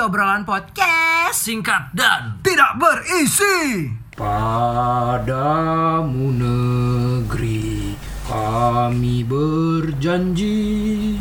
obrolan 0.00 0.48
podcast. 0.48 1.36
Singkat 1.42 1.92
dan 1.92 2.40
Tidak 2.40 2.78
berisi. 2.78 3.90
Padamu 4.12 6.36
negeri 6.36 7.96
kami 8.28 9.24
berjanji. 9.24 11.16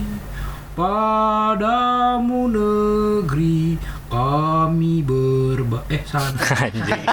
Padamu 0.76 2.52
negeri 2.52 3.80
kami 4.12 5.00
berba 5.04 5.84
Eh 5.88 6.04
salah. 6.04 6.36
Anjing. 6.68 7.04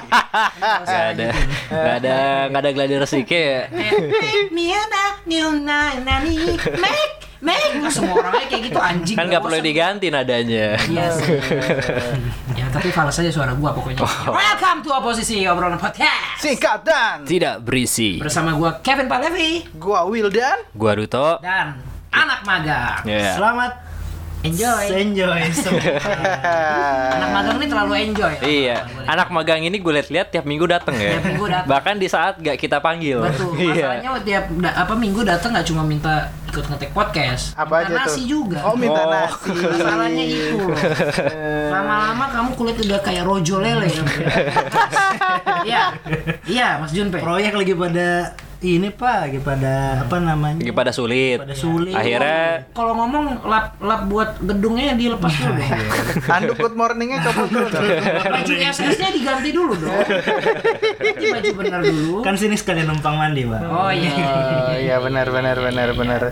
Gak 0.83 1.05
ada, 1.15 1.31
gak 1.71 1.95
ada, 2.03 2.19
gak 2.51 2.61
ada 2.61 2.71
gladiator 2.75 3.07
sike 3.07 3.39
ya. 3.39 3.71
Make 3.71 4.51
me 4.51 4.75
a 4.75 4.83
new 5.27 5.63
Make 7.39 7.79
Make 7.79 7.95
Semua 7.95 8.19
orangnya 8.19 8.51
kayak 8.51 8.63
gitu 8.67 8.81
anjing? 8.83 9.15
Kan 9.15 9.31
gak 9.31 9.43
perlu 9.47 9.63
diganti 9.63 10.11
nadanya. 10.11 10.75
Iya 10.75 11.07
sih. 11.15 11.39
Ya 12.59 12.67
tapi 12.75 12.91
fals 12.91 13.15
aja 13.15 13.31
suara 13.31 13.55
gua 13.55 13.71
pokoknya. 13.71 14.03
Welcome 14.27 14.83
to 14.83 14.91
Oposisi 14.91 15.47
Obrolan 15.47 15.79
Podcast. 15.79 16.43
Singkat 16.43 16.83
dan 16.83 17.17
Tidak 17.23 17.63
berisi. 17.63 18.19
Bersama 18.19 18.59
gua 18.59 18.83
Kevin 18.83 19.07
Palevi. 19.07 19.71
Gua 19.79 20.03
Wildan. 20.11 20.67
Gua 20.75 20.99
Ruto. 20.99 21.39
Dan 21.39 21.79
anak 22.11 22.43
magang 22.43 23.07
Ya. 23.07 23.39
Selamat 23.39 23.88
Enjoy 24.39 24.85
enjoy. 24.89 25.41
Anak 27.11 27.29
magang 27.35 27.57
ini 27.59 27.67
terlalu 27.67 27.93
enjoy 28.01 28.35
Iya, 28.39 28.77
anak 29.05 29.29
magang 29.29 29.61
ini 29.61 29.77
gue 29.77 29.93
liat-liat 29.93 30.31
tiap 30.31 30.45
minggu 30.45 30.63
dateng 30.65 30.95
ya. 30.95 31.19
Tiap 31.19 31.27
minggu 31.27 31.47
dateng. 31.49 31.67
Bahkan 31.67 31.95
di 31.99 32.07
saat 32.07 32.39
gak 32.39 32.55
kita 32.55 32.79
panggil. 32.79 33.19
Betul. 33.21 33.51
Iya. 33.59 33.99
Masalahnya 33.99 34.11
tiap 34.23 34.45
da- 34.57 34.77
apa 34.79 34.95
minggu 34.95 35.21
datang 35.23 35.51
nggak 35.51 35.67
cuma 35.67 35.83
minta 35.83 36.15
ikut 36.47 36.65
ngetek 36.65 36.91
podcast, 36.93 37.53
Apa 37.55 37.83
minta 37.83 37.93
aja 37.93 38.07
nasi 38.07 38.21
tuh? 38.21 38.27
juga. 38.31 38.59
Oh 38.63 38.73
minta 38.73 39.01
Oh. 39.01 39.11
nasi 39.11 39.51
Masalahnya 39.53 40.25
itu. 40.25 40.57
loh. 40.57 40.79
Lama-lama 41.75 42.25
kamu 42.31 42.51
kulit 42.55 42.77
udah 42.81 43.01
kayak 43.01 43.25
rojo 43.25 43.59
lele. 43.59 43.91
Iya. 45.61 45.93
Iya, 46.47 46.69
Mas 46.79 46.95
Junpe. 46.95 47.19
Proyek 47.19 47.53
lagi 47.53 47.75
pada 47.75 48.33
ini 48.59 48.91
Pak, 48.91 49.17
lagi 49.31 49.39
pada 49.39 50.03
apa 50.03 50.19
namanya? 50.19 50.59
Lagi 50.59 50.75
pada 50.75 50.91
sulit. 50.91 51.39
pada 51.39 51.55
sulit. 51.55 51.95
Akhirnya 51.95 52.67
Kalau 52.75 52.93
ngomong 52.99 53.47
lap 53.47 53.79
lap 53.79 54.03
buat 54.11 54.43
gedungnya 54.43 54.99
dilepas 54.99 55.31
dulu 55.31 55.55
dong. 55.55 55.71
Handuk 56.27 56.57
good 56.59 56.75
morningnya 56.75 57.23
copot 57.23 57.47
dulu 57.47 57.71
Baju 57.71 58.55
SS-nya 58.59 59.09
diganti 59.15 59.51
dulu 59.55 59.73
dong. 59.79 59.95
Ganti 60.99 61.27
baju 61.31 61.53
benar 61.55 61.81
dulu. 61.87 62.15
Kan 62.27 62.35
sini 62.35 62.59
sekalian 62.59 62.91
numpang 62.91 63.15
mandi, 63.15 63.47
Pak. 63.47 63.61
Oh 63.63 63.91
iya. 63.95 64.11
Oh 64.19 64.75
iya 64.75 64.97
benar 64.99 65.31
benar 65.31 65.57
benar 65.63 65.89
benar 65.95 66.23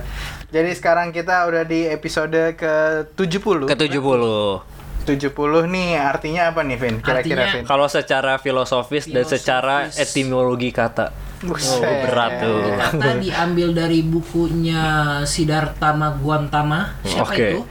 Jadi 0.47 0.71
sekarang 0.75 1.11
kita 1.15 1.47
udah 1.47 1.63
di 1.63 1.87
episode 1.87 2.55
ke 2.59 3.07
70 3.15 3.71
ke 3.71 3.75
70. 3.75 4.76
70 5.07 5.31
nih 5.65 5.95
artinya 5.95 6.51
apa 6.51 6.59
nih 6.61 6.75
Vin? 6.75 6.95
Kira-kira 6.99 7.47
Artinya- 7.47 7.55
Vin? 7.55 7.63
Kalau 7.63 7.87
secara 7.87 8.35
filosofis, 8.37 9.07
dan 9.07 9.23
secara 9.23 9.87
Filosofis. 9.87 10.03
etimologi 10.03 10.69
kata. 10.69 11.07
Oh, 11.37 11.53
berat 12.01 12.41
tuh. 12.41 12.65
Kata 12.73 13.13
diambil 13.15 13.69
dari 13.69 14.01
bukunya 14.01 14.81
Siddhartha 15.21 15.93
Guantama. 16.17 16.97
Siapa 17.05 17.29
Oke. 17.29 17.45
itu? 17.53 17.61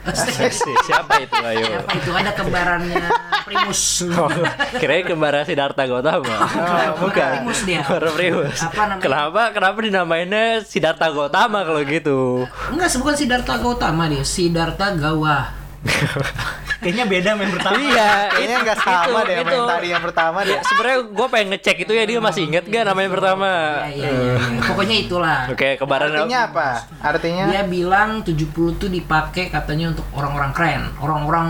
Siapa 0.87 1.13
itu 1.19 1.35
ayo? 1.51 1.65
Siapa 1.75 1.91
itu? 1.93 2.09
Ada 2.09 2.31
kembarannya 2.31 3.05
Primus. 3.43 3.81
Oh, 4.17 4.31
kirain 4.73 5.03
kembaran 5.03 5.43
Siddhartha 5.43 5.83
Gautama. 5.83 6.47
bukan. 6.95 7.43
Primus 7.43 7.59
dia. 7.67 7.83
Baru 7.83 8.15
Primus. 8.15 8.55
Apa 8.57 8.81
namanya? 8.87 9.03
Kenapa 9.03 9.41
kenapa 9.51 9.77
dinamainnya 9.83 10.45
Siddhartha 10.63 11.11
Gautama 11.11 11.67
kalau 11.67 11.83
gitu? 11.83 12.47
Enggak, 12.71 12.87
bukan 12.95 13.15
Siddhartha 13.15 13.59
Gautama 13.59 14.07
dia, 14.07 14.23
Siddhartha 14.23 14.95
Gawa. 14.95 15.51
Kayaknya 16.77 17.05
beda 17.09 17.29
main 17.33 17.51
pertama. 17.51 17.75
iya, 17.81 18.09
Kayaknya 18.29 18.57
nggak 18.61 18.77
sama 18.77 19.19
deh 19.25 19.35
sama 19.41 19.51
yang 19.51 19.69
tadi 19.69 19.87
yang 19.89 20.03
pertama 20.03 20.37
deh. 20.45 20.53
Ya, 20.53 20.61
sebenarnya 20.61 20.99
gue 21.09 21.27
pengen 21.33 21.47
ngecek 21.57 21.77
itu 21.87 21.91
ya 21.97 22.03
dia 22.05 22.19
masih 22.21 22.41
inget 22.45 22.63
gak 22.69 22.83
namanya 22.85 23.09
pertama? 23.09 23.49
Iya, 23.89 23.89
iya, 23.89 24.09
iya. 24.13 24.33
iya. 24.37 24.61
Pokoknya 24.61 24.95
itulah. 25.01 25.39
Oke, 25.49 25.69
kembaran 25.81 26.09
Artinya 26.13 26.39
apa? 26.53 26.67
Artinya 27.01 27.43
Dia 27.49 27.63
bilang 27.65 28.21
70 28.21 28.77
tuh 28.77 28.89
dipakai 28.93 29.49
katanya 29.49 29.97
untuk 29.97 30.05
orang-orang 30.13 30.51
keren, 30.53 30.83
orang-orang 31.01 31.47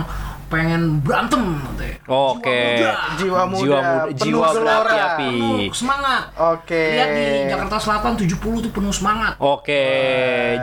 pengen 0.48 1.04
berantem 1.04 1.44
katanya. 1.60 1.96
Oke. 2.08 2.62
Jiwa 3.18 3.44
muda, 3.44 3.60
jiwa, 3.60 3.80
muda, 3.80 3.80
penuh 4.08 4.16
jiwa 4.16 4.48
gelora. 4.48 4.64
berapi-api. 4.64 5.34
Penuh 5.68 5.76
semangat. 5.76 6.24
Oke. 6.34 6.84
Lihat 6.96 7.10
di 7.12 7.26
Jakarta 7.48 7.76
Selatan 7.78 8.14
70 8.16 8.64
tuh 8.64 8.72
penuh 8.72 8.94
semangat. 8.96 9.34
Oke, 9.38 9.84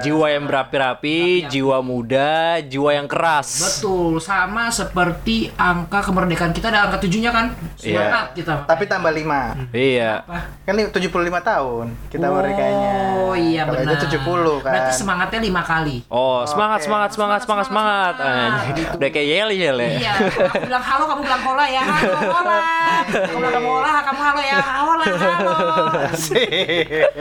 jiwa 0.01 0.27
yang 0.27 0.45
berapi-api, 0.45 1.19
jiwa 1.47 1.79
muda, 1.81 2.59
jiwa 2.61 2.91
yang 2.93 3.05
keras. 3.05 3.49
Betul, 3.61 4.19
sama 4.19 4.69
seperti 4.69 5.53
angka 5.55 6.01
kemerdekaan 6.01 6.51
kita 6.51 6.73
ada 6.73 6.89
angka 6.89 7.05
tujuhnya 7.05 7.29
kan? 7.29 7.53
Semangat 7.77 8.33
kita. 8.33 8.65
Tapi 8.65 8.85
tambah 8.85 9.13
5 9.13 9.69
Iya. 9.71 10.25
Apa? 10.25 10.39
Kan 10.65 10.75
ini 10.75 10.89
75 10.89 11.13
tahun 11.41 11.87
kita 12.09 12.25
merdekanya. 12.25 12.93
Oh 13.21 13.37
iya 13.37 13.69
Kalau 13.69 13.81
benar. 13.81 13.95
itu 13.95 14.07
70 14.09 14.65
kan. 14.65 14.73
Berarti 14.73 14.93
semangatnya 14.97 15.41
lima 15.43 15.63
kali. 15.63 15.97
Oh, 16.09 16.41
semangat, 16.45 16.81
Oke. 16.81 16.87
semangat, 16.89 17.11
semangat, 17.13 17.41
semangat, 17.45 17.67
semangat. 17.69 18.15
semangat. 18.17 18.65
Anjing. 18.65 18.87
Udah 18.97 19.09
kayak 19.11 19.29
yel 19.29 19.51
yel 19.53 19.74
ya. 19.77 19.91
Iya, 19.95 20.13
aku 20.45 20.65
bilang 20.65 20.85
halo, 20.85 21.05
kamu 21.07 21.21
bilang 21.23 21.43
hola 21.43 21.65
ya. 21.67 21.83
Halo, 21.83 22.15
hola. 22.31 22.59
Kamu 23.07 23.39
bilang 23.41 23.67
hola, 23.67 23.93
kamu 24.03 24.21
halo 24.21 24.41
ya. 24.43 24.59
Hola, 24.61 25.05
halo. 25.07 25.55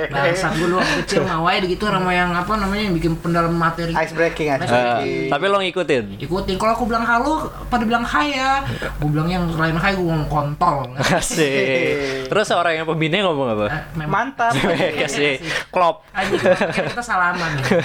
Bangsa 0.09 0.47
gue 0.51 0.61
dulu 0.63 0.75
waktu 0.77 0.95
kecil 1.03 1.21
mau 1.23 1.45
aja 1.45 1.61
gitu 1.61 1.85
nama 1.85 2.09
yang 2.09 2.29
apa 2.31 2.53
namanya 2.55 2.83
yang 2.83 2.95
bikin 2.95 3.13
pendalam 3.15 3.51
materi. 3.51 3.93
Ice 3.93 4.11
breaking, 4.11 4.47
ice 4.49 4.63
Eh, 4.63 4.67
breaking. 4.67 5.29
tapi 5.29 5.45
lo 5.45 5.57
ngikutin. 5.59 6.03
Ikutin. 6.19 6.55
Kalau 6.55 6.73
aku 6.73 6.85
bilang 6.85 7.03
halo, 7.03 7.33
pada 7.67 7.83
bilang 7.83 8.03
hai 8.03 8.33
ya. 8.33 8.61
Gue 8.97 9.09
bilang 9.09 9.27
yang 9.27 9.45
lain 9.49 9.75
hai, 9.75 9.93
gue 9.93 10.03
ngomong 10.03 10.27
kontol. 10.27 10.91
Asik. 10.97 12.27
Terus 12.27 12.47
orang 12.51 12.73
yang 12.75 12.85
pembina 12.85 13.21
ngomong 13.21 13.47
apa? 13.53 13.65
Eh, 13.95 14.07
Mantap. 14.07 14.53
Kasih 15.03 15.39
klop. 15.69 16.01
Anjing, 16.11 16.39
kita, 16.39 17.01
salaman 17.01 17.49
gitu. 17.59 17.77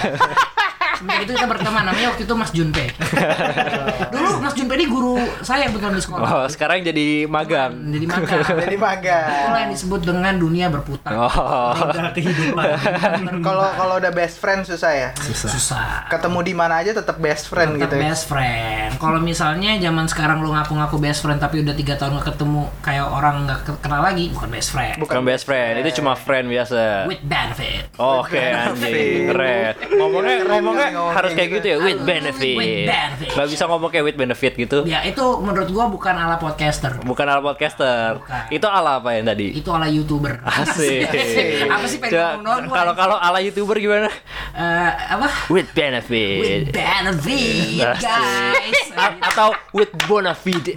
Semenjak 0.91 1.21
itu 1.21 1.31
kita 1.31 1.45
berteman 1.45 1.83
namanya 1.83 2.07
waktu 2.09 2.23
itu 2.23 2.33
Mas 2.33 2.51
Junpe. 2.51 2.85
Dulu 4.13 4.29
Mas 4.39 4.53
Junpe 4.53 4.73
ini 4.73 4.85
guru 4.85 5.15
saya 5.41 5.69
betul 5.69 5.91
di 5.91 6.01
sekolah. 6.01 6.25
Oh, 6.25 6.45
sekarang 6.45 6.81
jadi 6.81 7.25
magang. 7.25 7.71
Jadi 7.89 8.05
magang. 8.05 8.41
Jadi 8.65 8.77
magang. 8.77 9.29
Itulah 9.29 9.59
yang 9.59 9.71
disebut 9.71 9.99
dengan 10.01 10.33
dunia 10.35 10.65
berputar. 10.67 11.11
Oh. 11.11 11.73
Kehidupan. 12.11 12.65
Kalau 13.45 13.67
kalau 13.71 13.95
udah 13.97 14.11
best 14.11 14.37
friend 14.37 14.63
susah 14.63 14.91
ya. 14.91 15.09
Susah. 15.15 16.07
Ketemu 16.07 16.39
di 16.41 16.53
mana 16.53 16.79
aja 16.79 16.91
tetap 16.91 17.17
best 17.17 17.47
friend 17.47 17.75
Tetap 17.75 17.83
gitu. 17.85 17.95
ya. 17.95 18.01
best 18.05 18.23
friend. 18.25 18.89
Kalau 18.97 19.19
misalnya 19.19 19.77
zaman 19.77 20.05
sekarang 20.05 20.39
lu 20.39 20.51
ngaku-ngaku 20.51 20.97
best 20.97 21.21
friend 21.21 21.37
tapi 21.37 21.61
udah 21.61 21.73
tiga 21.73 21.95
tahun 21.95 22.17
gak 22.17 22.27
ketemu 22.29 22.67
kayak 22.79 23.05
orang 23.05 23.45
nggak 23.45 23.59
ke- 23.63 23.79
kenal 23.79 24.01
lagi, 24.01 24.29
bukan 24.29 24.49
best 24.49 24.69
friend. 24.69 24.95
Bukan 24.97 25.21
best 25.23 25.43
friend, 25.43 25.79
itu 25.79 26.01
cuma 26.01 26.13
friend 26.13 26.47
biasa. 26.47 27.05
With 27.05 27.23
benefit. 27.23 27.91
Oke, 27.95 28.39
anjing, 28.39 29.27
keren. 29.27 29.73
Ngomongnya 29.91 30.35
ngomongnya 30.45 30.78
ngomongnya 30.81 31.15
harus 31.15 31.31
kayak 31.33 31.49
gitu 31.59 31.67
ya, 31.67 31.77
with 31.77 32.01
benefit. 32.01 32.55
With 32.55 32.87
benefit. 32.87 33.29
Gak 33.35 33.47
bisa 33.49 33.63
ngomong 33.65 33.89
kayak 33.89 34.05
with 34.05 34.17
benefit 34.17 34.53
gitu. 34.55 34.79
Ya 34.83 35.03
itu 35.03 35.21
menurut 35.39 35.69
gua 35.69 35.85
bukan 35.87 36.15
ala 36.15 36.35
podcaster. 36.35 36.97
Bukan 37.01 37.25
ala 37.25 37.41
podcaster. 37.41 38.17
Bukan. 38.17 38.43
Itu 38.49 38.65
ala 38.65 38.97
apa 38.97 39.13
yang 39.13 39.27
tadi? 39.27 39.53
Itu 39.53 39.69
ala 39.69 39.85
youtuber. 39.85 40.39
Asik. 40.63 41.07
Apa 41.67 41.85
sih 41.85 41.97
pengen? 41.99 42.43
Kalau 42.69 42.93
kalau 42.95 43.17
ala 43.19 43.39
youtuber 43.39 43.77
gimana? 43.77 44.09
Eh, 44.55 44.91
apa? 45.13 45.27
With 45.47 45.69
With 45.69 45.75
benefit. 45.77 46.73
benefit, 46.73 47.85
Asik. 47.85 48.03
guys. 48.03 48.87
A- 48.99 49.19
atau 49.31 49.53
with 49.71 49.91
bonafide. 50.09 50.75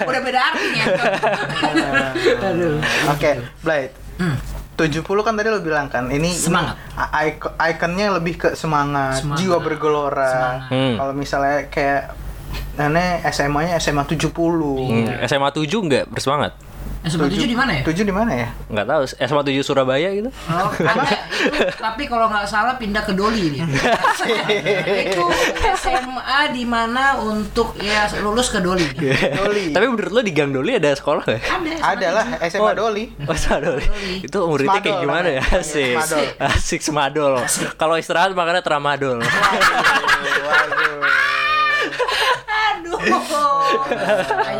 Udah 0.00 0.20
beda 0.22 0.40
artinya. 0.40 0.84
Oke, 3.12 3.30
Blade. 3.60 3.92
Hmm. 4.16 4.53
70 4.74 5.06
kan 5.22 5.32
tadi 5.34 5.48
lo 5.48 5.62
bilang 5.62 5.86
kan 5.86 6.10
ini 6.10 6.34
Semangat. 6.34 6.74
ini 6.98 7.38
ikonnya 7.70 8.18
lebih 8.18 8.34
ke 8.36 8.48
semangat, 8.58 9.22
Semangat. 9.22 9.38
jiwa 9.38 9.58
bergelora. 9.62 10.66
Hmm. 10.66 10.98
Kalau 10.98 11.12
misalnya 11.14 11.70
kayak 11.70 12.02
Nenek 12.74 13.22
SMA-nya 13.30 13.78
SMA 13.78 14.02
70. 14.02 14.34
Hmm, 14.34 15.06
SMA 15.30 15.48
7 15.54 15.62
enggak 15.78 16.04
bersemangat? 16.10 16.58
Eh, 17.04 17.12
sebut 17.12 17.28
tujuh 17.28 17.44
di 17.44 17.52
mana 17.52 17.76
ya? 17.76 17.82
7 17.84 18.00
di 18.00 18.14
mana 18.16 18.32
ya? 18.32 18.48
Enggak 18.72 18.86
tahu, 18.88 19.02
SMA 19.04 19.42
7 19.44 19.60
Surabaya 19.60 20.08
gitu. 20.16 20.32
Oh, 20.48 20.72
ada 20.72 21.04
itu, 21.04 21.20
tapi 21.84 22.08
kalau 22.08 22.32
nggak 22.32 22.48
salah 22.48 22.80
pindah 22.80 23.04
ke 23.04 23.12
Doli 23.12 23.52
dia. 23.52 23.68
itu 25.12 25.24
SMA 25.76 26.40
di 26.56 26.64
mana 26.64 27.20
untuk 27.20 27.76
ya 27.76 28.08
lulus 28.24 28.48
ke 28.48 28.64
Doli. 28.64 28.88
Doli. 29.36 29.76
Tapi 29.76 29.84
menurut 29.84 30.16
lo 30.16 30.24
di 30.24 30.32
Gang 30.32 30.56
Doli 30.56 30.80
ada 30.80 30.96
sekolah 30.96 31.28
nggak? 31.28 31.44
Ada. 31.44 31.72
Ada 31.92 32.08
lah 32.08 32.26
SMA 32.48 32.72
Doli. 32.72 33.04
Oh, 33.28 33.36
Sadol. 33.36 33.84
Itu 34.24 34.48
muridnya 34.48 34.80
kayak 34.80 34.96
Smadol 34.96 35.04
gimana 35.04 35.28
ya? 35.28 35.42
Asik. 35.60 36.00
Smadol. 36.00 36.24
Asik 36.40 36.80
semadol. 36.80 37.36
Kalau 37.76 38.00
istirahat 38.00 38.32
makannya 38.32 38.64
tramadol. 38.64 39.20
Waduh. 39.20 41.33
Aduh. 42.84 43.00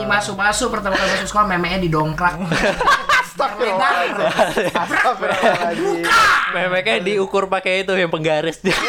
Ini 0.01 0.05
masuk-masuk 0.17 0.69
pertama 0.73 0.97
kali 0.97 1.11
masuk 1.21 1.29
sekolah 1.29 1.47
memenya 1.53 1.79
didongkrak. 1.85 2.35
Astagfirullahaladzim. 3.25 4.73
Astagfirullahaladzim. 4.73 6.07
Memeknya 6.55 6.97
diukur 7.03 7.51
pakai 7.51 7.85
itu 7.85 7.93
yang 7.93 8.09
penggaris 8.09 8.63
dia. 8.65 8.75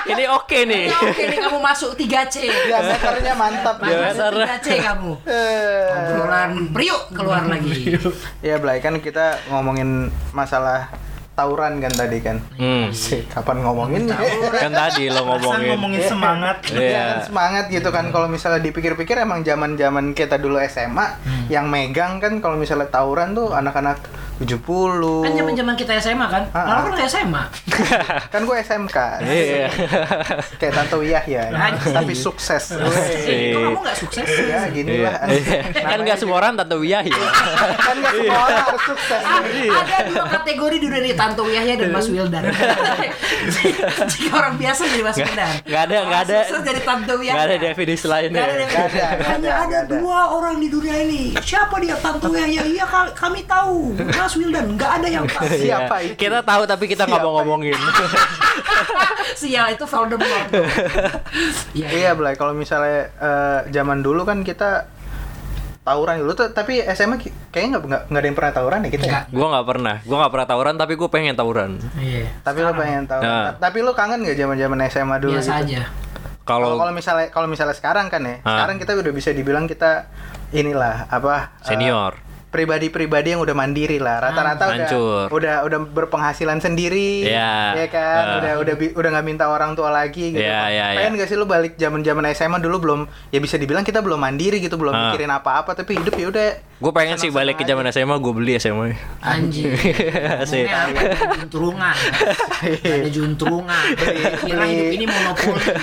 Ini 0.00 0.26
oke 0.32 0.64
nih. 0.66 0.90
Ya, 0.90 0.96
Oke 1.06 1.22
nih 1.28 1.38
kamu 1.38 1.58
masuk 1.60 1.94
3C. 1.94 2.48
Diameternya 2.48 3.34
mantap. 3.36 3.78
Masuk 3.78 3.94
Diameter. 3.94 4.32
3C 4.58 4.68
kamu. 4.82 5.12
Eh, 5.28 5.92
Obrolan 5.94 6.50
priuk 6.74 7.02
keluar 7.14 7.44
lagi. 7.46 7.94
Ya 8.42 8.58
Blay 8.58 8.80
kan 8.82 8.98
kita 8.98 9.38
ngomongin 9.52 10.10
masalah 10.34 10.90
tawuran 11.32 11.78
kan 11.78 11.90
tadi 11.90 12.18
kan. 12.18 12.36
Hmm. 12.54 12.90
Sih, 12.90 13.24
kapan 13.24 13.60
ngomonginnya? 13.60 14.18
Kan 14.52 14.70
tadi 14.70 15.08
lo 15.08 15.22
Ngomongin, 15.22 15.40
ngomongin. 15.40 15.68
ngomongin 15.70 16.02
semangat. 16.04 16.56
Iya 16.68 16.80
Iya. 16.82 17.00
kan 17.00 17.18
semangat 17.24 17.64
gitu 17.68 17.88
kan 17.88 18.04
kalau 18.08 18.26
misalnya 18.26 18.60
dipikir-pikir 18.60 19.16
emang 19.16 19.40
zaman-zaman 19.40 20.12
kita 20.12 20.36
dulu 20.36 20.60
SMA 20.60 21.06
Hmm. 21.20 21.46
yang 21.48 21.66
megang 21.66 22.18
kan 22.18 22.38
kalau 22.38 22.54
misalnya 22.54 22.86
tawuran 22.86 23.32
tuh 23.32 23.50
anak-anak 23.50 23.96
70. 24.40 25.20
Kan 25.20 25.32
zaman 25.34 25.52
zaman 25.54 25.74
kita 25.74 25.92
SMA 25.98 26.24
kan? 26.26 26.48
Ah, 26.50 26.64
Malah 26.64 26.72
ah. 26.72 26.82
kan 26.82 26.92
kayak 26.96 27.10
SMA. 27.10 27.44
Kan 28.32 28.40
gue 28.42 28.56
SMK. 28.58 28.96
Iya. 29.20 29.68
Kayak 30.56 30.72
Tante 30.74 30.96
Wiyah 30.96 31.24
ya. 31.26 31.42
Anjing. 31.50 31.92
Tapi 31.92 32.14
sukses. 32.14 32.72
Kok 32.72 32.88
kamu 32.88 33.78
nggak 33.78 33.98
sukses? 33.98 34.24
ya 34.24 34.64
gini 34.70 34.96
Iya. 34.96 35.12
lah. 35.12 35.28
Kan 35.84 35.98
nggak 36.00 36.16
semua 36.16 36.40
orang 36.40 36.56
tante 36.56 36.72
Wiyah 36.74 37.02
ya. 37.02 37.20
kan 37.76 37.96
nggak 37.96 38.14
semua 38.16 38.38
orang 38.40 38.62
harus 38.64 38.82
sukses. 38.86 39.20
Ah, 39.20 39.42
ada 39.76 39.96
dua 40.08 40.24
kategori 40.30 40.76
di 40.78 40.88
dunia 40.88 41.14
Tanto 41.20 41.44
Yahya 41.44 41.74
dan 41.76 41.88
Mas 41.92 42.08
Wildan. 42.08 42.42
Jika 44.10 44.32
orang 44.32 44.54
biasa 44.56 44.82
jadi 44.88 45.02
Mas 45.02 45.16
Wildan. 45.16 45.52
nggak 45.62 45.82
ada, 45.84 45.96
nggak 46.02 46.20
ada. 46.24 46.38
Sukses 46.48 46.64
jadi 46.64 46.80
Tanto 46.80 47.14
Yahya. 47.18 47.32
Nggak 47.36 47.44
ada 47.44 47.56
definisi 47.60 48.06
ada 48.08 48.16
definisi. 48.24 48.32
Nggak 48.32 48.80
ada, 48.88 49.04
Hanya 49.28 49.52
ada, 49.60 49.78
dua 49.86 50.20
orang 50.32 50.56
di 50.56 50.68
dunia 50.68 50.96
ini. 50.98 51.22
Siapa 51.36 51.76
dia 51.78 51.96
Tanto 51.96 52.32
Yahya? 52.32 52.62
Iya 52.64 52.84
ka- 52.84 53.12
kami 53.12 53.44
tahu. 53.44 53.92
Mas 53.94 54.34
Wildan. 54.34 54.66
Nggak 54.74 54.90
ada 54.96 55.08
yang 55.08 55.24
tahu. 55.26 55.44
Siapa 55.46 55.94
Iya. 56.00 56.06
itu? 56.08 56.14
Kita 56.16 56.40
tahu 56.40 56.62
tapi 56.64 56.84
kita 56.86 57.04
nggak 57.04 57.20
mau 57.20 57.30
Siapa 57.30 57.44
ngomongin. 57.44 57.76
Sial 59.40 59.66
itu 59.70 59.84
Voldemort. 59.84 60.48
Iya. 61.72 61.88
Iya, 61.90 62.10
Blay. 62.14 62.34
Kalau 62.34 62.52
misalnya 62.52 63.12
eh, 63.12 63.60
zaman 63.70 64.00
dulu 64.00 64.24
kan 64.24 64.40
kita 64.40 64.88
tawuran 65.80 66.20
dulu 66.20 66.32
tuh, 66.34 66.48
tapi 66.52 66.84
SMA 66.86 67.16
kayaknya 67.48 67.68
nggak 67.74 67.82
nggak 67.82 68.02
nggak 68.06 68.20
ada 68.20 68.28
yang 68.28 68.36
pernah 68.36 68.52
tawuran 68.52 68.78
ya 68.84 68.90
kita 68.90 69.04
ya. 69.04 69.10
Nggak. 69.10 69.24
Gua 69.32 69.46
nggak 69.48 69.66
pernah. 69.66 69.94
Gua 70.04 70.16
nggak 70.20 70.32
pernah 70.32 70.46
tawuran 70.46 70.74
tapi 70.76 70.92
gue 70.94 71.08
pengen 71.08 71.34
tawuran. 71.34 71.70
Iya. 71.96 72.26
Tapi 72.40 72.58
lo 72.60 72.72
pengen 72.74 73.02
tahu. 73.04 73.20
Nah. 73.20 73.50
Tapi 73.56 73.78
lo 73.80 73.92
kangen 73.92 74.18
nggak 74.20 74.36
zaman-zaman 74.36 74.78
SMA 74.86 75.16
dulu? 75.18 75.32
Biasa 75.34 75.52
gitu? 75.60 75.62
aja. 75.66 75.82
Kalau 76.42 76.74
Kalau 76.74 76.92
misalnya 76.92 77.26
kalau 77.30 77.46
misalnya 77.46 77.76
sekarang 77.76 78.06
kan 78.08 78.22
ya, 78.22 78.42
Ah. 78.42 78.58
sekarang 78.58 78.76
kita 78.78 78.92
udah 78.94 79.12
bisa 79.12 79.30
dibilang 79.30 79.64
kita 79.64 80.10
inilah 80.50 81.06
apa 81.06 81.54
eh, 81.58 81.66
senior. 81.66 82.12
Pribadi-pribadi 82.50 83.32
yang 83.32 83.40
udah 83.40 83.54
mandiri 83.54 83.96
lah. 83.96 84.18
Rata-rata 84.20 84.64
udah 84.68 84.90
udah 85.30 85.54
udah 85.64 85.78
berpenghasilan 85.86 86.58
sendiri. 86.58 87.24
Iya. 87.24 87.78
Ya 87.78 87.86
kan? 87.86 88.18
Ah. 88.20 88.36
Udah 88.36 88.52
udah 88.60 88.74
bi- 88.74 88.92
udah 88.92 89.08
nggak 89.08 89.24
minta 89.24 89.46
orang 89.46 89.72
tua 89.72 89.88
lagi 89.88 90.34
gitu. 90.34 90.42
Iya, 90.42 90.60
iya, 90.68 90.84
Pengen 90.96 91.14
iya. 91.14 91.20
gak 91.20 91.28
sih 91.28 91.36
lu 91.36 91.46
balik 91.46 91.74
zaman-zaman 91.74 92.26
SMA 92.30 92.58
dulu 92.58 92.76
belum 92.78 93.00
ya 93.28 93.38
bisa 93.38 93.54
dibilang 93.54 93.82
kita 93.82 93.98
belum 93.98 94.18
mandiri 94.18 94.58
gitu, 94.58 94.74
belum 94.74 94.90
Ah. 94.90 95.00
mikirin 95.08 95.30
apa-apa 95.30 95.72
tapi 95.72 95.94
hidup 95.96 96.12
ya 96.12 96.28
udah 96.28 96.48
Gue 96.80 96.96
pengen 96.96 97.20
sih 97.20 97.28
balik 97.28 97.60
ke 97.60 97.64
zaman 97.66 97.84
SMA, 97.86 98.16
gue 98.16 98.32
beli 98.32 98.56
SMA. 98.56 98.96
Anjing. 99.20 99.68
Apa? 100.40 101.02
Juntrungan. 101.36 101.92
Ada 102.88 103.08
juntrungan. 103.10 103.84
Kira 104.40 104.64
hidup 104.64 104.88
ini 104.90 105.04
monopoli. 105.04 105.60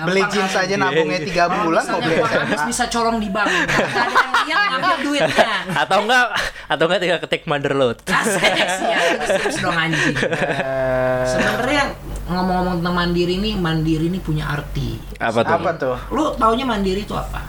Gampang 0.00 0.06
beli 0.08 0.22
jeans 0.32 0.48
kali. 0.50 0.64
aja 0.64 0.74
nabungnya 0.80 1.20
tiga 1.20 1.44
bulan 1.44 1.84
mau 1.84 2.00
misalnya 2.00 2.24
beli 2.40 2.56
SMA. 2.56 2.66
bisa 2.66 2.84
colong 2.88 3.20
di 3.20 3.28
bank. 3.28 3.52
Ada 3.52 4.16
yang 4.16 4.32
lihat 4.40 4.60
ngambil 4.72 4.96
duitnya. 5.04 5.52
atau 5.76 5.99
enggak 6.04 6.26
atau 6.66 6.84
enggak 6.88 7.00
tinggal 7.00 7.20
ketik 7.22 7.42
mother 7.44 7.74
load. 7.76 7.96
Asik 8.06 8.54
sih 8.78 8.88
itu 8.90 9.26
serius 9.26 9.56
dong 9.60 9.76
anjing. 9.76 10.16
Eh, 10.16 11.24
Sebenarnya 11.28 11.84
ngomong-ngomong 12.30 12.74
tentang 12.80 12.94
mandiri 12.94 13.34
nih, 13.42 13.54
mandiri 13.58 14.06
ini 14.06 14.18
punya 14.22 14.48
arti. 14.48 14.96
Apa 15.18 15.40
tuh? 15.42 15.56
apa 15.60 15.70
tuh? 15.76 15.96
Lu 16.14 16.24
taunya 16.38 16.64
mandiri 16.64 17.02
itu 17.04 17.14
apa? 17.14 17.42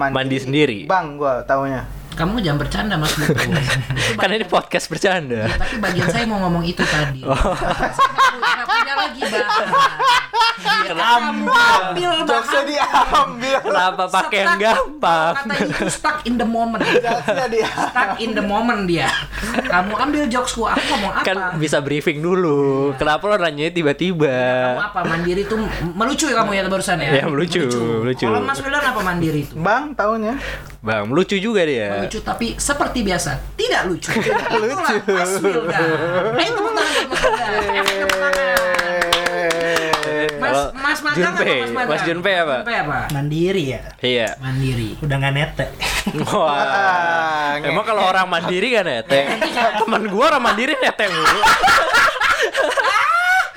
Mandi 0.00 0.36
sendiri. 0.40 0.88
Bang, 0.88 1.20
gua 1.20 1.44
taunya. 1.44 1.84
Kamu 2.20 2.36
jangan 2.44 2.58
bercanda 2.60 2.94
mas 3.00 3.16
Buku. 3.16 3.32
Itu 3.32 4.20
Kan 4.20 4.28
ini 4.28 4.44
bagian- 4.44 4.52
podcast 4.52 4.86
bercanda. 4.92 5.48
Ya, 5.48 5.56
tapi 5.56 5.80
bagian 5.80 6.06
saya 6.12 6.28
mau 6.28 6.36
ngomong 6.44 6.68
itu 6.68 6.84
tadi. 6.84 7.24
Nggak 7.24 8.66
punya 8.68 8.94
lagi 8.94 9.20
ambil 10.90 12.12
Jokesnya 12.26 12.62
diambil. 12.66 13.56
Kenapa 13.62 14.04
pakai 14.10 14.38
yang 14.44 14.58
gampang? 14.58 15.32
Kata 15.36 15.54
itu 15.56 15.84
stuck 15.88 16.18
in 16.26 16.34
the 16.36 16.46
moment. 16.46 16.82
Stuck 16.84 18.10
in 18.20 18.30
the 18.36 18.44
moment 18.44 18.84
dia. 18.84 19.08
Kamu 19.40 19.94
ambil 19.96 20.22
jokesku, 20.28 20.66
aku 20.66 20.82
ngomong 20.96 21.12
apa? 21.16 21.24
Kan 21.24 21.36
bisa 21.56 21.80
briefing 21.80 22.20
dulu. 22.20 22.92
Kenapa 23.00 23.24
lo 23.30 23.36
nanya 23.40 23.70
tiba-tiba? 23.70 24.28
Kamu 24.76 24.84
apa? 24.92 25.00
Mandiri 25.06 25.42
itu 25.46 25.56
melucu 25.94 26.26
ya 26.28 26.34
kamu 26.42 26.50
ya 26.54 26.62
barusan 26.68 26.96
ya? 27.00 27.10
Ya, 27.22 27.24
melucu, 27.26 27.64
melucu. 28.04 28.26
Kalau 28.28 28.40
Mas 28.44 28.58
Wildan 28.60 28.84
apa 28.84 29.00
mandiri 29.00 29.40
itu? 29.46 29.54
Bang, 29.56 29.94
taunya. 29.96 30.36
Bang, 30.80 31.12
lucu 31.12 31.36
juga 31.36 31.64
dia. 31.64 32.08
Melucu 32.10 32.26
tapi 32.26 32.58
seperti 32.58 33.06
biasa 33.06 33.54
tidak 33.54 33.86
lucu. 33.86 34.10
Tidak 34.18 34.50
lucu. 34.58 34.94
Mas 35.14 35.30
Wildan. 35.38 35.86
Ayo 36.34 36.50
tepuk 36.58 36.72
tangan 36.74 37.06
buat 37.06 37.22
Mas 37.22 37.22
Wildan. 37.78 38.34
Mas 40.42 40.58
Mas 40.74 40.98
Magang 41.06 41.38
apa 41.38 41.44
Mas 41.46 41.70
Magang? 41.70 41.86
Mas 41.94 42.02
Junpei 42.02 42.34
apa? 42.34 42.66
Junpei 42.66 42.78
apa? 42.82 42.98
Mandiri 43.14 43.64
ya. 43.70 43.82
Iya. 44.02 44.28
Mandiri. 44.42 44.98
Udah 44.98 45.16
nggak 45.22 45.34
nete. 45.38 45.66
Wah. 46.26 46.66
Ah, 47.50 47.62
Emang 47.62 47.86
kalau 47.86 48.02
orang 48.02 48.26
mandiri 48.26 48.74
kan 48.74 48.90
neteng? 48.90 49.26
Temen 49.86 50.10
gua 50.10 50.34
orang 50.34 50.42
mandiri 50.42 50.74
neteng 50.82 51.14
mulu. 51.14 51.40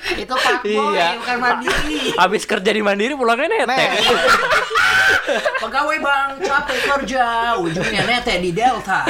Itu 0.06 0.34
Pak 0.34 0.60
Boy, 0.60 0.92
Iya. 0.92 1.16
bukan 1.16 1.36
mandiri. 1.38 2.12
Abis 2.14 2.42
kerja 2.44 2.70
di 2.70 2.80
mandiri 2.80 3.12
pulangnya 3.12 3.48
neteng. 3.48 3.90
Pegawai 5.56 5.96
bang 5.98 6.30
capek 6.38 6.78
kerja, 6.84 7.24
ujungnya 7.56 8.02
nete 8.04 8.34
di 8.38 8.52
Delta. 8.52 9.08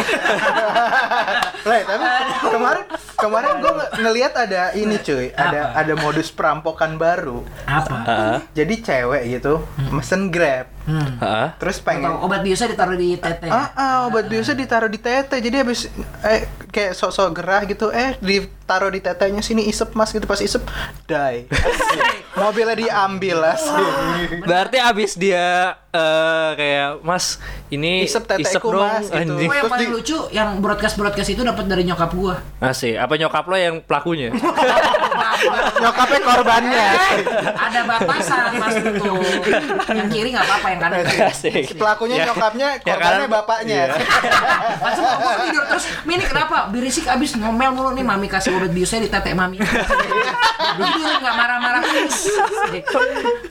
Lah, 1.67 1.81
tapi 1.82 2.06
kemarin 2.46 2.84
kemarin 3.17 3.53
gue 3.58 3.72
ngelihat 3.98 4.32
ada 4.39 4.70
ini 4.72 4.94
cuy, 4.96 5.32
ada 5.32 5.72
Apa? 5.72 5.82
ada 5.82 5.93
modus 5.96 6.31
perampokan 6.31 6.94
baru. 6.94 7.43
Apa? 7.67 7.96
Heeh. 8.05 8.36
Jadi 8.55 8.74
cewek 8.81 9.22
gitu 9.29 9.55
mesen 9.91 10.31
Grab, 10.31 10.70
Hmm. 10.84 11.17
Heeh. 11.17 11.48
terus 11.56 11.81
Atau 11.81 11.88
pengen 11.88 12.12
obat 12.20 12.44
biasa 12.44 12.69
ditaruh 12.69 12.96
di 12.96 13.17
tete. 13.17 13.48
Ah, 13.48 13.72
ah, 13.72 13.96
obat 14.08 14.29
biasa 14.29 14.53
ditaruh 14.53 14.91
di 14.93 15.00
tete. 15.00 15.41
Jadi 15.41 15.56
habis 15.56 15.88
eh 16.20 16.44
kayak 16.69 16.93
sok-sok 16.93 17.29
gerah 17.32 17.62
gitu, 17.64 17.88
eh 17.88 18.17
ditaruh 18.20 18.93
di 18.93 19.00
tetenya 19.00 19.41
sini 19.41 19.64
isep 19.64 19.96
Mas 19.96 20.12
gitu 20.12 20.29
pas 20.29 20.41
isep 20.41 20.60
die. 21.08 21.48
Mobilnya 22.34 22.74
diambil 22.74 23.38
asli. 23.46 23.86
Berarti 24.43 24.76
abis 24.76 25.14
dia 25.14 25.79
eh 25.88 26.50
kayak 26.53 26.91
Mas 27.00 27.38
ini 27.69 28.03
Isep 28.03 28.26
teteku, 28.26 28.67
dong 28.69 28.82
Mas, 28.82 29.06
gitu. 29.06 29.38
anjing. 29.38 29.46
Oh 29.46 29.55
yang 29.55 29.70
paling 29.70 29.86
di- 29.86 29.94
lucu 29.94 30.19
yang 30.31 30.58
broadcast 30.58 30.98
broadcast 30.98 31.31
itu 31.31 31.41
dapat 31.41 31.64
dari 31.64 31.82
nyokap 31.82 32.10
gua. 32.10 32.43
Asik, 32.58 32.98
apa 32.98 33.14
nyokap 33.14 33.44
lo 33.44 33.55
yang 33.55 33.79
pelakunya? 33.81 34.34
Nyokapnya 35.76 36.20
korbannya. 36.20 36.86
Eh, 36.94 37.20
ada 37.53 37.81
batasan 37.84 38.55
mas 38.56 38.74
itu. 38.76 39.12
Yang 39.88 40.08
kiri 40.08 40.29
nggak 40.31 40.46
apa-apa, 40.46 40.67
yang 40.69 40.81
kanan. 40.81 40.98
Asik. 41.31 41.74
Pelakunya 41.74 42.17
Ya- 42.17 42.26
nyokapnya, 42.26 42.69
ya 42.76 42.82
korbannya 42.88 43.19
kanan- 43.20 43.31
bapaknya. 43.32 43.81
Iya. 43.84 43.96
Langsung 44.81 45.05
gua 45.14 45.34
tidur 45.38 45.64
terus, 45.69 45.84
Mini 46.03 46.24
kenapa? 46.24 46.67
Berisik 46.69 47.06
abis 47.06 47.36
ngomel 47.36 47.70
mulu 47.70 47.91
nih 47.93 48.03
mami 48.03 48.26
kasih 48.26 48.50
obat 48.53 48.70
biusnya 48.70 48.98
di 48.98 49.08
tete 49.08 49.31
mami. 49.31 49.58
Tidur 50.74 51.12
nggak 51.17 51.34
marah-marah. 51.34 51.82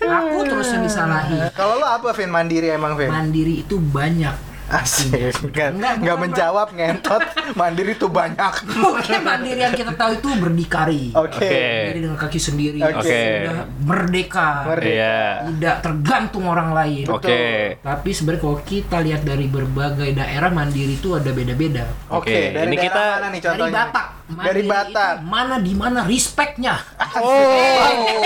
Aku 0.04 0.40
terus 0.48 0.68
yang 0.74 0.84
disalahi. 0.86 1.52
Kalau 1.54 1.80
lo 1.80 1.88
apa 1.88 2.14
Vin 2.16 2.30
mandiri 2.30 2.74
emang 2.74 2.98
Vin? 2.98 3.10
Mandiri 3.10 3.64
itu 3.66 3.78
banyak. 3.80 4.53
Asik. 4.66 5.12
Nggak, 5.46 5.70
Enggak, 5.74 5.94
nggak 6.00 6.16
bukan, 6.16 6.24
menjawab 6.24 6.68
ngentot. 6.72 7.22
Mandiri 7.60 7.94
tuh 7.94 8.10
banyak. 8.10 8.54
Mungkin 8.74 9.20
mandiri 9.22 9.60
yang 9.60 9.74
kita 9.74 9.94
tahu 9.94 10.12
itu 10.16 10.28
berdikari. 10.36 11.04
Oke. 11.14 11.36
Oke. 11.36 11.52
Berdiri 11.86 12.00
dengan 12.02 12.18
kaki 12.18 12.40
sendiri. 12.40 12.80
Oke. 12.82 13.04
Sudah 13.04 13.58
merdeka. 13.80 14.50
Merdeka. 14.66 14.90
Iya. 14.90 15.18
Tidak 15.46 15.76
tergantung 15.80 16.46
orang 16.46 16.70
lain. 16.72 17.06
Oke. 17.08 17.78
Tapi 17.78 18.10
sebenarnya 18.10 18.42
kalau 18.42 18.58
kita 18.60 18.98
lihat 19.00 19.22
dari 19.22 19.46
berbagai 19.46 20.10
daerah 20.12 20.50
mandiri 20.50 20.96
itu 20.96 21.14
ada 21.14 21.30
beda-beda. 21.30 21.86
Oke, 22.10 22.30
Oke, 22.30 22.40
dari 22.52 22.68
ini 22.68 22.78
kita- 22.80 23.12
mana 23.14 23.28
nih 23.30 23.40
Dari 23.40 23.48
contohnya? 23.54 23.76
Batak. 23.84 24.08
Dari 24.24 24.34
Mandiri 24.34 24.62
Batak. 24.66 25.14
itu 25.14 25.28
mana 25.28 25.56
di 25.60 25.74
mana 25.76 26.00
respectnya? 26.04 26.76
Oh, 27.14 28.24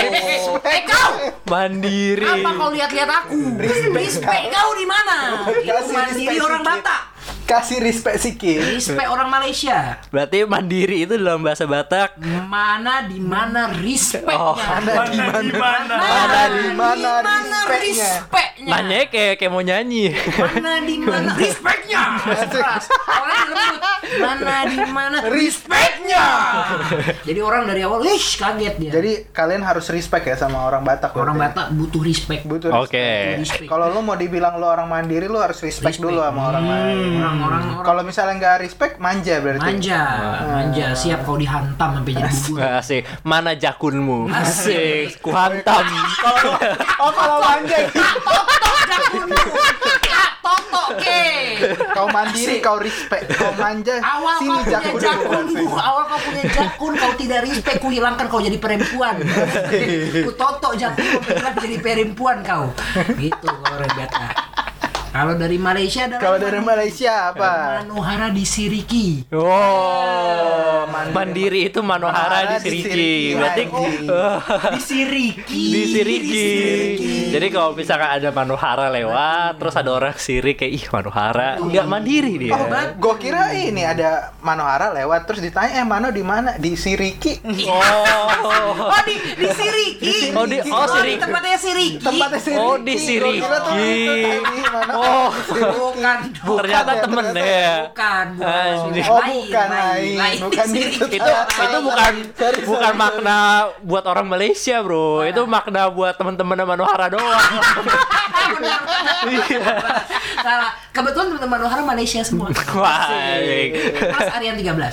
Eh 0.64 0.82
kau, 0.84 1.12
Mandiri. 1.46 2.24
apa 2.24 2.50
kau 2.54 2.70
lihat-lihat 2.70 3.10
aku? 3.10 3.34
Respect 3.90 4.44
kau 4.48 4.70
di 4.72 4.86
mana? 4.86 5.16
Itu 5.50 5.82
mandiri 5.90 6.24
respect 6.28 6.37
orang. 6.42 6.62
Batak. 6.62 7.17
Kasih 7.44 7.80
respect 7.80 8.20
sikit. 8.20 8.60
Respect 8.70 9.08
orang 9.08 9.28
Malaysia. 9.28 9.96
Berarti 10.08 10.44
mandiri 10.44 11.02
itu 11.02 11.16
dalam 11.16 11.40
bahasa 11.40 11.64
Batak. 11.64 12.20
Mana 12.44 13.04
di 13.04 13.16
mana 13.16 13.72
respectnya? 13.72 14.36
Oh, 14.36 14.52
Mana 14.52 15.08
di 15.40 15.50
mana? 15.50 15.94
Mana? 15.94 15.96
Mana 15.96 16.42
di 16.50 16.66
mana 16.70 17.10
respectnya? 17.64 17.80
respect 17.80 18.48
Respectnya. 18.58 18.72
Nanya 18.74 18.98
kayak 19.06 19.34
kayak 19.36 19.50
mau 19.50 19.60
nyanyi. 19.60 20.12
Mana 20.36 20.72
di 20.82 20.96
mana 20.98 21.30
respectnya? 21.40 22.02
Keras. 22.20 22.84
Orang 23.06 23.46
lembut. 23.48 24.00
Mana 24.18 24.54
di 24.66 24.80
mana 24.84 25.18
respectnya? 25.24 26.24
Jadi 27.22 27.40
orang 27.40 27.64
dari 27.64 27.80
awal, 27.80 28.02
wish 28.02 28.36
kaget 28.36 28.74
dia. 28.76 28.90
Jadi 28.92 29.12
kalian 29.30 29.62
harus 29.62 29.88
respect 29.88 30.24
ya 30.24 30.36
sama 30.36 30.64
orang 30.64 30.82
Batak. 30.82 31.12
orang 31.14 31.32
berarti. 31.34 31.54
Batak 31.54 31.68
butuh 31.72 32.02
respect. 32.02 32.42
butuh. 32.44 32.70
Oke. 32.78 33.38
Respect. 33.38 33.68
Kalau 33.68 33.88
lu 33.88 34.00
mau 34.00 34.14
dibilang 34.14 34.56
lu 34.56 34.66
orang 34.66 34.84
mandiri, 34.86 35.24
lu 35.24 35.38
harus 35.38 35.56
respect, 35.58 35.96
Respect. 35.96 36.04
dulu 36.04 36.20
sama 36.20 36.40
orang 36.46 36.64
lain. 36.66 37.17
Orang-orang 37.18 37.62
orang 37.68 37.84
Kalau 37.84 38.02
misalnya 38.02 38.34
nggak 38.36 38.56
respect, 38.62 38.94
manja 38.98 39.34
berarti. 39.38 39.64
manja, 39.64 40.02
manja, 40.46 40.86
siap 40.94 41.20
kau 41.22 41.34
dihantam 41.34 41.90
sampai 41.98 42.12
jadi 42.14 42.30
bubur. 42.30 42.58
Asik. 42.78 43.02
Mana 43.22 43.52
jakunmu? 43.52 44.30
Asik. 44.30 45.18
Kuhantam. 45.18 45.84
Oh 46.98 47.10
kalau 47.10 47.38
manja, 47.40 47.78
Toto 50.38 50.96
ke. 50.96 51.20
kau 51.92 52.08
mandiri, 52.08 52.56
kau 52.58 52.78
respect, 52.80 53.36
kau 53.36 53.52
manja. 53.52 54.00
Awal 54.00 54.34
sini 54.38 54.48
kau 54.48 54.62
punya 54.64 54.72
jakun 54.80 55.00
jakunmu, 55.02 55.64
awal 55.76 56.04
kau 56.06 56.20
punya 56.24 56.44
jakun, 56.48 56.92
kau 56.96 57.12
tidak 57.18 57.40
respect, 57.44 57.78
ku 57.82 57.88
hilangkan 57.92 58.26
kau 58.30 58.40
jadi 58.40 58.56
perempuan. 58.56 59.20
Ku 60.24 60.30
toto 60.32 60.72
jakun, 60.72 61.04
kau 61.20 61.52
jadi 61.60 61.76
perempuan 61.82 62.40
kau. 62.40 62.72
Gitu 63.12 63.44
kalau 63.44 63.76
orang 63.76 63.92
Batak. 63.92 64.32
Kalau 65.18 65.34
dari 65.34 65.58
Malaysia 65.58 66.06
ada 66.06 66.16
Kalau 66.22 66.38
dari 66.38 66.62
Malaysia 66.62 67.34
apa? 67.34 67.82
Manohara 67.82 68.30
di 68.30 68.46
Siriki. 68.46 69.26
Oh, 69.34 70.86
mandiri 71.10 71.66
itu 71.66 71.82
Manohara 71.82 72.46
di 72.46 72.54
Manohara 72.54 72.54
di 72.54 72.62
Siriki. 72.62 72.86
Siriki 72.86 73.34
Berarti 73.34 73.62
lagi. 73.66 73.96
Di 74.70 74.80
Siriki. 74.80 75.62
di 75.74 75.82
Siriki. 75.90 76.46
Jadi 77.34 77.46
kalau 77.50 77.74
misalkan 77.74 78.10
ada 78.14 78.30
Manohara 78.30 78.86
lewat, 78.88 79.58
terus 79.58 79.74
ada 79.74 79.90
orang 79.90 80.14
sirik 80.14 80.62
kayak 80.62 80.72
ih 80.72 80.84
Manohara, 80.86 81.58
nggak 81.58 81.84
mandiri 81.84 82.32
dia. 82.38 82.54
Oh, 82.54 82.70
gue 82.94 83.14
kira 83.18 83.50
ini 83.52 83.82
ada 83.82 84.30
Manohara 84.38 84.94
lewat 84.94 85.26
terus 85.26 85.42
ditanya 85.42 85.82
eh 85.82 85.84
Mano 85.84 86.14
di 86.14 86.22
mana? 86.22 86.54
Di 86.56 86.78
Siriki. 86.78 87.42
Oh, 87.66 88.86
Oh 88.94 89.00
di 89.02 89.16
di 89.34 89.46
Siriki. 89.50 90.14
Oh, 90.30 90.46
di- 90.46 90.62
oh, 90.62 90.86
di 90.86 90.92
Siriki. 90.94 91.18
tempatnya 91.18 91.58
Siriki. 91.58 91.98
Tempatnya 91.98 92.38
Siriki. 92.38 92.62
Oh, 92.62 92.76
di 92.78 92.94
Gua 92.94 93.02
kira 93.34 93.58
tuh 93.58 93.72
Siriki. 93.74 93.98
itu 93.98 94.14
tadi, 94.38 94.62
Mano. 94.68 94.92
Oh, 94.94 95.07
Bukan. 95.48 96.18
ternyata 96.58 96.90
ya, 96.90 97.02
temen 97.02 97.24
ternyata. 97.26 97.44
ya. 97.58 97.76
Bukan, 97.88 98.26
bukan. 98.34 98.48
Anjing. 98.48 99.04
Oh, 99.04 99.20
bukan, 99.20 99.68
lain. 99.68 100.38
Bukan 100.40 100.66
gitu. 100.76 101.04
itu 101.08 101.28
itu 101.58 101.78
bukan 101.82 102.12
Sorry, 102.38 102.58
bukan 102.64 102.92
sorry, 102.94 102.98
makna 102.98 103.38
buat 103.82 104.04
orang 104.04 104.26
Malaysia 104.26 104.80
bro 104.80 105.24
itu 105.24 105.42
makna 105.44 105.88
buat 105.88 106.14
teman-teman 106.14 106.56
Manohara 106.64 107.06
doang. 107.08 107.46
Salah. 110.38 110.70
Kebetulan 110.88 111.30
teman-teman 111.30 111.58
Manohara 111.58 111.82
Malaysia 111.84 112.20
semua. 112.22 112.50
wah. 112.74 113.06
Plus 113.06 114.28
Aryan 114.32 114.54
13. 114.58 114.90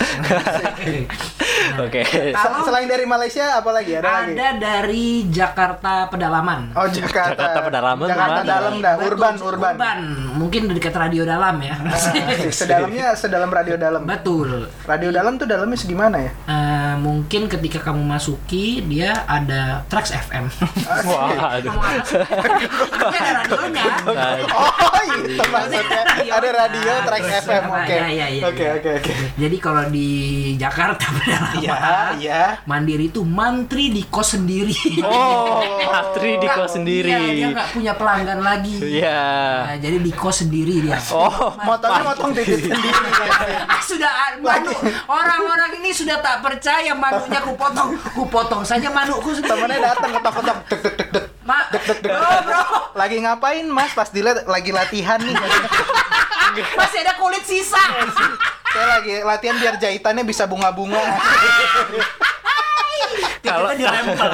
oke 1.81 2.01
Sel- 2.31 2.63
Selain 2.65 2.85
dari 2.85 3.05
Malaysia 3.05 3.57
apa 3.57 3.69
lagi? 3.71 3.97
Ada, 3.97 4.05
lagi? 4.05 4.31
Ada 4.37 4.47
dari 4.55 5.05
Jakarta 5.27 6.05
Pedalaman. 6.09 6.73
Oh 6.73 6.85
Jakarta. 6.85 7.33
Jakarta 7.33 7.59
Pedalaman 7.63 8.05
Jakarta 8.05 8.41
dalam 8.43 8.73
dah, 8.77 8.93
urban, 9.01 9.33
urban. 9.41 9.75
Urban. 9.95 10.35
Mungkin 10.35 10.61
dekat 10.71 10.95
radio 10.95 11.23
dalam 11.23 11.55
ya. 11.63 11.75
Sedalamnya 12.51 13.15
sedalam 13.15 13.49
radio 13.49 13.75
dalam. 13.79 14.03
Betul. 14.03 14.67
Radio 14.83 15.09
dalam 15.11 15.39
tuh 15.39 15.47
dalamnya 15.47 15.79
segimana 15.79 16.17
ya? 16.19 16.31
Eh, 16.47 16.95
mungkin 16.99 17.47
ketika 17.47 17.79
kamu 17.81 18.03
masuki 18.03 18.83
dia 18.83 19.23
ada 19.27 19.83
Trax 19.87 20.11
FM. 20.11 20.45
wah 21.07 21.59
ada 21.59 21.69
radionya. 21.71 23.85
Oh 24.51 24.99
itu 25.05 25.43
maksudnya 25.47 26.03
ada 26.31 26.49
radio 26.51 26.93
track 27.05 27.23
FM. 27.45 27.63
Oke. 27.71 27.95
Iya, 27.95 28.07
iya, 28.11 28.27
iya, 28.29 28.43
Oke 28.47 28.63
iya. 28.63 28.75
oke 28.79 28.89
oke. 29.01 29.13
Jadi 29.39 29.57
kalau 29.61 29.83
di 29.89 30.09
Jakarta 30.59 31.07
Iya 31.61 31.77
iya. 32.19 32.41
mandiri 32.67 33.07
itu 33.09 33.21
mantri 33.23 33.93
di 33.93 34.03
kos 34.07 34.35
sendiri. 34.35 34.75
oh 35.05 35.61
Patri 35.87 36.37
di 36.41 36.47
kos 36.49 36.75
sendiri 36.75 37.11
Iya, 37.11 37.31
dia 37.31 37.47
nggak 37.55 37.69
punya 37.71 37.93
pelanggan 37.95 38.39
lagi. 38.43 38.75
Iya. 38.81 39.21
Nah, 39.65 39.77
jadi 39.85 40.01
di 40.01 40.09
kos 40.09 40.41
sendiri 40.41 40.81
dia. 40.81 40.97
oh 41.13 41.53
Motongnya 41.61 42.01
motong 42.01 42.33
titik 42.33 42.57
sendiri. 42.57 42.89
Ah, 43.69 43.77
sudah 43.89 44.09
ah, 44.09 44.33
manu 44.41 44.73
orang-orang 45.05 45.77
ini 45.77 45.93
sudah 45.93 46.17
tak 46.25 46.41
percaya 46.41 46.89
manunya 46.97 47.37
ku 47.45 47.53
potong 47.53 47.93
ku 48.17 48.25
potong 48.25 48.65
saja 48.65 48.89
manuku 48.89 49.37
sendiri 49.37 49.53
Temennya 49.53 49.93
datang 49.93 50.17
ketok-ketok 50.17 50.57
dek 50.65 50.79
dek 50.81 50.93
dek 50.97 51.09
dek. 51.13 51.25
Ma 51.45 51.69
bro 51.69 52.33
bro 52.41 52.61
Lagi 52.97 53.21
ngapain 53.21 53.65
mas? 53.69 53.93
Pas 53.93 54.09
dilihat 54.09 54.49
lagi 54.49 54.73
latihan 54.73 55.21
nih. 55.21 55.37
masih 56.81 57.05
ada 57.05 57.13
kulit 57.21 57.45
sisa 57.45 57.77
Saya 58.73 58.85
lagi 58.97 59.21
latihan 59.21 59.53
biar 59.61 59.77
jahitannya 59.77 60.25
bisa 60.25 60.49
bunga-bunga. 60.49 60.97
kalau 63.45 63.69
kita 63.77 63.85
dirempel 63.85 64.25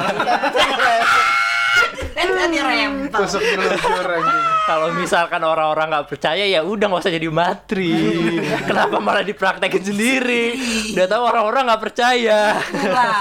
kita 2.16 2.44
dirempel 2.48 3.20
Tusuk 3.22 3.42
jelujur 3.44 4.08
anjing. 4.08 4.61
Kalau 4.62 4.94
misalkan 4.94 5.40
orang-orang 5.40 5.90
nggak 5.90 6.06
percaya 6.06 6.44
ya 6.44 6.62
udah 6.62 6.86
nggak 6.86 7.02
usah 7.02 7.12
jadi 7.12 7.28
matri 7.28 7.94
kenapa 8.68 8.96
malah 8.98 9.22
dipraktekin 9.22 9.82
sendiri 9.84 10.54
udah 10.92 11.06
tahu 11.06 11.22
orang-orang 11.24 11.62
nggak 11.66 11.82
percaya 11.82 12.40
itulah 12.62 13.14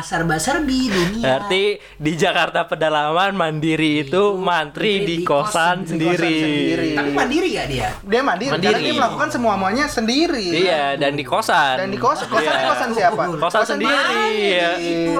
serba 0.00 0.36
serbi 0.36 0.88
dunia 0.88 1.24
Berarti 1.26 1.64
di 1.96 2.12
Jakarta 2.14 2.64
pedalaman 2.64 3.32
mandiri 3.32 4.02
itu 4.02 4.36
mantri 4.36 5.02
di 5.02 5.16
kosan 5.20 5.84
sendiri. 5.84 6.16
sendiri. 6.16 6.88
tapi 6.94 7.10
mandiri 7.12 7.48
ya 7.50 7.64
dia 7.66 7.88
Dia 8.02 8.22
mandiri, 8.22 8.50
Mandiri. 8.50 8.72
karena 8.72 8.80
dia 8.82 8.94
melakukan 8.96 9.28
semuanya 9.28 9.84
sendiri. 9.86 10.46
Iya, 10.62 10.84
dan 10.94 11.12
di 11.12 11.24
kosan. 11.24 11.76
Dan 11.76 11.88
di 11.90 11.98
kos, 11.98 12.22
kosan 12.24 12.54
Iya. 12.54 12.66
kosan 12.66 12.88
siapa? 12.92 13.22
Kosan 13.36 13.62
sendiri. 13.66 14.24
ya. 14.54 14.70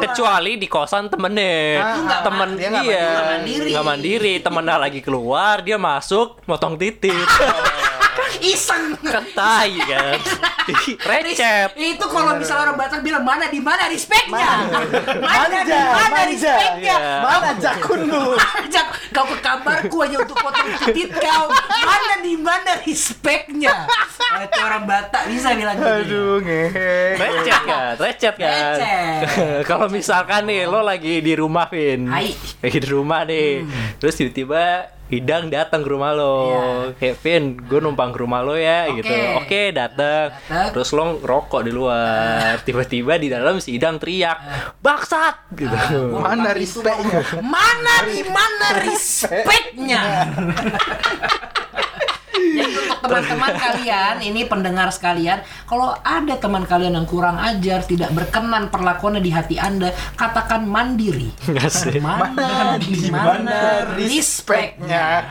Kecuali 0.00 0.52
di 0.56 0.66
kosan 0.66 1.10
temennya. 1.10 1.58
Ah, 1.76 1.96
nggak 1.98 2.20
Temen 2.22 2.48
dia 2.54 2.68
nggak 2.70 2.84
iya. 2.84 3.08
mandiri. 3.34 3.68
Nggak 3.72 3.84
mandiri. 3.84 4.32
Temennya 4.40 4.76
lagi 4.78 5.00
keluar, 5.00 5.56
dia 5.66 5.76
masuk 5.76 6.38
motong 6.46 6.78
titik. 6.78 7.12
iseng 8.42 8.96
Ketai 9.00 9.72
kan. 9.86 10.18
Recep. 11.06 11.78
itu 11.78 12.06
kalau 12.10 12.34
misalnya 12.34 12.70
orang 12.70 12.76
Batak 12.76 13.00
bilang 13.06 13.22
mana 13.22 13.46
di 13.46 13.62
mana 13.62 13.86
respectnya 13.86 14.66
mana 15.14 15.62
di 15.68 15.78
mana 15.78 16.18
respectnya 16.26 16.96
Iya. 16.96 17.22
Mana 17.22 17.50
jakunmu? 17.54 18.34
Ajak 18.34 18.86
kau 19.14 19.26
ke 19.30 19.36
kamarku 19.38 19.96
hanya 20.02 20.18
untuk 20.26 20.36
potong 20.38 20.66
titit 20.86 21.14
kau. 21.14 21.46
Mana 21.86 22.14
di 22.20 22.34
mana 22.34 22.82
respectnya? 22.82 23.86
Nah, 23.86 24.42
itu 24.42 24.58
orang 24.58 24.84
Batak 24.90 25.22
bisa 25.30 25.54
bilang 25.54 25.76
gitu. 25.78 25.86
Aduh 25.86 26.34
ngehe. 26.42 26.94
Recet 27.16 27.62
kan, 27.62 27.94
recet 27.96 28.34
kan. 28.36 28.76
Kalau 29.62 29.86
misalkan 29.86 30.50
nih 30.50 30.66
lo 30.66 30.82
lagi 30.82 31.22
di 31.22 31.32
rumah, 31.38 31.70
Vin. 31.70 32.10
Lagi 32.10 32.78
di 32.82 32.88
rumah 32.90 33.22
nih. 33.22 33.62
Terus 34.02 34.14
tiba-tiba 34.18 34.95
Idang 35.06 35.46
datang 35.54 35.86
ke 35.86 35.88
rumah 35.94 36.10
lo. 36.10 36.34
Iya. 36.50 36.98
Kayak 36.98 37.16
Vin, 37.22 37.44
gue 37.62 37.78
numpang 37.78 38.10
ke 38.10 38.18
rumah 38.18 38.42
lo 38.42 38.58
ya 38.58 38.90
Oke. 38.90 39.02
gitu. 39.02 39.14
Oke, 39.38 39.62
datang. 39.70 40.34
Datang. 40.34 40.74
Terus 40.74 40.90
lo 40.90 41.22
rokok 41.22 41.62
di 41.62 41.70
luar. 41.70 42.58
Tiba-tiba 42.66 43.14
di 43.14 43.30
dalam 43.30 43.62
si 43.62 43.78
Idang 43.78 44.02
teriak, 44.02 44.38
"Baksat!" 44.82 45.54
gitu. 45.54 46.10
Gua 46.10 46.34
Mana 46.34 46.50
respectnya? 46.50 47.22
Mana 47.38 47.94
di 48.10 48.22
mana 48.26 48.66
respectnya? 48.82 50.02
Jadi 52.54 52.72
untuk 52.78 52.98
teman-teman 53.02 53.52
kalian, 53.58 54.14
ini 54.22 54.40
pendengar 54.46 54.88
sekalian, 54.94 55.42
kalau 55.66 55.96
ada 56.04 56.34
teman 56.38 56.62
kalian 56.62 56.94
yang 56.94 57.08
kurang 57.08 57.40
ajar, 57.40 57.82
tidak 57.82 58.14
berkenan 58.14 58.70
perlakuannya 58.70 59.22
di 59.24 59.32
hati 59.34 59.56
Anda, 59.58 59.90
katakan 60.14 60.68
mandiri. 60.68 61.34
Asik. 61.58 61.98
Mana 61.98 62.78
di 62.78 63.10
mana 63.10 63.82
respectnya? 63.98 65.26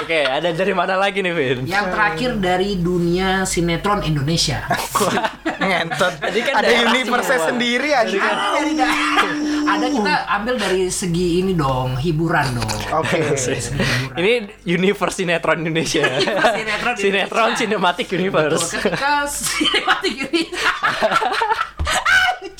Oke, 0.00 0.24
ada 0.24 0.48
dari 0.56 0.72
mana 0.72 0.96
lagi 0.96 1.20
nih, 1.20 1.32
Vin? 1.36 1.58
Yang 1.68 1.86
terakhir 1.92 2.30
dari 2.40 2.80
dunia 2.80 3.44
sinetron 3.44 4.00
Indonesia. 4.02 4.64
Ngentot. 5.60 6.12
Tadi 6.18 6.40
kan 6.40 6.52
Ada 6.58 6.72
universe 6.88 7.36
sendiri 7.52 7.92
aja. 7.92 8.18
Dari 8.56 8.72
ada 9.66 9.86
kita 9.88 10.14
ambil 10.28 10.54
dari 10.58 10.82
segi 10.92 11.40
ini 11.44 11.52
dong, 11.56 11.96
hiburan 11.98 12.58
dong. 12.58 12.72
Oke. 13.02 13.34
Ini 14.18 14.32
universe 14.66 15.22
sinetron 15.22 15.62
Indonesia. 15.64 16.04
Sinetron 16.06 16.94
Indonesia. 16.94 16.96
sinetron 16.96 17.50
cinematic 17.56 18.06
universe. 18.12 18.76
Ketika 18.76 19.24
sinematik 19.26 20.14
ini 20.28 20.42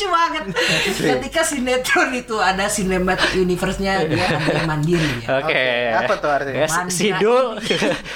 lucu 0.03 0.11
banget. 0.11 0.45
Ketika 1.15 1.41
sinetron 1.47 2.11
itu 2.13 2.37
ada 2.37 2.67
cinematic 2.67 3.31
universe-nya 3.35 4.07
dia 4.07 4.27
ada 4.39 4.51
yang 4.53 4.67
mandiri 4.69 5.11
ya. 5.23 5.39
Oke. 5.39 5.53
Oke, 5.53 5.65
apa 5.95 6.15
tuh 6.19 6.31
artinya? 6.31 6.59
Ya, 6.59 6.67
si- 6.67 6.91
Sidul. 7.13 7.47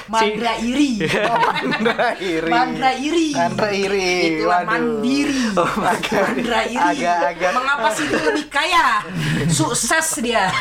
Mandra 0.07 0.53
iri. 0.59 0.91
Mandra 1.71 2.09
iri. 2.19 2.51
Mandra 2.51 2.91
iri. 2.93 3.27
Mandra 3.31 3.69
iri. 3.71 4.11
Itulah 4.35 4.59
Waduh. 4.59 4.67
mandiri. 4.67 5.41
Mandra 5.55 6.61
iri. 6.65 6.87
Agak-agak. 6.99 7.51
Mengapa 7.55 7.87
sih 7.95 8.05
dia 8.07 8.21
lebih 8.21 8.45
kaya? 8.49 8.87
Sukses 9.47 10.07
dia. 10.19 10.51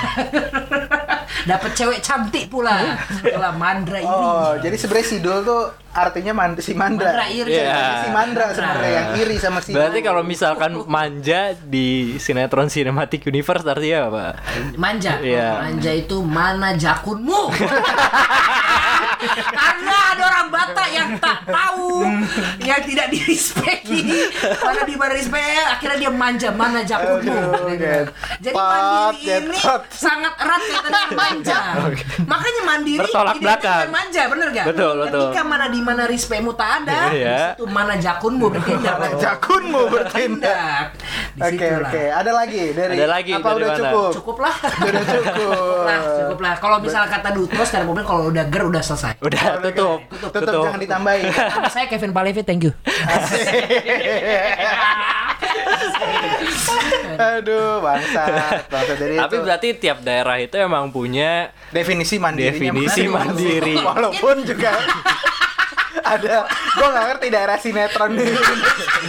Dapat 1.47 1.71
cewek 1.75 2.01
cantik 2.01 2.47
pula. 2.47 2.99
Setelah 3.11 3.53
mandra 3.55 3.99
iri. 3.99 4.07
Oh, 4.09 4.55
jadi 4.59 4.77
sebenarnya 4.77 5.07
Sidul 5.07 5.39
tuh 5.43 5.65
artinya 5.97 6.33
man 6.37 6.53
si 6.61 6.77
Mandra. 6.77 7.09
Mandra 7.17 7.25
iri. 7.33 7.57
Iya. 7.57 8.05
Si 8.05 8.09
Mandra 8.13 8.45
sebenarnya 8.53 8.91
yang 8.93 9.09
iri 9.17 9.37
sama 9.41 9.59
si 9.65 9.73
Berarti 9.73 10.01
kalau 10.05 10.21
misalkan 10.21 10.77
manja 10.85 11.57
di 11.57 12.21
sinetron 12.21 12.69
Cinematic 12.69 13.25
Universe 13.25 13.65
artinya 13.65 14.13
apa? 14.13 14.25
Manja. 14.77 15.17
Iya. 15.25 15.65
Manja 15.65 15.93
itu 15.97 16.21
mana 16.21 16.77
jakunmu? 16.77 17.49
Karena 19.57 19.97
ada 20.13 20.23
orang 20.29 20.47
Batak 20.53 20.89
yang 20.93 21.11
tak 21.19 21.49
tahu, 21.49 22.05
yang 22.63 22.81
tidak 22.85 23.09
dirispeki, 23.11 24.29
mana 24.61 24.83
di 24.85 24.95
mana 24.95 25.13
respect, 25.17 25.67
akhirnya 25.73 25.99
dia 26.07 26.13
manja 26.13 26.49
mana 26.53 26.81
jakunmu. 26.85 27.41
Jadi 28.41 28.55
mandiri 28.55 29.49
ini 29.49 29.59
sangat 29.91 30.33
erat 30.37 30.63
kaitannya 30.63 30.87
dengan 30.87 31.09
manja. 31.17 31.59
Makanya 32.31 32.63
mandiri 32.65 33.09
Bertolak 33.09 33.37
belakang. 33.41 33.87
manja, 33.91 34.23
bener 34.29 34.49
gak? 34.53 34.67
Betul, 34.71 34.93
betul. 35.07 35.21
Ketika 35.33 35.43
mana 35.45 35.67
di 35.73 35.81
mana 35.87 36.03
respectmu 36.05 36.51
tak 36.53 36.83
ada, 36.83 37.01
Iya. 37.09 37.39
itu 37.55 37.65
mana 37.65 37.95
jakunmu 37.95 38.51
bertindak. 38.51 38.97
Jakunmu 39.23 39.87
bertindak. 39.87 40.99
Di 41.33 41.43
Oke 41.47 41.67
oke, 41.79 42.03
ada 42.11 42.31
lagi 42.33 42.63
dari 42.73 42.97
Ada 42.97 43.07
lagi, 43.07 43.31
apa 43.31 43.47
dari 43.47 43.57
udah 43.57 43.69
mana? 43.69 43.79
cukup? 43.79 44.11
Cukup 44.13 44.37
lah. 44.41 44.55
Udah 44.87 45.03
cukup. 45.05 45.83
lah, 45.83 45.99
cukup 46.19 46.39
lah. 46.41 46.55
Kalau 46.57 46.77
misalnya 46.81 47.09
kata 47.09 47.29
Dutro 47.31 47.63
secara 47.63 47.85
mobil 47.85 48.03
kalau 48.03 48.23
udah 48.27 48.45
ger 48.45 48.63
udah 48.65 48.83
selesai. 48.83 49.15
Udah 49.19 49.43
tutup. 49.63 50.01
Tutup, 50.27 50.53
jangan 50.65 50.81
ditambahin. 50.81 51.31
Nama 51.55 51.69
saya 51.69 51.87
Kevin 51.87 52.11
Palevi, 52.11 52.43
thank 52.43 52.63
you. 52.63 52.73
Aduh, 57.17 57.81
bangsat. 57.81 58.69
Bangsat 58.69 58.97
dari 58.97 59.15
Tapi 59.17 59.35
itu. 59.35 59.43
berarti 59.43 59.69
tiap 59.77 59.99
daerah 60.01 60.37
itu 60.37 60.57
emang 60.57 60.89
punya 60.89 61.51
definisi 61.71 62.17
mandirinya 62.17 62.53
definisi 62.53 63.03
mandiri. 63.07 63.75
Walaupun 63.79 64.45
juga 64.45 64.73
ada 66.09 66.37
gue 66.47 66.87
gak 66.89 67.05
ngerti 67.09 67.27
daerah 67.29 67.57
sinetron 67.57 68.11
di 68.13 68.27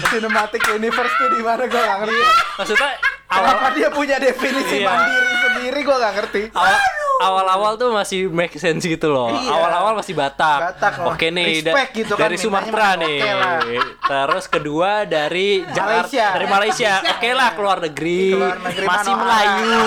cinematic 0.07 0.63
universe 0.69 1.13
tuh 1.13 1.29
di 1.29 1.41
mana 1.41 1.63
gue 1.63 1.77
gak 1.79 1.97
ngerti 2.01 2.19
Maksudnya 2.57 2.91
kenapa 3.23 3.59
awal 3.59 3.71
dia 3.73 3.89
punya 3.89 4.17
definisi 4.17 4.75
Iya. 4.77 4.87
mandiri 4.87 5.33
sendiri 5.37 5.79
gue 5.81 5.97
gak 5.97 6.13
ngerti 6.15 6.41
awal 6.51 6.77
awal-awal 7.17 7.73
tuh 7.75 7.89
masih 7.89 8.29
make 8.29 8.53
sense 8.55 8.85
gitu 8.85 9.09
loh. 9.09 9.33
Iya. 9.33 9.49
Awal-awal 9.49 9.97
masih 9.97 10.13
Batak. 10.13 10.59
Batak, 10.69 10.93
oh. 11.01 11.09
Oke 11.09 11.33
nih 11.33 11.65
da- 11.65 11.73
gitu 11.89 12.13
kan, 12.13 12.21
dari 12.21 12.37
Sumatera 12.37 12.93
nih. 12.93 13.17
lah. 13.25 13.57
Terus 14.05 14.45
kedua 14.45 15.01
dari 15.01 15.65
Jakarta, 15.65 16.05
Malaysia. 16.05 16.25
dari 16.29 16.45
Malaysia. 16.45 16.93
Oke 17.17 17.29
lah 17.33 17.49
keluar 17.57 17.81
negeri. 17.81 18.37
Keluar 18.37 18.61
negeri 18.61 18.85
masih 18.85 19.13
Melayu. 19.17 19.81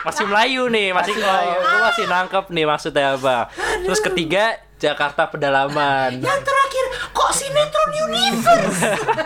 masih 0.00 0.24
Melayu 0.24 0.62
nih, 0.68 0.88
masih, 0.90 1.12
Masih 1.12 1.20
Melayu. 1.20 1.52
oh, 1.60 1.80
masih 1.84 2.04
nangkep 2.08 2.44
nih 2.48 2.64
maksudnya 2.64 3.06
apa. 3.12 3.36
Terus 3.84 4.00
ketiga 4.00 4.44
Jakarta 4.80 5.28
pedalaman. 5.28 6.24
Yang 6.24 6.40
terakhir, 6.40 6.84
kok 7.12 7.30
sinetron 7.36 7.90
universe? 8.08 8.80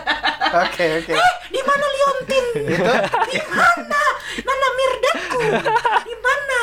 oke 0.67 0.85
oke 0.99 1.13
eh, 1.15 1.33
di 1.47 1.61
mana 1.63 1.85
Liontin? 1.87 2.45
itu 2.75 2.93
Di 3.31 3.39
mana? 3.47 4.01
Nana 4.43 4.67
Mirdadku? 4.75 5.39
Di 6.03 6.15
mana? 6.19 6.61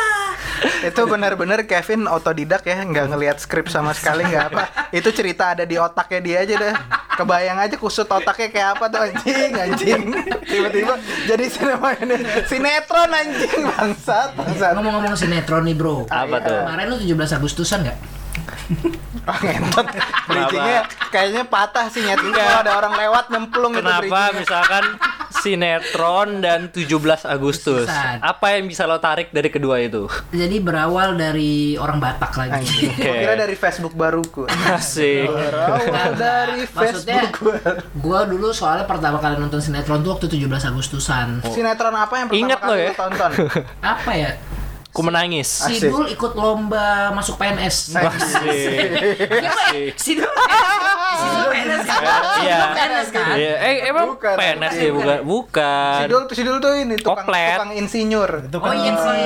itu 0.62 1.02
benar-benar 1.06 1.62
Kevin 1.66 2.06
otodidak 2.10 2.62
ya 2.66 2.82
nggak 2.82 3.14
ngelihat 3.14 3.38
skrip 3.38 3.66
sama 3.70 3.94
sekali 3.94 4.26
nggak 4.26 4.46
apa 4.50 4.90
itu 4.90 5.10
cerita 5.14 5.54
ada 5.54 5.62
di 5.66 5.78
otaknya 5.78 6.20
dia 6.22 6.36
aja 6.42 6.54
deh 6.58 6.74
kebayang 7.18 7.58
aja 7.58 7.74
kusut 7.78 8.06
otaknya 8.06 8.50
kayak 8.50 8.68
apa 8.78 8.84
tuh 8.90 9.00
anjing 9.02 9.50
anjing 9.58 10.02
tiba-tiba 10.46 10.98
jadi 11.26 11.44
sinema 11.50 11.94
sinetron 12.46 13.10
anjing 13.10 13.62
bangsat 13.62 14.34
bangsat 14.38 14.72
Ngomong-ngomong 14.74 15.14
sinetron 15.14 15.62
nih 15.66 15.76
bro. 15.78 16.06
Apa 16.10 16.42
tuh? 16.42 16.58
Kemarin 16.66 16.86
lu 16.90 16.96
17 16.98 17.38
Agustusan 17.38 17.78
nggak? 17.86 18.21
Oh, 19.22 19.38
ngentot 19.44 19.86
bridgingnya 20.26 20.80
kayaknya 21.08 21.44
patah 21.44 21.86
sih 21.86 22.00
nyet 22.00 22.18
kalau 22.18 22.58
ada 22.58 22.72
orang 22.74 22.94
lewat 22.96 23.24
nyemplung 23.28 23.72
gitu 23.72 23.82
Kenapa 23.82 24.34
misalkan 24.34 24.84
sinetron 25.32 26.38
dan 26.38 26.68
17 26.68 26.86
Agustus? 27.24 27.86
Agustusan. 27.86 28.18
Apa 28.18 28.54
yang 28.54 28.64
bisa 28.64 28.84
lo 28.84 28.98
tarik 28.98 29.30
dari 29.30 29.48
kedua 29.48 29.78
itu? 29.78 30.06
Jadi 30.28 30.56
berawal 30.58 31.14
dari 31.14 31.74
orang 31.74 31.98
Batak 31.98 32.32
lagi. 32.34 32.88
gua 32.90 33.14
kira 33.14 33.34
dari 33.36 33.54
Facebook 33.54 33.92
baruku 33.92 34.46
Asik. 34.46 35.26
berawal 35.26 36.12
dari 36.18 36.62
Maksudnya, 36.64 37.20
Facebook 37.26 37.32
gua 37.38 37.56
gua 37.94 38.20
dulu 38.24 38.50
soalnya 38.50 38.84
pertama 38.84 39.18
kali 39.18 39.36
nonton 39.36 39.58
sinetron 39.58 40.00
tuh 40.00 40.14
waktu 40.14 40.26
17 40.28 40.48
Agustusan. 40.68 41.26
sinetron 41.46 41.92
apa 41.92 42.14
yang 42.16 42.26
pertama 42.26 42.42
Ingat 42.42 42.58
lo 42.60 42.66
kali 42.68 42.80
ya? 42.80 42.88
lu 42.88 42.94
tonton 42.96 43.30
Apa 43.80 44.10
ya? 44.12 44.30
Ku 44.92 45.00
menangis. 45.00 45.48
Sidul 45.48 46.04
ikut 46.06 46.36
lomba 46.36 47.10
masuk 47.10 47.40
PNS. 47.40 47.96
Asik. 47.96 48.92
Sidul 49.96 50.28
Sidul 51.12 51.44
PNS 51.48 51.82
kan? 51.82 52.00
Iya. 52.44 52.56
Sidul 52.60 52.70
PNS 52.76 53.08
kan? 53.08 53.24
Iya, 53.32 53.52
eh 53.56 53.76
emang 53.88 54.12
Bukan, 54.12 54.36
PNS 54.36 54.72
dia 54.76 54.92
bukan? 54.92 55.18
Bukan. 55.24 55.96
Sidul 56.04 56.22
tuh 56.28 56.36
Sidul 56.36 56.56
tuh 56.60 56.72
ini 56.76 57.00
tukang 57.00 57.24
Oplet. 57.24 57.56
tukang 57.56 57.72
insinyur 57.72 58.30
Oh 58.52 58.74
iya 58.76 58.92
sih. 58.92 59.24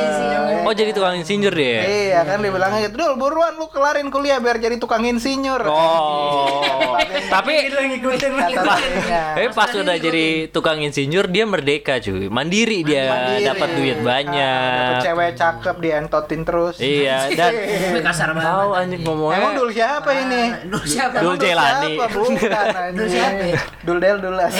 Oh 0.62 0.70
jadi 0.70 0.90
tukang 0.94 1.18
insinyur 1.18 1.50
dia. 1.50 1.82
Iya 1.82 2.20
kan 2.22 2.38
dia 2.38 2.50
bilangnya 2.54 2.80
gitu, 2.86 2.94
Dul 2.96 3.12
buruan 3.18 3.58
lu 3.58 3.66
kelarin 3.66 4.06
kuliah 4.06 4.38
biar 4.38 4.58
jadi 4.58 4.78
tukang 4.78 5.02
insinyur. 5.02 5.66
Oh. 5.66 6.62
Tapi 7.34 7.52
ngikutin 7.66 8.32
tapi 8.38 9.46
pas 9.50 9.70
udah 9.72 9.96
jadi 9.98 10.46
tukang 10.48 10.78
insinyur 10.78 11.26
dia 11.26 11.42
merdeka 11.42 11.98
cuy. 11.98 12.30
Mandiri 12.30 12.82
dia 12.82 13.10
dapat 13.42 13.68
duit 13.74 13.96
Ah, 13.96 14.04
banyak. 14.04 14.76
dapet 14.76 15.02
cewek 15.02 15.30
cakep 15.34 15.55
dientotin 15.76 16.42
terus. 16.42 16.76
Iya 16.76 17.28
dan 17.38 17.52
kasar 18.00 18.30
banget. 18.30 18.46
tahu 18.46 18.70
anjing 18.72 19.00
ngomongnya. 19.02 19.38
Emang 19.38 19.52
Dul 19.54 19.70
siapa 19.70 20.10
ini? 20.12 20.42
Dul 20.66 20.84
siapa? 20.84 21.16
Dul 21.18 21.36
Jelani. 21.36 21.92
siapa? 21.94 22.04
Bukan 22.08 22.52
anjing. 22.82 22.94
Dul 22.94 23.08
siapa? 23.08 23.44
Dul 23.82 23.98
Del 23.98 24.18
Dulas. 24.18 24.54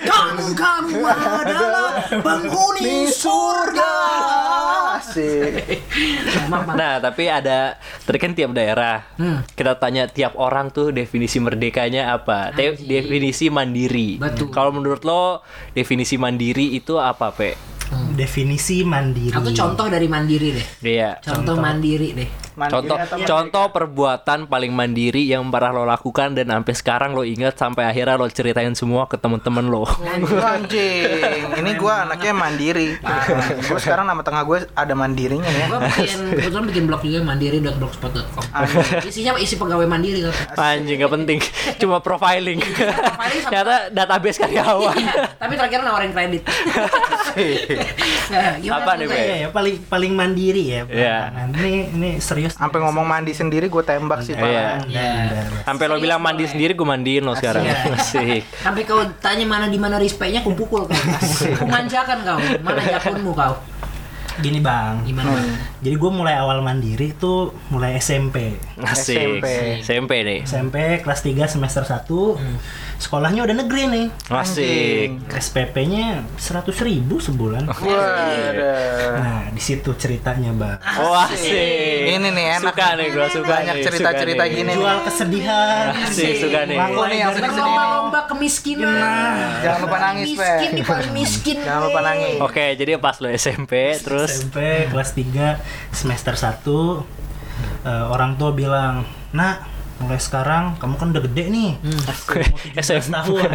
Kamu 0.00 0.46
kamu 0.52 1.00
adalah 1.04 1.90
penghuni 2.18 3.06
surga. 3.06 3.92
Asik. 4.96 5.80
Nah, 6.50 6.98
tapi 6.98 7.24
ada 7.24 7.76
tadi 8.02 8.18
kan 8.18 8.32
tiap 8.32 8.50
daerah. 8.50 9.04
Hmm. 9.14 9.44
Kita 9.46 9.76
tanya 9.76 10.06
tiap 10.06 10.34
orang 10.34 10.68
tuh 10.68 10.90
definisi 10.90 11.36
merdekanya 11.38 12.12
apa? 12.12 12.50
Te- 12.50 12.74
Anjing. 12.74 12.88
definisi 12.88 13.46
mandiri. 13.48 14.16
Betul. 14.16 14.48
Kalau 14.50 14.70
menurut 14.70 15.02
lo 15.02 15.40
definisi 15.72 16.16
mandiri 16.16 16.74
itu 16.74 16.96
apa, 16.96 17.30
Pe? 17.30 17.56
Definisi 18.14 18.82
mandiri. 18.86 19.34
Atau 19.34 19.52
contoh 19.52 19.86
dari 19.90 20.06
mandiri 20.06 20.54
deh. 20.54 20.66
Iya. 20.86 21.20
Contoh, 21.20 21.58
mandiri 21.58 22.14
deh. 22.14 22.28
Mandiri 22.58 22.74
Contoh 22.74 22.96
atau 22.98 23.16
contoh 23.20 23.64
perbuatan 23.70 24.38
paling 24.46 24.70
mandiri 24.70 25.22
yang 25.24 25.46
pernah 25.48 25.70
lo 25.72 25.84
lakukan 25.84 26.32
dan 26.32 26.48
sampai 26.48 26.74
sekarang 26.74 27.10
lo 27.12 27.22
ingat 27.22 27.54
sampai 27.54 27.84
akhirnya 27.84 28.14
lo 28.14 28.26
ceritain 28.26 28.72
semua 28.72 29.04
ke 29.04 29.14
temen-temen 29.14 29.66
lo. 29.66 29.84
Anjing, 30.40 31.46
ini 31.60 31.70
gua 31.74 32.02
anaknya 32.02 32.32
mandiri. 32.32 32.96
gue 33.60 33.78
sekarang 33.78 34.04
nama 34.04 34.20
tengah 34.20 34.42
gue 34.42 34.58
ada 34.70 34.94
mandirinya 34.94 35.46
ya. 35.46 35.66
Gue 35.68 35.78
bikin 35.94 36.20
kebetulan 36.32 36.64
bikin 36.66 36.84
blog 36.86 37.00
juga 37.00 37.18
mandiri.blogspot.com. 37.22 38.44
Isinya 39.04 39.36
isi 39.36 39.54
pegawai 39.54 39.84
mandiri 39.84 40.24
kan. 40.24 40.34
Anjing 40.56 40.96
gak 40.98 41.12
penting, 41.12 41.38
cuma 41.80 42.00
profiling. 42.00 42.58
Sama- 42.62 43.50
Ternyata 43.50 43.74
database 43.90 44.38
karyawan. 44.38 44.96
Iya, 44.96 45.12
tapi 45.36 45.52
terakhir 45.54 45.80
nawarin 45.82 46.10
kredit. 46.10 46.42
Nah, 48.30 48.58
Apa 48.58 48.94
nih? 48.94 49.06
Iya 49.06 49.36
ya 49.36 49.48
paling 49.50 49.76
paling 49.86 50.12
mandiri 50.14 50.64
ya. 50.66 50.82
Iya. 50.86 51.18
Nah, 51.30 51.44
ini 51.52 51.90
ini 51.90 52.10
serius. 52.18 52.39
Sampai 52.48 52.80
ngomong 52.80 53.04
mandi 53.04 53.36
sendiri 53.36 53.68
gue 53.68 53.82
tembak 53.84 54.24
sih 54.24 54.32
Iya. 54.32 54.40
Pak. 54.40 54.88
Iya. 54.88 55.10
Sampai 55.68 55.84
lo 55.90 56.00
bilang 56.00 56.24
mandi 56.24 56.48
sendiri 56.48 56.72
gue 56.72 56.86
mandiin 56.86 57.26
lo 57.26 57.36
sekarang. 57.36 57.66
Asik. 58.00 58.46
Sampai 58.64 58.88
kau 58.88 59.04
tanya 59.20 59.44
mana 59.44 59.68
di 59.68 59.76
mana 59.76 60.00
respectnya 60.00 60.40
ku 60.40 60.56
pukul 60.56 60.88
kau. 60.88 60.96
Ku 61.58 61.66
manjakan 61.68 62.24
kau. 62.24 62.38
Mana 62.64 62.80
jakunmu 62.80 63.34
kau? 63.34 63.58
Gini 64.40 64.62
bang. 64.62 65.04
Gimana? 65.04 65.36
Bang? 65.36 65.48
Jadi 65.84 65.94
gue 66.00 66.10
mulai 66.10 66.32
awal 66.32 66.64
mandiri 66.64 67.12
tuh 67.12 67.52
mulai 67.68 68.00
SMP. 68.00 68.56
Asik. 68.80 69.44
SMP. 69.44 69.46
SMP 69.84 70.12
nih. 70.24 70.40
SMP 70.48 70.76
kelas 71.04 71.20
3 71.20 71.44
semester 71.44 71.84
1 71.84 72.08
Sekolahnya 73.00 73.48
udah 73.48 73.56
negeri 73.64 73.82
nih 73.88 74.06
Asik. 74.28 75.32
SPP-nya 75.32 76.20
100 76.36 76.68
ribu 76.84 77.16
sebulan 77.16 77.64
Waduh. 77.72 79.16
Nah 79.16 79.48
di 79.48 79.62
situ 79.64 79.96
ceritanya 79.96 80.52
bang 80.52 80.76
Oh 81.00 81.16
asik. 81.16 82.12
Ini 82.12 82.28
nih 82.28 82.46
enak. 82.60 82.76
Suka 82.76 82.86
nih 83.00 83.08
gue 83.08 83.26
suka 83.32 83.48
Banyak 83.48 83.74
suka 83.88 84.10
nih. 84.12 84.36
gini. 84.52 84.72
Jual 84.76 84.98
kesedihan 85.08 85.96
Asik 85.96 86.44
suka 86.44 86.60
nih. 86.68 86.76
Aku 86.76 87.00
nih 87.08 87.18
yang 87.24 87.32
nih. 87.32 87.42
Berlomba-lomba 87.48 88.20
kemiskinan. 88.28 88.94
Jangan 89.64 89.80
lupa 89.80 89.96
nangis, 89.96 90.28
Pe. 90.36 90.44
Miskin 90.44 90.70
di 90.76 90.82
paling 90.84 91.12
miskin. 91.16 91.56
Jangan 91.66 91.82
lupa 91.88 92.00
nangis. 92.04 92.38
Oke, 92.44 92.66
jadi 92.76 92.90
pas 93.00 93.16
lo 93.16 93.28
SMP 93.32 93.96
terus 93.96 94.28
SMP 94.28 94.92
kelas 94.92 95.10
3 95.16 95.96
semester 95.96 96.34
1 96.36 96.68
eh, 97.88 98.04
Orang 98.12 98.36
tua 98.36 98.52
bilang 98.52 99.08
Nak 99.32 99.79
mulai 100.00 100.16
sekarang 100.16 100.80
kamu 100.80 100.94
kan 100.96 101.06
udah 101.12 101.22
gede 101.28 101.44
nih. 101.52 101.70
SMP. 102.80 103.12
tahun. 103.20 103.50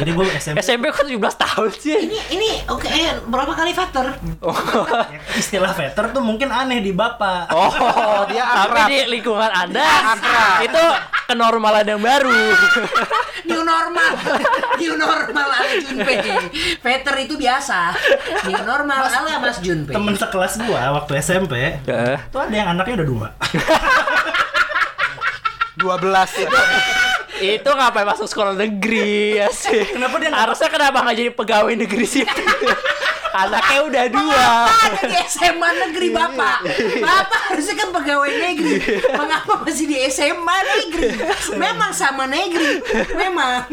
Jadi 0.00 0.10
gue 0.16 0.24
SMP 0.40 0.56
SMP 0.64 0.84
kan 0.88 1.04
17 1.04 1.44
tahun 1.44 1.70
sih. 1.76 1.96
Ini 2.08 2.18
ini 2.32 2.50
oke 2.72 2.88
eh, 2.88 3.20
berapa 3.28 3.52
kali 3.52 3.76
factor? 3.76 4.16
ya, 5.12 5.20
istilah 5.36 5.76
veter 5.76 6.08
tuh 6.10 6.24
mungkin 6.24 6.48
aneh 6.48 6.80
di 6.80 6.96
bapak. 6.96 7.52
Oh, 7.52 7.72
dia 8.32 8.42
tapi 8.42 8.80
akrab. 8.80 8.88
di 8.88 8.98
lingkungan 9.12 9.50
Anda 9.52 9.86
itu 10.64 10.84
kenormalan 11.28 11.84
yang 11.84 12.00
baru. 12.00 12.32
New 13.44 13.62
normal. 13.62 14.12
New 14.80 14.94
normal 14.96 15.48
ala 15.52 15.68
Junpei. 15.84 16.16
Veter 16.80 17.14
itu 17.20 17.34
biasa. 17.36 17.92
New 18.48 18.62
normal 18.64 19.04
ala 19.04 19.36
Mas 19.36 19.60
Junpei. 19.60 19.92
Temen 19.92 20.16
sekelas 20.16 20.56
gua 20.64 20.96
waktu 20.96 21.20
SMP 21.20 21.76
Heeh. 21.84 22.18
tuh 22.32 22.40
ada 22.40 22.54
yang 22.56 22.72
anaknya 22.72 23.04
udah 23.04 23.08
dua. 23.08 23.28
12 25.78 26.42
itu. 26.42 26.58
itu 27.38 27.70
ngapain 27.70 28.02
masuk 28.02 28.26
sekolah 28.26 28.52
negeri 28.52 29.38
ya 29.38 29.46
sih? 29.48 29.86
Kenapa 29.88 30.18
dia 30.18 30.28
nggak- 30.28 30.42
Harusnya 30.42 30.68
kenapa 30.68 30.96
nggak 31.00 31.16
jadi 31.16 31.30
pegawai 31.32 31.74
negeri 31.76 32.04
sih? 32.04 32.24
Anaknya 33.28 33.80
udah 33.84 34.04
dua. 34.10 34.46
Ada 34.66 35.02
di 35.04 35.16
SMA 35.22 35.68
negeri 35.78 36.08
Bapak. 36.10 36.56
Bapak 36.98 37.40
harusnya 37.48 37.74
kan 37.76 37.88
pegawai 37.92 38.32
negeri. 38.32 38.74
Mengapa 39.12 39.62
masih 39.62 39.86
di 39.86 39.96
SMA 40.08 40.56
negeri? 40.66 41.08
Memang 41.54 41.92
sama 41.92 42.26
negeri. 42.26 42.82
Memang. 43.14 43.68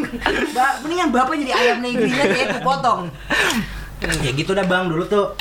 Ba 0.52 0.78
mendingan 0.80 1.10
Bapak 1.10 1.34
jadi 1.36 1.54
ayam 1.56 1.78
negerinya 1.82 2.26
kayak 2.28 2.50
kepotong. 2.60 3.10
ya 4.22 4.30
gitu 4.30 4.54
dah 4.54 4.62
bang 4.62 4.86
dulu 4.86 5.08
tuh 5.08 5.34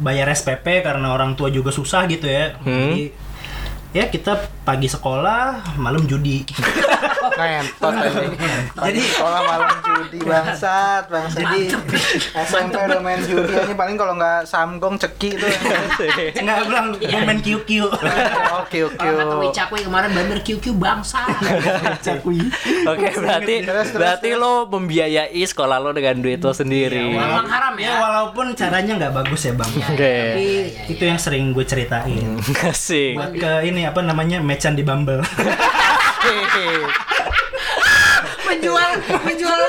bayar 0.00 0.32
SPP 0.32 0.80
karena 0.80 1.12
orang 1.12 1.36
tua 1.36 1.52
juga 1.52 1.68
susah 1.68 2.08
gitu 2.08 2.24
ya. 2.24 2.56
Jadi 2.56 3.12
ya 3.90 4.06
kita 4.06 4.38
pagi 4.62 4.86
sekolah, 4.86 5.74
malam 5.74 6.06
judi. 6.06 6.46
Jadi 8.80 9.00
Sekolah 9.00 9.40
malam 9.42 9.70
judi 9.80 10.18
bangsat, 10.20 11.08
bangsat. 11.08 11.40
Jadi 11.40 11.60
SMP 12.36 12.76
udah 12.76 13.00
main 13.00 13.20
judi 13.24 13.52
aja 13.56 13.74
paling 13.74 13.96
kalau 13.96 14.14
nggak 14.14 14.44
samgong 14.44 15.00
ceki 15.00 15.40
tuh. 15.40 15.48
nggak 16.44 16.58
bilang 16.68 16.86
gue 16.94 17.08
main 17.08 17.40
QQ. 17.40 17.70
Oke 18.60 18.84
oke. 18.84 19.00
Orang 19.00 19.16
kata 19.16 19.36
Wicakwe 19.40 19.78
kemarin 19.82 20.10
bandar 20.12 20.38
QQ 20.44 20.64
bangsa. 20.76 21.24
Oke, 22.86 23.08
berarti 23.16 23.54
berarti 23.94 24.28
lo 24.36 24.68
membiayai 24.68 25.40
sekolah 25.40 25.80
lo 25.80 25.90
dengan 25.96 26.20
duit 26.20 26.38
lo 26.38 26.52
sendiri. 26.52 27.14
Memang 27.16 27.48
haram 27.48 27.74
Ya 27.80 27.96
ya. 27.96 28.02
walaupun 28.02 28.52
caranya 28.52 28.92
nggak 29.00 29.12
bagus 29.16 29.48
ya 29.48 29.52
bang. 29.56 29.72
Oke. 29.90 30.16
Itu 30.92 31.02
yang 31.02 31.16
sering 31.18 31.56
gue 31.56 31.64
ceritain. 31.64 32.36
Asik. 32.70 33.16
Buat 33.16 33.32
ke 33.34 33.52
ini 33.64 33.79
apa 33.88 34.00
namanya 34.04 34.42
matchan 34.44 34.76
di 34.76 34.84
Bumble. 34.84 35.22
Menjual 38.50 38.90
menjual 39.22 39.60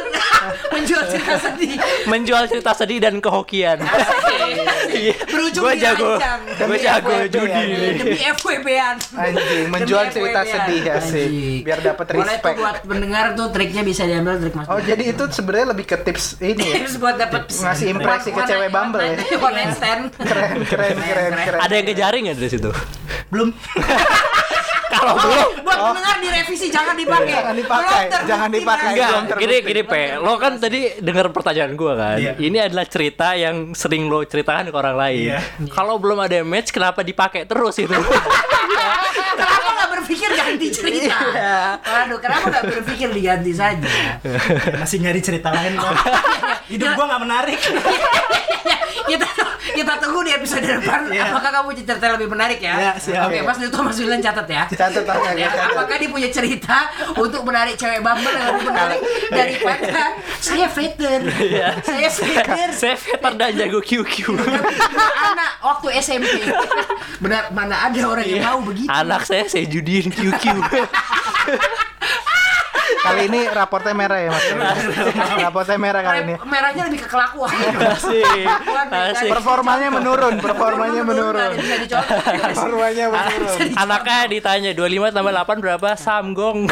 menjual 0.74 1.04
cerita 1.06 1.36
sedih. 1.38 1.74
Menjual 2.06 2.44
cerita 2.50 2.72
sedih 2.74 3.00
dan 3.00 3.22
kehokian. 3.22 3.78
Iya. 4.92 5.14
Berujung 5.24 5.64
Gue 5.64 5.74
di 5.78 5.82
jago. 5.82 6.18
Gue 6.58 6.78
jago 6.78 7.14
judi. 7.30 7.48
ya. 7.48 7.94
Demi 7.96 8.18
FWB-an. 8.18 8.96
Anjing, 9.14 9.66
menjual 9.70 10.04
cerita 10.10 10.42
sedih 10.44 10.82
ya 10.82 10.98
sih. 11.00 11.26
Anjing. 11.30 11.62
Biar 11.62 11.80
dapat 11.80 12.06
Boleh 12.12 12.26
respect. 12.28 12.58
buat 12.58 12.78
pendengar 12.84 13.26
tuh 13.34 13.48
triknya 13.50 13.82
bisa 13.82 14.04
diambil 14.04 14.42
trik 14.42 14.54
Mas. 14.58 14.66
Oh 14.66 14.82
jadi 14.82 15.04
itu 15.08 15.24
sebenarnya 15.30 15.68
lebih 15.72 15.86
ke 15.86 15.98
tips 16.02 16.42
ini 16.42 16.60
ya? 16.60 16.76
Tips 16.82 16.98
buat 16.98 17.16
dapat 17.16 17.48
Ngasih 17.48 17.86
impresi 17.88 18.30
ke 18.34 18.42
cewek 18.42 18.70
Bumble 18.74 19.02
ya? 19.06 19.16
One 19.38 19.56
night 19.56 19.74
stand. 19.78 20.04
Keren 20.18 20.66
keren 20.66 20.98
keren 20.98 21.34
keren. 21.38 21.60
Ada 21.62 21.74
yang 21.78 21.88
kejaring 21.88 22.22
nggak 22.26 22.38
dari 22.38 22.50
situ? 22.50 22.70
Belum. 23.30 23.50
Kalau 24.92 25.14
belum 25.16 25.64
Buat 25.64 25.80
pendengar 25.92 26.16
direvisi 26.20 26.68
jangan 26.68 26.96
dipakai. 27.00 27.34
Jangan 27.34 27.56
dipakai, 27.56 28.04
jangan 28.28 28.50
dipakai. 28.52 28.88
Enggak, 28.92 29.40
gini 29.40 29.56
gini 29.64 29.82
Pe, 29.88 30.04
lo 30.20 30.34
kan 30.36 30.60
tadi 30.60 31.00
dengar 31.00 31.32
pertanyaan 31.32 31.72
gua 31.80 31.94
kan. 31.96 32.18
Iya. 32.20 32.34
Ini 32.36 32.58
adalah 32.68 32.86
cerita 32.88 33.34
yang 33.34 33.72
sering 33.72 34.12
lo 34.12 34.24
ceritakan 34.28 34.70
ke 34.70 34.78
orang 34.78 34.96
lain. 35.00 35.24
Iya. 35.32 35.40
Kalau 35.72 35.96
belum 35.98 36.20
ada 36.20 36.44
match, 36.44 36.76
kenapa 36.76 37.02
dipakai 37.02 37.48
terus 37.48 37.80
itu? 37.80 37.96
Kenapa 39.12 39.70
nggak 39.74 39.90
berpikir 40.00 40.30
ganti 40.34 40.68
cerita? 40.70 41.18
Waduh, 41.82 42.20
kenapa 42.20 42.46
nggak 42.52 42.66
berpikir 42.80 43.10
diganti 43.12 43.52
saja? 43.56 43.90
Masih 44.82 44.98
nyari 45.02 45.22
cerita 45.24 45.50
lain 45.50 45.78
bang. 45.78 45.96
Hidup 46.72 46.90
gua 46.96 47.06
nggak 47.16 47.22
menarik. 47.24 47.60
kita 49.12 49.28
kita 49.76 49.94
tunggu 49.98 50.20
di 50.24 50.32
episode 50.36 50.64
depan. 50.64 51.10
Iya. 51.10 51.32
Apakah 51.32 51.52
kamu 51.62 51.70
cerita 51.74 52.06
lebih 52.16 52.28
menarik 52.32 52.60
ya? 52.62 52.76
Iya, 52.78 52.92
siap. 53.00 53.28
Oke, 53.28 53.40
Mas 53.44 53.58
Lito, 53.60 53.78
Mas 53.82 53.98
Wilan 54.00 54.22
catat 54.22 54.48
ya. 54.48 54.64
Catat 54.82 55.06
aja, 55.06 55.30
Ya, 55.32 55.46
catat. 55.48 55.72
apakah 55.72 55.96
dia 55.96 56.10
punya 56.10 56.30
cerita 56.30 56.78
untuk 57.16 57.42
menarik 57.44 57.78
cewek 57.78 58.02
Bumble 58.02 58.32
yang 58.32 58.48
lebih 58.50 58.66
menarik 58.66 59.00
daripada 59.30 60.18
saya 60.40 60.66
veter, 60.68 61.20
saya 61.80 62.10
veter, 62.10 62.70
Saya 62.74 62.96
veter 62.98 63.34
dan 63.36 63.52
jago 63.54 63.80
QQ. 63.80 64.16
anak 65.22 65.52
waktu 65.62 65.88
SMP. 66.02 66.34
Benar 67.20 67.54
mana 67.54 67.86
ada 67.86 68.02
orang 68.04 68.26
yang 68.26 68.42
mau 68.44 68.60
begitu? 68.64 68.90
Anak 68.90 69.22
saya 69.24 69.46
saya 69.46 69.64
judiin 69.64 70.10
QQ. 70.10 70.44
Kali 73.02 73.28
ini 73.28 73.50
raportnya 73.50 73.94
merah 73.98 74.20
ya 74.22 74.30
mas. 74.32 74.46
raportnya 75.42 75.78
merah 75.80 76.02
kali 76.06 76.20
ini. 76.28 76.36
Merahnya 76.40 76.84
lebih 76.88 77.00
ke 77.04 77.08
kelakuan. 77.10 77.52
Asik. 77.98 78.46
Asik. 78.92 79.30
Performanya 79.32 79.90
menurun, 79.92 80.38
performanya 80.40 81.02
menurun. 81.04 81.52
Performanya 82.54 83.06
menurun. 83.10 83.76
Anaknya 83.76 84.20
ditanya 84.30 84.72
25 84.78 85.12
tambah 85.16 85.34
8 85.34 85.64
berapa? 85.64 85.90
Samgong. 85.98 86.70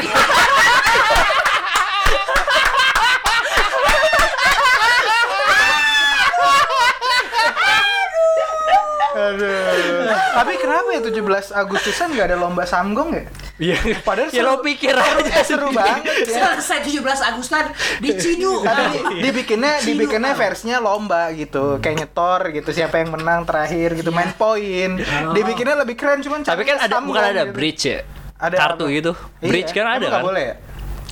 Aduh. 9.19 10.15
Tapi 10.31 10.53
kenapa 10.57 10.89
ya 10.95 11.01
17 11.03 11.51
Agustusan 11.51 12.15
nggak 12.15 12.27
ada 12.33 12.37
lomba 12.39 12.63
samgong 12.63 13.11
ya? 13.13 13.25
Iya. 13.59 13.75
Padahal 14.07 14.31
ya 14.31 14.41
lo 14.41 14.63
pikir 14.63 14.95
aja 14.95 15.43
Seru 15.43 15.69
banget 15.75 16.31
ya. 16.31 16.55
Selesai 16.55 16.79
17 16.87 17.03
Agustus 17.03 17.51
di 17.99 18.09
Cidu. 18.15 18.63
Tapi 18.63 19.19
dibikinnya 19.19 19.83
Cidu, 19.83 19.99
dibikinnya 19.99 20.31
versinya 20.31 20.79
lomba 20.79 21.27
gitu, 21.35 21.75
kayak 21.83 22.07
nyetor 22.07 22.55
gitu 22.55 22.69
siapa 22.71 23.03
yang 23.03 23.11
menang 23.19 23.43
terakhir 23.43 23.99
gitu 23.99 24.15
main 24.15 24.31
poin. 24.33 24.95
Dibikinnya 25.35 25.75
lebih 25.75 25.99
keren 25.99 26.23
cuman 26.23 26.47
Tapi 26.47 26.63
kan 26.63 26.79
ada 26.79 27.03
bukan 27.03 27.19
samgong 27.19 27.35
ada 27.35 27.43
gitu. 27.45 27.53
bridge 27.53 27.83
ya? 27.83 27.99
Ada 28.39 28.55
Kartu 28.55 28.87
apa? 28.87 28.95
gitu. 28.95 29.11
Iya, 29.43 29.49
Bridge 29.51 29.71
kan 29.75 29.83
emang 29.83 29.95
ada 29.99 30.05
nggak 30.07 30.15
kan? 30.15 30.27
boleh 30.31 30.43
ya? 30.47 30.55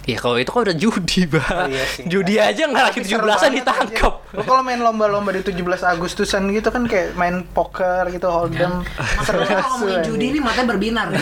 Ya 0.08 0.16
kalau 0.16 0.40
itu 0.40 0.48
kan 0.48 0.64
udah 0.64 0.72
judi, 0.74 1.28
Bang. 1.28 1.44
Oh, 1.46 1.68
iya 1.68 1.84
sih. 1.86 2.08
Judi 2.08 2.40
aja 2.40 2.64
nggak 2.64 2.84
lagi 2.88 3.00
Tapi 3.04 3.12
seru 3.12 3.22
17-an 3.22 3.36
banget 3.38 3.52
ditangkap. 3.60 4.14
Lu 4.32 4.42
kalau 4.42 4.62
main 4.64 4.80
lomba-lomba 4.80 5.30
di 5.30 5.44
17 5.44 5.60
Agustusan 5.84 6.48
gitu 6.50 6.72
kan 6.72 6.88
kayak 6.88 7.12
main 7.14 7.44
poker 7.44 8.08
gitu, 8.08 8.26
hold'em. 8.26 8.88
Seru 9.22 9.44
Masalahnya 9.44 9.56
kalau 9.60 9.78
banget. 9.84 10.08
judi 10.08 10.26
ini 10.32 10.40
matanya 10.40 10.68
berbinar. 10.70 11.08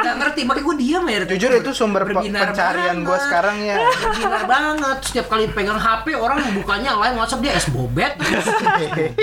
Gak 0.00 0.16
ngerti, 0.16 0.48
makanya 0.48 0.64
gue 0.64 0.76
diam 0.80 1.04
ya. 1.04 1.18
Jujur 1.28 1.50
itu 1.54 1.70
sumber 1.70 2.08
Berbinar 2.08 2.50
pencarian 2.50 3.04
gue 3.04 3.18
sekarang 3.20 3.56
ya. 3.60 3.76
Berbinar 3.76 4.42
banget. 4.48 4.98
Setiap 5.04 5.26
kali 5.28 5.44
pegang 5.46 5.76
HP 5.76 6.16
orang 6.16 6.40
bukanya 6.56 6.96
lain 6.96 7.20
WhatsApp 7.20 7.44
dia 7.44 7.52
es 7.52 7.68
bobet. 7.68 8.16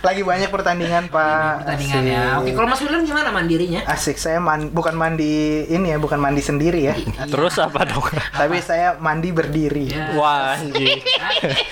Lagi 0.00 0.22
banyak 0.22 0.48
pertandingan 0.48 1.12
pak. 1.12 1.62
Pertandingan 1.62 2.02
ya. 2.02 2.22
Asik. 2.32 2.40
Oke, 2.40 2.50
kalau 2.56 2.68
Mas 2.68 2.80
William 2.80 3.02
gimana 3.04 3.28
mandirinya? 3.28 3.80
Asik 3.84 4.16
saya 4.16 4.40
man- 4.40 4.72
bukan 4.72 4.96
mandi 4.96 5.28
ini 5.68 5.92
ya, 5.92 5.98
bukan 6.00 6.16
mandi 6.16 6.40
sendiri 6.40 6.80
ya. 6.82 6.94
Terus 7.28 7.60
apa 7.68 7.80
dong? 7.84 8.04
Tapi 8.32 8.56
saya 8.58 8.96
mandi 8.96 9.30
berdiri. 9.30 9.86
Ya. 9.88 10.12
Wah, 10.12 10.54
anjing. 10.54 10.98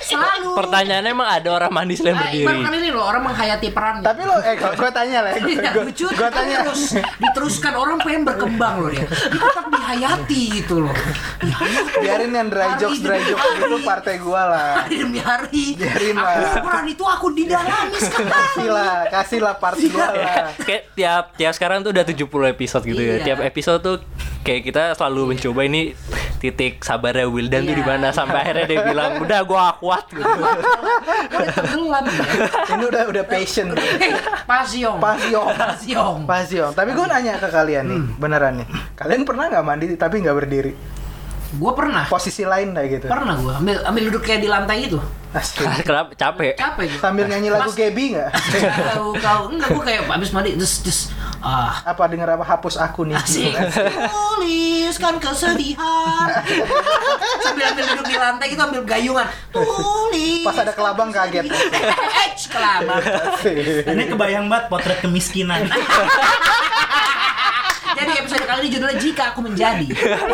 Selalu. 0.01 0.53
Pertanyaannya 0.55 1.11
emang 1.11 1.27
ada 1.27 1.49
orang 1.51 1.71
mandi 1.71 1.95
selain 1.95 2.15
Ah, 2.15 2.23
berdiri? 2.23 2.45
ibaratkan 2.45 2.73
ini 2.75 2.89
loh 2.89 3.05
orang 3.05 3.23
menghayati 3.25 3.69
peran. 3.71 3.97
Tapi 4.01 4.21
lo, 4.23 4.37
eh 4.39 4.55
gue 4.55 4.91
tanya 4.91 5.19
lah, 5.21 5.33
Iya, 5.37 5.71
gue 5.73 5.85
lucu 5.85 6.05
gue 6.07 6.31
tanya. 6.31 6.57
terus 6.63 6.83
diteruskan 7.17 7.73
orang 7.73 7.99
pengen 7.99 8.23
berkembang 8.23 8.75
loh 8.79 8.91
dia. 8.91 9.07
Dia 9.07 9.41
tetap 9.43 9.67
dihayati 9.67 10.43
gitu 10.55 10.77
loh. 10.83 10.97
Dihayati. 11.39 11.99
Biarin 11.99 12.33
yang 12.33 12.49
dry 12.49 12.71
jokes, 12.77 13.01
dry 13.01 13.21
jokes 13.23 13.45
itu 13.57 13.77
partai 13.83 14.15
gue 14.17 14.43
lah. 14.43 14.83
Hari 14.83 14.97
demi 14.99 15.21
hari. 15.21 15.65
Biarin 15.75 16.15
aku 16.15 16.27
lah. 16.27 16.63
peran 16.63 16.87
itu 16.87 17.05
aku 17.05 17.27
didalami 17.33 17.99
sekali. 17.99 18.29
Kasih 18.29 18.69
lah, 18.69 18.95
kasih 19.09 19.39
lah 19.41 19.55
part 19.57 19.77
gue 19.77 19.93
lah. 19.97 20.53
Kayak 20.59 20.83
tiap 20.93 21.25
tiap 21.35 21.53
sekarang 21.53 21.81
tuh 21.81 21.91
udah 21.91 22.05
70 22.05 22.25
episode 22.49 22.85
gitu 22.85 22.99
ya. 22.99 23.17
Iya. 23.17 23.25
Tiap 23.25 23.39
episode 23.43 23.81
tuh 23.81 23.97
kayak 24.47 24.63
kita 24.63 24.83
selalu 24.95 25.35
mencoba 25.35 25.67
ini 25.67 25.99
titik 26.39 26.79
sabarnya 26.81 27.27
Wildan 27.27 27.67
tuh 27.67 27.75
Iya. 27.75 27.81
di 27.81 27.85
mana 27.85 28.07
sampai 28.11 28.39
akhirnya 28.45 28.65
dia 28.65 28.81
bilang, 28.85 29.19
"Udah 29.19 29.41
gua 29.43 29.75
kuat." 29.75 30.07
gitu. 30.09 30.23
Udah 30.23 31.49
tenggelam 31.57 32.05
ya. 32.07 32.25
Ini 32.71 32.85
udah 32.87 33.03
udah 33.11 33.25
passion. 33.27 33.67
Hei, 33.75 34.15
Pasiong. 34.47 35.03
Pasiong. 35.03 35.49
Pasiong. 35.51 36.17
Pasiong. 36.23 36.73
Tapi 36.73 36.91
gue 36.93 37.07
nanya 37.09 37.35
ke 37.37 37.49
kalian 37.49 37.85
nih, 37.89 38.01
beneran 38.17 38.63
nih. 38.63 38.69
Kalian 38.95 39.27
pernah 39.27 39.51
nggak 39.51 39.65
mandi 39.67 39.87
tapi 39.97 40.23
nggak 40.23 40.37
berdiri? 40.37 40.73
Gue 41.55 41.73
pernah. 41.73 42.05
Posisi 42.07 42.43
lain 42.43 42.75
lah 42.75 42.85
gitu. 42.85 43.07
Pernah 43.07 43.39
gue 43.39 43.53
ambil 43.55 43.77
ambil 43.85 44.03
duduk 44.11 44.23
kayak 44.23 44.43
di 44.43 44.51
lantai 44.51 44.91
gitu. 44.91 44.99
Asik. 45.31 45.63
Kenapa 45.89 46.11
capek? 46.13 46.57
Capek 46.57 46.85
gue. 46.91 46.99
Sambil 46.99 47.25
nyanyi 47.27 47.49
lagu 47.49 47.71
Pas- 47.71 47.79
Gaby 47.79 48.05
nggak? 48.15 48.29
Kau 48.91 49.15
kau 49.15 49.41
enggak 49.53 49.69
gue 49.71 49.85
kayak 49.85 50.03
abis 50.09 50.31
mandi 50.33 50.51
terus 50.55 50.75
terus 50.83 51.01
Ah. 51.37 51.79
Apa 51.87 52.11
denger 52.11 52.27
apa 52.27 52.43
hapus 52.43 52.75
aku 52.75 53.07
nih. 53.07 53.15
Asik. 53.15 53.55
Tuliskan 54.11 55.23
kesedihan. 55.23 56.27
Sambil 57.45 57.71
ambil 57.71 57.85
duduk 57.95 58.07
di 58.09 58.17
lantai 58.17 58.47
kita 58.51 58.67
ambil 58.67 58.83
gayungan. 58.83 59.27
Tulis. 59.55 60.43
Pas 60.43 60.59
ada 60.59 60.75
kelabang 60.75 61.15
kaget. 61.15 61.47
Eh, 62.17 62.31
kelabang. 62.51 62.99
Ini 63.87 64.03
kebayang 64.11 64.51
banget 64.51 64.67
potret 64.67 64.99
kemiskinan. 64.99 65.71
Episode 68.37 68.53
kali 68.53 68.61
ini 68.61 68.69
judulnya 68.69 68.97
Jika 69.01 69.23
Aku 69.33 69.41
Menjadi. 69.41 69.87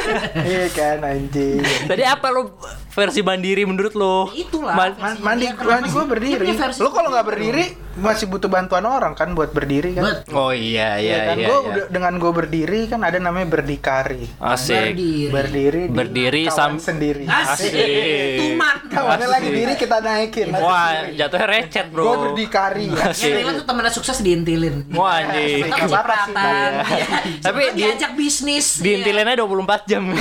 Iya 0.50 0.66
kan 0.74 0.98
anjing. 1.06 1.62
Tadi 1.62 2.02
apa 2.02 2.26
lo 2.34 2.58
versi 2.90 3.22
mandiri 3.22 3.62
menurut 3.62 3.94
lo? 3.94 4.26
Itulah. 4.34 4.74
Man- 4.74 4.98
mandi 5.22 5.46
mandi 5.54 5.86
sih? 5.86 5.94
gue 5.94 6.04
berdiri. 6.10 6.46
Lu 6.82 6.90
kalau 6.90 7.14
nggak 7.14 7.26
berdiri 7.30 7.64
masih 7.94 8.24
butuh 8.24 8.46
bantuan 8.46 8.82
orang 8.82 9.12
kan 9.12 9.32
buat 9.32 9.50
berdiri 9.50 9.92
kan. 9.92 10.02
Bet. 10.02 10.30
Oh 10.30 10.48
iya 10.48 10.96
Iya 10.96 10.98
iya 10.98 11.16
kan. 11.24 11.36
iya. 11.36 11.46
Gue 11.46 11.58
iya. 11.58 11.68
udah 11.68 11.84
dengan 11.88 12.12
gue 12.16 12.32
berdiri 12.32 12.80
kan 12.86 13.00
ada 13.00 13.16
namanya 13.16 13.48
berdikari. 13.50 14.24
Asik. 14.36 14.72
Berdiri. 14.72 15.28
Berdiri 15.28 15.82
di 15.82 15.92
Berdiri 15.92 16.42
kawan 16.46 16.56
sam- 16.56 16.80
sendiri. 16.82 17.24
Asik. 17.24 17.68
Asik. 17.68 18.38
Tuman. 18.38 18.76
Kawannya 18.88 19.26
lagi 19.26 19.48
diri 19.48 19.74
kita 19.74 19.96
naikin. 19.98 20.48
Wah, 20.52 21.08
jatuhnya 21.08 21.46
recet, 21.46 21.86
Bro. 21.88 22.02
Gue 22.02 22.16
berdikari. 22.26 22.86
Yang 22.88 23.12
Asik. 23.12 23.32
Tuh 23.54 23.64
temennya 23.64 23.92
sukses 23.92 24.18
diintilin. 24.18 24.76
Wah, 24.92 25.18
anjing. 25.18 25.64
Apa-apa 25.64 25.76
sih. 25.78 25.90
cipratan. 25.90 26.70
Iya. 26.82 27.06
Tapi 27.38 27.62
Tapi 27.62 27.62
di- 27.70 27.82
diajak 27.82 28.12
bisnis. 28.14 28.66
Diintilinnya 28.78 29.36
24 29.38 29.84
jam. 29.86 30.04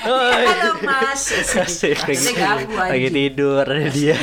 Halo 0.00 0.72
mas. 0.80 1.22
Asik. 1.54 1.96
Lagi 2.72 3.08
tidur 3.08 3.64
dia. 3.90 4.16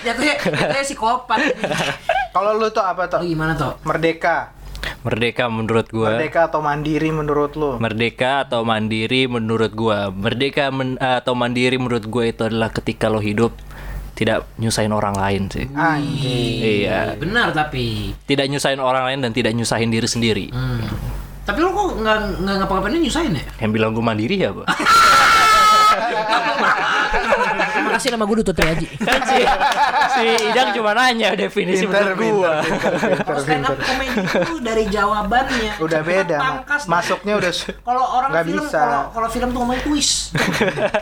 Jatuhnya, 0.00 0.34
jatuhnya 0.36 0.82
psikopat. 0.82 1.40
Kalau 2.30 2.58
lu 2.58 2.66
tuh 2.68 2.82
apa 2.82 3.06
tuh? 3.06 3.22
gimana 3.22 3.54
toh? 3.54 3.78
Merdeka. 3.82 4.50
Merdeka 5.00 5.46
menurut 5.46 5.86
gua. 5.88 6.16
Merdeka 6.16 6.48
atau 6.48 6.60
mandiri 6.60 7.08
menurut 7.08 7.52
lu? 7.54 7.76
Merdeka 7.76 8.42
atau 8.42 8.64
mandiri 8.64 9.28
menurut 9.28 9.72
gua. 9.72 10.08
Merdeka 10.10 10.68
men- 10.68 10.96
atau 10.96 11.36
mandiri 11.36 11.76
menurut 11.76 12.04
gua 12.04 12.24
itu 12.26 12.42
adalah 12.42 12.68
ketika 12.68 13.06
lo 13.06 13.20
hidup 13.20 13.52
tidak 14.14 14.46
nyusahin 14.56 14.90
orang 14.90 15.12
lain 15.12 15.50
sih. 15.50 15.66
Anjing. 15.70 16.86
Iya, 16.86 17.18
Benar 17.18 17.50
tapi. 17.50 18.14
tidak 18.24 18.46
nyusahin 18.46 18.78
orang 18.78 19.04
lain 19.10 19.20
dan 19.20 19.32
tidak 19.34 19.52
nyusahin 19.52 19.90
diri 19.90 20.06
sendiri. 20.06 20.46
Hmm. 20.50 20.86
Tapi 21.44 21.58
lu 21.60 21.68
kok 21.70 22.00
nggak 22.00 22.18
nggak 22.40 22.54
ngapa-ngapain 22.62 22.96
nyusahin 22.96 23.36
ya? 23.36 23.44
Yang 23.60 23.70
bilang 23.74 23.90
gua 23.92 24.04
mandiri 24.06 24.40
ya, 24.40 24.50
Pak? 24.54 24.66
Kasih 27.94 28.10
nama 28.10 28.24
gue 28.24 28.36
Dutut 28.38 28.52
Triaji. 28.52 28.86
kan 29.06 29.20
si, 29.22 29.38
si 30.10 30.24
Idang 30.44 30.74
cuma 30.74 30.90
nanya 30.92 31.30
definisi 31.32 31.86
Pinter, 31.86 32.12
menurut 32.12 32.18
pinter, 32.18 32.54
stand 33.42 33.62
up 33.62 33.78
pinter. 33.78 33.86
comedy 33.86 34.18
itu 34.20 34.54
dari 34.58 34.84
jawabannya. 34.86 35.72
Udah 35.78 36.00
beda. 36.02 36.36
Ma- 36.36 36.44
pangkas. 36.60 36.82
Masuknya 36.84 37.34
udah 37.36 37.52
Kalau 37.76 38.04
orang 38.12 38.30
nggak 38.30 38.44
film, 38.44 38.64
bisa. 38.64 38.78
kalau 38.80 39.00
kalau 39.10 39.28
film 39.28 39.48
tuh 39.48 39.60
ngomong 39.60 39.80
twist. 39.80 40.34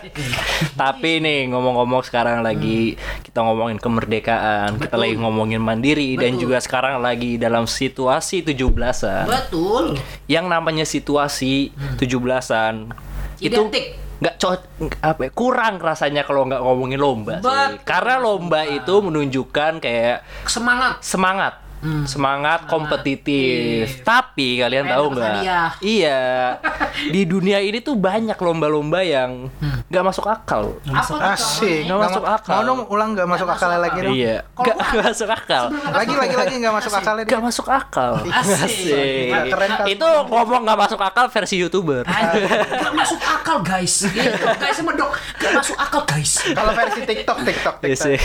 Tapi 0.83 1.11
nih 1.19 1.49
ngomong-ngomong 1.49 2.03
sekarang 2.03 2.41
lagi 2.41 2.95
kita 3.23 3.41
ngomongin 3.41 3.79
kemerdekaan, 3.79 4.77
kita 4.77 4.91
Betul. 4.91 5.01
lagi 5.01 5.15
ngomongin 5.17 5.61
mandiri 5.61 6.15
dan 6.15 6.35
Betul. 6.35 6.43
juga 6.43 6.57
sekarang 6.59 7.01
lagi 7.01 7.37
dalam 7.37 7.65
situasi 7.65 8.43
17-an. 8.43 9.25
Betul. 9.25 9.97
Yang 10.27 10.47
namanya 10.47 10.85
situasi 10.85 11.73
17-an 11.97 12.93
itu 13.39 13.51
Hmm. 13.53 13.69
Identik. 13.69 13.87
Nggak 14.23 14.39
cocok 14.39 15.03
apa 15.03 15.21
ya, 15.27 15.31
kurang 15.35 15.83
rasanya 15.83 16.23
kalau 16.23 16.47
nggak 16.47 16.63
ngomongin 16.63 17.01
lomba 17.03 17.43
sih. 17.43 17.83
Karena 17.83 18.23
lomba 18.23 18.63
itu 18.63 18.95
menunjukkan 19.03 19.83
kayak 19.83 20.23
Semangat. 20.47 21.03
semangat 21.03 21.62
Hmm. 21.83 22.07
semangat 22.07 22.67
kompetitif 22.67 24.01
tapi 24.01 24.57
kalian 24.57 24.87
tahu 24.87 25.13
nggak 25.13 25.43
iya 25.83 26.55
di 27.15 27.23
dunia 27.23 27.59
ini 27.59 27.79
tuh 27.79 27.95
banyak 27.95 28.37
lomba-lomba 28.37 29.03
yang 29.03 29.51
Hmm. 29.53 29.83
nggak 29.85 30.05
masuk 30.05 30.25
akal 30.25 30.79
Apa 30.85 31.03
tuh 31.05 31.19
Asik. 31.21 31.85
Nggak 31.85 32.01
masuk 32.01 32.23
ma- 32.23 32.35
akal. 32.35 32.53
Mau 32.53 32.63
dong 32.65 32.81
ulang 32.89 33.11
nggak 33.13 33.27
masuk 33.27 33.45
akal 33.47 33.69
masuk 33.69 33.81
lagi 33.81 33.93
akal. 33.93 34.05
dong? 34.05 34.15
iya 34.15 34.37
nggak 34.55 34.77
masuk 35.03 35.29
akal 35.37 35.65
Lagi 35.93 36.15
lagi 36.15 36.35
lagi 36.35 36.55
nggak 36.57 36.75
masuk 36.75 36.91
Asik. 36.91 37.03
akalnya. 37.03 37.25
nggak 37.25 37.43
masuk 37.43 37.67
akal 37.69 38.13
Asik. 38.25 39.29
Nah, 39.29 39.43
keren 39.45 39.71
itu 39.87 40.09
ngomong 40.25 40.61
nggak 40.63 40.79
masuk 40.81 41.01
akal 41.01 41.25
versi 41.29 41.57
youtuber 41.59 42.03
Nggak 42.07 42.95
masuk 42.95 43.21
akal 43.21 43.59
guys. 43.61 43.95
Gitu. 44.05 44.47
Guys 44.55 44.79
medok. 44.81 45.11
Nggak 45.37 45.53
masuk 45.57 45.77
akal 45.77 46.03
guys. 46.05 46.33
Kalau 46.47 46.73
versi 46.73 47.01
TikTok 47.03 47.39
TikTok 47.43 47.75
Iya 47.81 47.91
TikTok. 47.91 48.21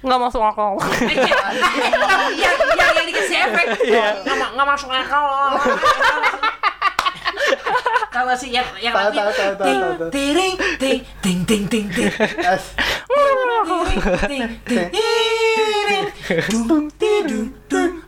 nggak 0.00 0.18
masuk 0.20 0.42
akal 0.42 0.70
Iya, 1.10 1.36
iya, 2.32 2.50
dikasih 3.10 3.36
efek. 3.44 3.66
Iya. 3.82 4.06
Nggak 4.22 4.48
nggak 4.54 4.66
masuk 4.66 4.88
akal. 4.88 5.26
Kalau 8.10 8.34
sih 8.34 8.50
yang 8.50 8.66
yang 8.76 8.90
Tahu, 8.90 9.06
lagi, 9.06 9.18
tahu, 9.18 9.30
tahu, 9.30 9.52
tahu, 9.54 9.66
ting, 9.66 9.78
tahu, 9.78 9.92
tahu. 9.94 10.10
tiring, 10.10 10.54
ting, 10.78 10.98
ting, 11.22 11.38
ting, 11.44 11.62
ting, 11.66 11.86
ting. 11.88 12.08
As- 12.42 12.74
Ting, 14.26 14.42
ting, 14.66 14.82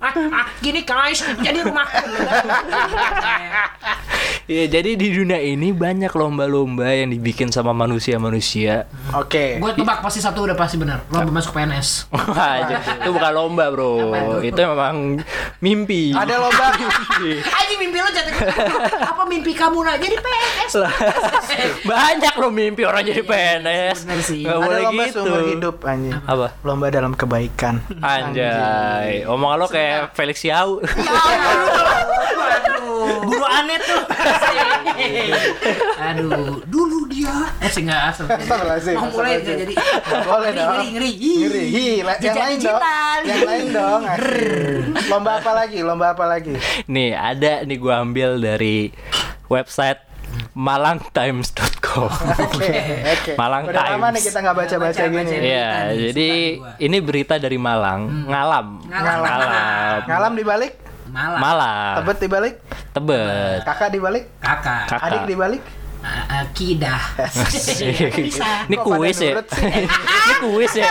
Ah, 0.03 0.11
ah, 0.35 0.47
gini 0.59 0.83
guys, 0.83 1.23
jadi 1.38 1.62
rumahku. 1.62 2.03
Iya 4.43 4.67
jadi 4.69 4.99
di 4.99 5.15
dunia 5.15 5.38
ini 5.38 5.71
banyak 5.71 6.11
lomba-lomba 6.11 6.91
yang 6.91 7.15
dibikin 7.15 7.55
sama 7.55 7.71
manusia-manusia 7.71 8.91
Oke. 9.15 9.62
Gue 9.62 9.71
tebak 9.71 10.03
pasti 10.03 10.19
satu 10.19 10.43
udah 10.43 10.59
pasti 10.59 10.77
benar. 10.77 11.07
Lo 11.09 11.23
masuk 11.25 11.55
PNS. 11.55 12.11
Itu 12.99 13.11
bukan 13.15 13.33
lomba 13.33 13.71
bro 13.71 14.11
itu? 14.43 14.51
itu 14.51 14.61
memang 14.61 15.23
mimpi 15.62 16.11
Ada 16.11 16.43
lomba 16.43 16.75
Aji 17.62 17.75
mimpi 17.79 17.99
lo 18.03 18.11
jatuh 18.11 18.35
Apa 19.07 19.23
mimpi 19.25 19.55
kamu 19.55 19.79
nak 19.79 20.03
jadi 20.03 20.19
PNS? 20.19 20.73
banyak 21.87 22.35
loh 22.35 22.51
mimpi 22.51 22.83
orang 22.83 23.07
jadi 23.07 23.23
PNS 23.23 23.99
Bener 24.05 24.21
sih. 24.21 24.43
Nggak 24.43 24.53
ada 24.53 24.67
boleh 24.67 24.81
lomba 24.83 25.03
gitu 25.07 25.21
seumur 25.23 25.43
hidup 25.47 25.77
anjing. 25.87 26.15
apa 26.21 26.47
Lomba 26.61 26.87
dalam 26.91 27.12
kebaikan. 27.15 27.79
anjay 28.03 29.23
omongan 29.25 29.57
lo 29.57 29.67
kayak 29.67 29.92
Felix 30.15 30.43
Yau 30.45 30.79
Aduh. 32.53 33.23
Guru 33.23 33.45
aneh 33.47 33.79
tuh. 33.81 34.03
Aduh, 35.99 36.61
dulu 36.69 37.09
dia. 37.09 37.49
Eh, 37.59 37.71
sih 37.71 37.83
nggak 37.87 38.03
asal. 38.13 38.27
Mau 38.29 39.09
mulai 39.11 39.41
nggak 39.41 39.57
jadi. 39.67 39.75
Boleh 40.27 40.51
dong. 40.53 40.69
Ngeri, 40.77 40.89
ngeri. 40.93 41.13
Ngeri. 41.43 41.65
Yang 42.23 42.37
lain 42.37 42.59
dong. 42.61 42.81
Yang 43.25 43.43
lain 43.47 43.67
dong. 43.73 44.01
Lomba 45.09 45.41
apa 45.41 45.51
lagi? 45.57 45.79
Lomba 45.83 46.07
apa 46.15 46.25
lagi? 46.29 46.55
nih 46.87 47.17
ada 47.17 47.65
nih 47.65 47.79
gua 47.81 48.05
ambil 48.05 48.37
dari 48.39 48.93
website 49.49 50.03
malangtimes.com 50.53 51.82
Oke, 51.93 52.73
oke. 53.05 53.33
Malang 53.35 53.63
Udah 53.67 53.85
lama 53.87 54.09
Times. 54.09 54.15
nih 54.15 54.23
kita 54.25 54.39
nggak 54.41 54.57
baca-baca 54.57 55.03
gini. 55.05 55.31
Iya, 55.35 55.69
Berita 55.69 55.85
nih, 55.85 55.97
jadi 56.03 56.29
ini 56.81 56.97
berita 56.99 57.35
dari 57.37 57.59
Malang, 57.59 58.01
ngalam, 58.25 58.67
Ngalam. 58.83 59.21
ngalam, 59.21 59.99
Ngalam 60.05 60.33
dibalik, 60.33 60.73
Malah. 61.07 61.39
Malang, 61.39 61.95
tebet 62.01 62.19
dibalik, 62.19 62.55
Tebet, 62.93 63.61
kakak 63.63 63.89
dibalik, 63.91 64.25
Kakak. 64.39 64.83
Kakak. 64.89 65.07
adik 65.07 65.23
dibalik. 65.27 65.63
Ah, 66.03 66.43
ah, 66.43 66.45
Kidah. 66.51 66.99
Bisa. 67.47 68.43
Ini 68.67 68.77
kuis 68.77 69.23
ya? 69.23 69.39
ini 69.39 70.35
kuis 70.43 70.75
ya? 70.75 70.91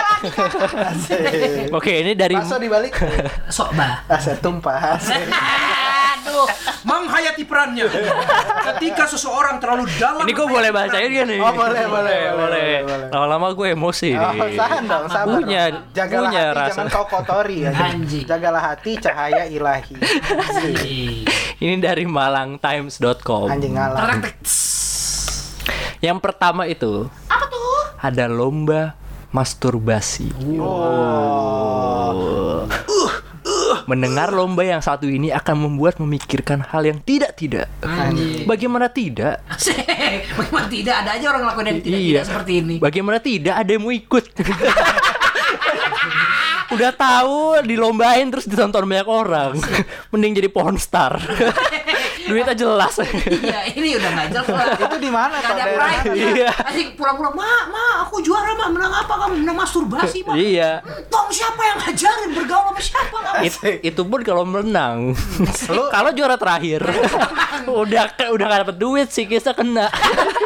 Oke, 1.68 2.00
ini 2.00 2.16
dari 2.16 2.32
Bakso 2.32 2.56
dibalik, 2.56 2.96
Sok 3.52 3.76
bah. 3.76 4.00
aset 4.08 4.40
tumpah. 4.40 4.96
Aduh, 6.22 6.46
menghayati 6.82 7.42
perannya. 7.42 7.86
Ketika 8.64 9.04
seseorang 9.06 9.58
terlalu 9.58 9.90
dalam. 9.94 10.22
ini 10.22 10.30
gue 10.30 10.46
boleh 10.46 10.70
bacain 10.70 11.08
dia 11.08 11.24
nih. 11.24 11.38
Oh, 11.38 11.50
boleh, 11.50 11.82
boleh, 11.82 11.88
boleh, 11.88 12.20
boleh. 12.32 12.32
boleh, 12.32 12.76
boleh. 12.84 13.06
Lama-lama 13.10 13.46
gue 13.52 13.68
emosi 13.70 14.10
Oh, 14.12 14.32
nih. 14.38 14.54
tahan 14.54 14.82
dong, 14.84 15.04
sabar. 15.06 15.26
Punya, 15.34 15.62
Jagalah 15.90 16.30
punya 16.30 16.42
hati, 16.44 16.56
rasa. 16.56 16.68
jangan 16.70 16.86
kau 16.88 17.06
kotori 17.06 17.56
ya. 17.60 17.70
Anjing. 17.72 18.24
Jagalah 18.24 18.62
hati, 18.64 18.92
cahaya 18.96 19.42
ilahi. 19.46 19.94
Ini 21.58 21.74
dari 21.78 22.04
malangtimes.com. 22.04 23.46
Anjing. 23.48 23.74
Terak-tek. 23.74 24.34
Yang 26.00 26.18
pertama 26.18 26.66
itu 26.66 27.06
Apa 27.26 27.46
tuh? 27.46 27.78
ada 28.00 28.26
lomba 28.26 28.98
masturbasi. 29.30 30.34
Oh. 30.58 32.01
Mendengar 33.84 34.30
lomba 34.30 34.62
yang 34.62 34.78
satu 34.78 35.04
ini 35.04 35.28
akan 35.28 35.68
membuat 35.68 35.98
memikirkan 35.98 36.62
hal 36.62 36.82
yang 36.82 36.98
tidak-tidak. 36.98 37.66
Anjing. 37.80 38.46
Bagaimana 38.46 38.86
tidak? 38.88 39.42
Bagaimana 40.38 40.66
tidak 40.68 40.94
ada 41.02 41.10
aja 41.14 41.26
orang 41.28 41.42
ngelakuin 41.44 41.66
yang 41.66 41.80
tidak, 41.80 42.00
Iya. 42.00 42.20
seperti 42.24 42.52
ini. 42.60 42.74
Bagaimana 42.78 43.18
tidak 43.18 43.54
ada 43.56 43.70
yang 43.70 43.82
mau 43.82 43.90
ikut? 43.90 44.24
Udah 46.72 46.88
tahu 46.88 47.60
dilombain 47.68 48.24
terus 48.32 48.48
ditonton 48.48 48.88
banyak 48.88 49.04
orang. 49.04 49.52
Mending 50.10 50.40
jadi 50.40 50.48
porn 50.48 50.80
star. 50.80 51.20
Duitnya 52.28 52.54
jelas. 52.54 52.94
Iya, 53.02 53.60
ini 53.74 53.88
udah 53.98 54.10
nggak 54.12 54.28
jelas. 54.30 54.68
Itu 54.78 54.96
di 54.98 55.10
mana 55.10 55.34
Nggak 55.38 55.50
Pak 55.50 55.58
ada 55.58 55.64
pride. 55.74 56.12
Iya. 56.12 56.50
Asik 56.68 56.88
pura-pura, 56.94 57.30
ma, 57.32 57.48
ma, 57.68 57.84
aku 58.06 58.22
juara 58.22 58.52
ma, 58.54 58.70
menang 58.70 58.92
apa 58.92 59.14
kamu? 59.26 59.34
Menang 59.42 59.56
masturbasi 59.58 60.18
ma. 60.22 60.32
Iya. 60.36 60.80
Tong 61.08 61.28
siapa 61.28 61.60
yang 61.62 61.78
ngajarin 61.82 62.30
bergaul 62.36 62.64
sama 62.70 62.80
siapa? 62.80 63.16
It- 63.42 63.80
itu 63.82 64.02
pun 64.04 64.20
kalau 64.22 64.44
menang. 64.46 65.16
kalau 65.94 66.10
juara 66.12 66.36
terakhir 66.36 66.84
udah 67.66 68.02
udah 68.30 68.44
gak 68.46 68.60
dapet 68.66 68.76
duit 68.78 69.08
sih 69.08 69.24
kita 69.24 69.54
kena. 69.56 69.88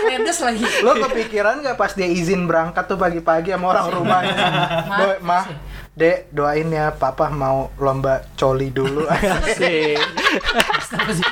Mendes 0.07 0.39
lagi. 0.41 0.65
Lo 0.81 0.95
kepikiran 0.97 1.61
gak 1.61 1.77
pas 1.77 1.93
dia 1.93 2.07
izin 2.07 2.47
berangkat 2.47 2.87
tuh 2.87 2.97
pagi-pagi 2.97 3.53
sama 3.53 3.75
orang 3.75 3.87
rumahnya? 3.91 4.35
Boy, 4.97 5.17
mah, 5.23 5.45
Dek, 5.97 6.29
doain 6.29 6.69
ya 6.69 6.93
papa 6.93 7.33
mau 7.33 7.73
lomba 7.81 8.21
coli 8.37 8.69
dulu. 8.69 9.09
Asik. 9.41 9.97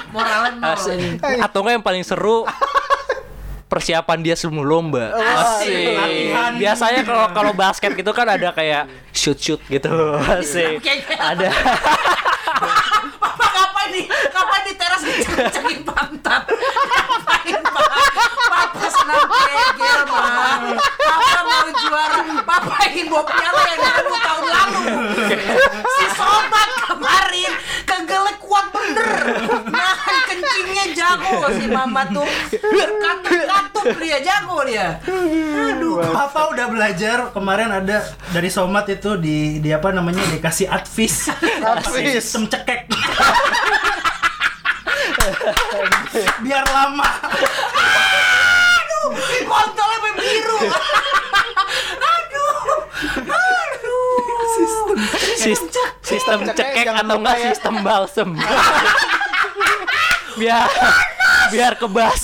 Nol 0.09 0.57
Asik. 0.64 1.20
Atau 1.20 1.61
enggak 1.61 1.74
yang 1.77 1.85
paling 1.85 2.00
seru 2.00 2.48
persiapan 3.68 4.24
dia 4.24 4.33
sebelum 4.33 4.64
lomba. 4.64 5.12
Asik. 5.12 6.00
Latihan. 6.00 6.53
Biasanya 6.57 7.05
kalau 7.05 7.29
kalau 7.37 7.53
basket 7.53 7.92
gitu 7.92 8.09
kan 8.16 8.24
ada 8.24 8.57
kayak 8.57 8.88
shoot 9.12 9.37
shoot 9.37 9.61
gitu. 9.68 9.92
Asik. 10.33 10.81
Ada 11.12 11.53
Papa 13.20 13.44
ngapain 13.44 13.88
nih? 13.92 14.09
Ngapain 14.09 14.62
di 14.64 14.74
teras 14.81 15.00
ngecek-ngecekin 15.05 15.81
pantat? 15.85 16.42
Ngapain 16.48 17.61
pak? 17.68 18.13
Papa 18.55 18.87
senang 18.87 19.27
kegel 19.27 20.01
mah. 20.07 20.59
Papa 20.79 21.40
mau 21.43 21.69
juara. 21.75 22.19
Papa 22.47 22.75
ingin 22.90 23.07
bawa 23.11 23.25
piala 23.27 23.62
yang 23.67 23.81
2000 23.83 24.27
tahun 24.27 24.45
lalu. 24.47 24.81
Si 25.83 26.05
sobat 26.14 26.69
kemarin 26.87 27.53
kegelek 27.83 28.38
kuat 28.38 28.67
bener. 28.71 29.12
Nahan 29.69 30.17
kencingnya 30.31 30.85
jago 30.95 31.51
si 31.59 31.67
mama 31.67 32.03
tuh. 32.09 32.29
Katup-katup 33.03 33.87
dia 33.99 34.19
jago 34.23 34.62
dia. 34.62 35.03
Aduh. 35.75 35.99
Papa 36.14 36.55
udah 36.55 36.67
belajar 36.71 37.19
kemarin 37.35 37.71
ada 37.75 38.07
dari 38.31 38.49
Somat 38.49 38.87
itu 38.87 39.19
di 39.19 39.59
di 39.59 39.71
apa 39.75 39.90
namanya 39.90 40.23
dikasih 40.31 40.71
advis 40.71 41.31
Advis. 41.62 42.23
sistem 42.23 42.47
cekek 42.47 42.87
biar 46.45 46.64
lama 46.69 47.09
kontolnya 49.55 49.97
sampai 49.97 50.12
biru. 50.17 50.59
Aduh, 52.05 52.57
aduh. 53.14 54.17
Sistem, 54.55 54.99
sis- 55.37 55.71
sistem 56.03 56.38
Cekek 56.49 56.87
atau 56.88 57.17
enggak 57.17 57.37
ya. 57.37 57.40
sistem 57.51 57.75
balsem. 57.81 58.29
biar 60.38 60.67
biar 61.51 61.73
kebas. 61.77 62.23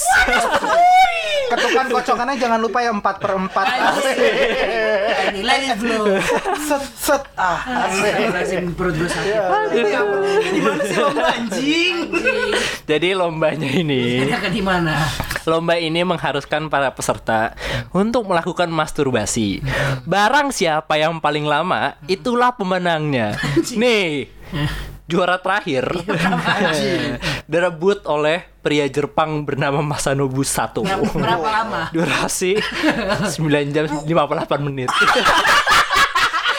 Ketukan 1.50 1.86
kocokannya 1.90 2.34
jangan 2.38 2.58
lupa 2.58 2.78
ya 2.78 2.94
4 2.94 3.02
per 3.02 3.32
4 3.34 3.50
Ini 5.30 5.40
let 5.42 5.62
it 5.64 5.78
flow. 5.78 6.04
Set 6.60 6.84
set 6.94 7.22
ah 7.34 7.58
asik. 7.90 8.06
Astagfirullahaladzim, 8.06 8.64
perut 8.74 8.94
gue 8.94 9.08
sakit. 9.10 9.34
di 10.46 10.60
mana 10.60 10.80
sih 10.80 10.96
lomba 10.96 11.26
anjing 11.26 11.94
Jadi 12.86 13.08
lombanya 13.12 13.68
ini 13.68 14.22
Ini 14.22 14.32
akan 14.32 14.50
di 14.50 14.62
mana? 14.62 14.94
Lomba 15.48 15.76
ini 15.80 16.04
mengharuskan 16.04 16.68
para 16.68 16.92
peserta 16.92 17.54
untuk 17.92 18.28
melakukan 18.28 18.68
masturbasi. 18.68 19.64
Barang 20.04 20.52
siapa 20.52 21.00
yang 21.00 21.20
paling 21.20 21.46
lama, 21.48 21.96
itulah 22.04 22.52
pemenangnya. 22.52 23.36
Nih, 23.72 24.28
juara 25.08 25.40
terakhir 25.40 25.90
direbut 27.50 28.06
oleh 28.06 28.46
pria 28.60 28.86
Jepang 28.86 29.42
bernama 29.48 29.80
Masanobu 29.80 30.44
Sato. 30.44 30.84
Berapa, 30.84 31.48
lama? 31.64 31.88
Durasi 31.90 32.60
9 33.34 33.74
jam 33.74 33.84
58 33.88 34.66
menit. 34.66 34.88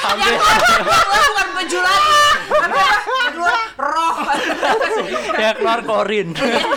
Bukan 0.01 1.47
baju 1.55 1.79
lagi. 1.79 2.19
Roh. 3.81 4.15
ya 5.41 5.57
keluar 5.57 5.81
korin. 5.81 6.37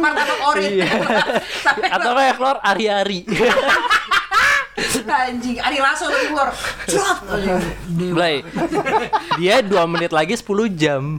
Martabak 0.00 0.40
orin. 0.48 0.70
Iya. 0.80 0.90
Atau 1.92 2.10
kayak 2.16 2.34
keluar 2.36 2.56
ari-ari. 2.64 3.20
anjing, 5.04 5.56
Ari 5.62 5.78
Lasso 5.78 6.10
lagi 6.10 6.26
keluar. 6.28 6.50
Jot. 6.90 7.18
Blay. 8.14 8.42
Dia 9.38 9.62
2 9.62 9.70
menit 9.86 10.10
lagi 10.10 10.34
10 10.34 10.44
jam. 10.74 11.02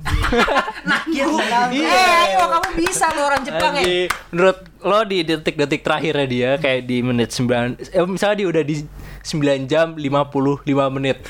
Eh, 1.16 2.14
ayo 2.28 2.46
kamu 2.52 2.70
bisa 2.78 3.08
lo 3.16 3.32
orang 3.32 3.42
Jepang 3.42 3.74
ya. 3.80 4.12
Menurut 4.30 4.58
lo 4.84 5.00
di 5.08 5.24
detik-detik 5.24 5.82
terakhirnya 5.82 6.28
dia 6.28 6.50
kayak 6.60 6.86
di 6.86 7.00
menit 7.02 7.32
9 7.32 7.80
eh, 7.80 8.06
misalnya 8.06 8.36
dia 8.44 8.48
udah 8.52 8.64
di 8.68 8.84
9 9.24 9.72
jam 9.72 9.96
55 9.96 10.68
menit. 10.94 11.24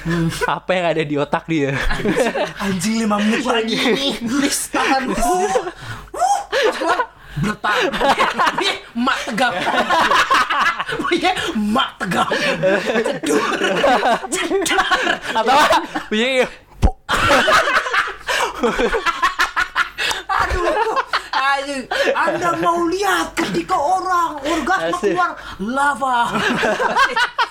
Apa 0.49 0.69
yang 0.73 0.85
ada 0.91 1.03
di 1.05 1.15
otak 1.15 1.45
dia? 1.45 1.77
anjing 2.65 3.05
5 3.05 3.23
menit 3.29 3.45
lagi 3.45 3.77
Please 4.25 4.73
tahan. 4.73 5.13
Bertak. 7.35 7.75
Mak 8.95 9.17
tegap. 9.27 9.53
Punya 11.03 11.31
mak 11.55 11.89
tegap. 11.99 12.29
Cedur. 13.03 13.49
Cedar. 14.31 14.99
Atau 15.35 15.57
punya 16.07 16.47
Aduh. 20.25 20.63
Aduh. 21.35 21.81
Anda 22.15 22.49
mau 22.63 22.87
lihat 22.87 23.35
ketika 23.35 23.75
orang 23.75 24.39
orgasme 24.39 25.11
keluar 25.11 25.35
lava. 25.59 26.31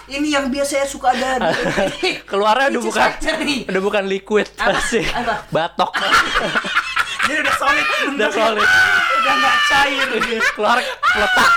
Ini 0.09 0.29
yang 0.41 0.47
biasanya 0.49 0.89
suka 0.89 1.13
ada 1.17 1.53
keluarnya 2.29 2.77
udah 2.77 2.83
bukan 2.85 3.09
udah 3.69 3.83
bukan 3.85 4.05
liquid. 4.09 4.49
Apa? 4.57 4.81
Batok. 5.53 5.93
dia 7.25 7.37
udah 7.41 7.55
solid 7.57 7.87
udah 8.15 8.31
solid. 8.31 8.69
udah 9.21 9.35
nggak 9.35 9.57
cair 9.71 10.09
Keluar 10.55 10.79
letak. 11.15 11.51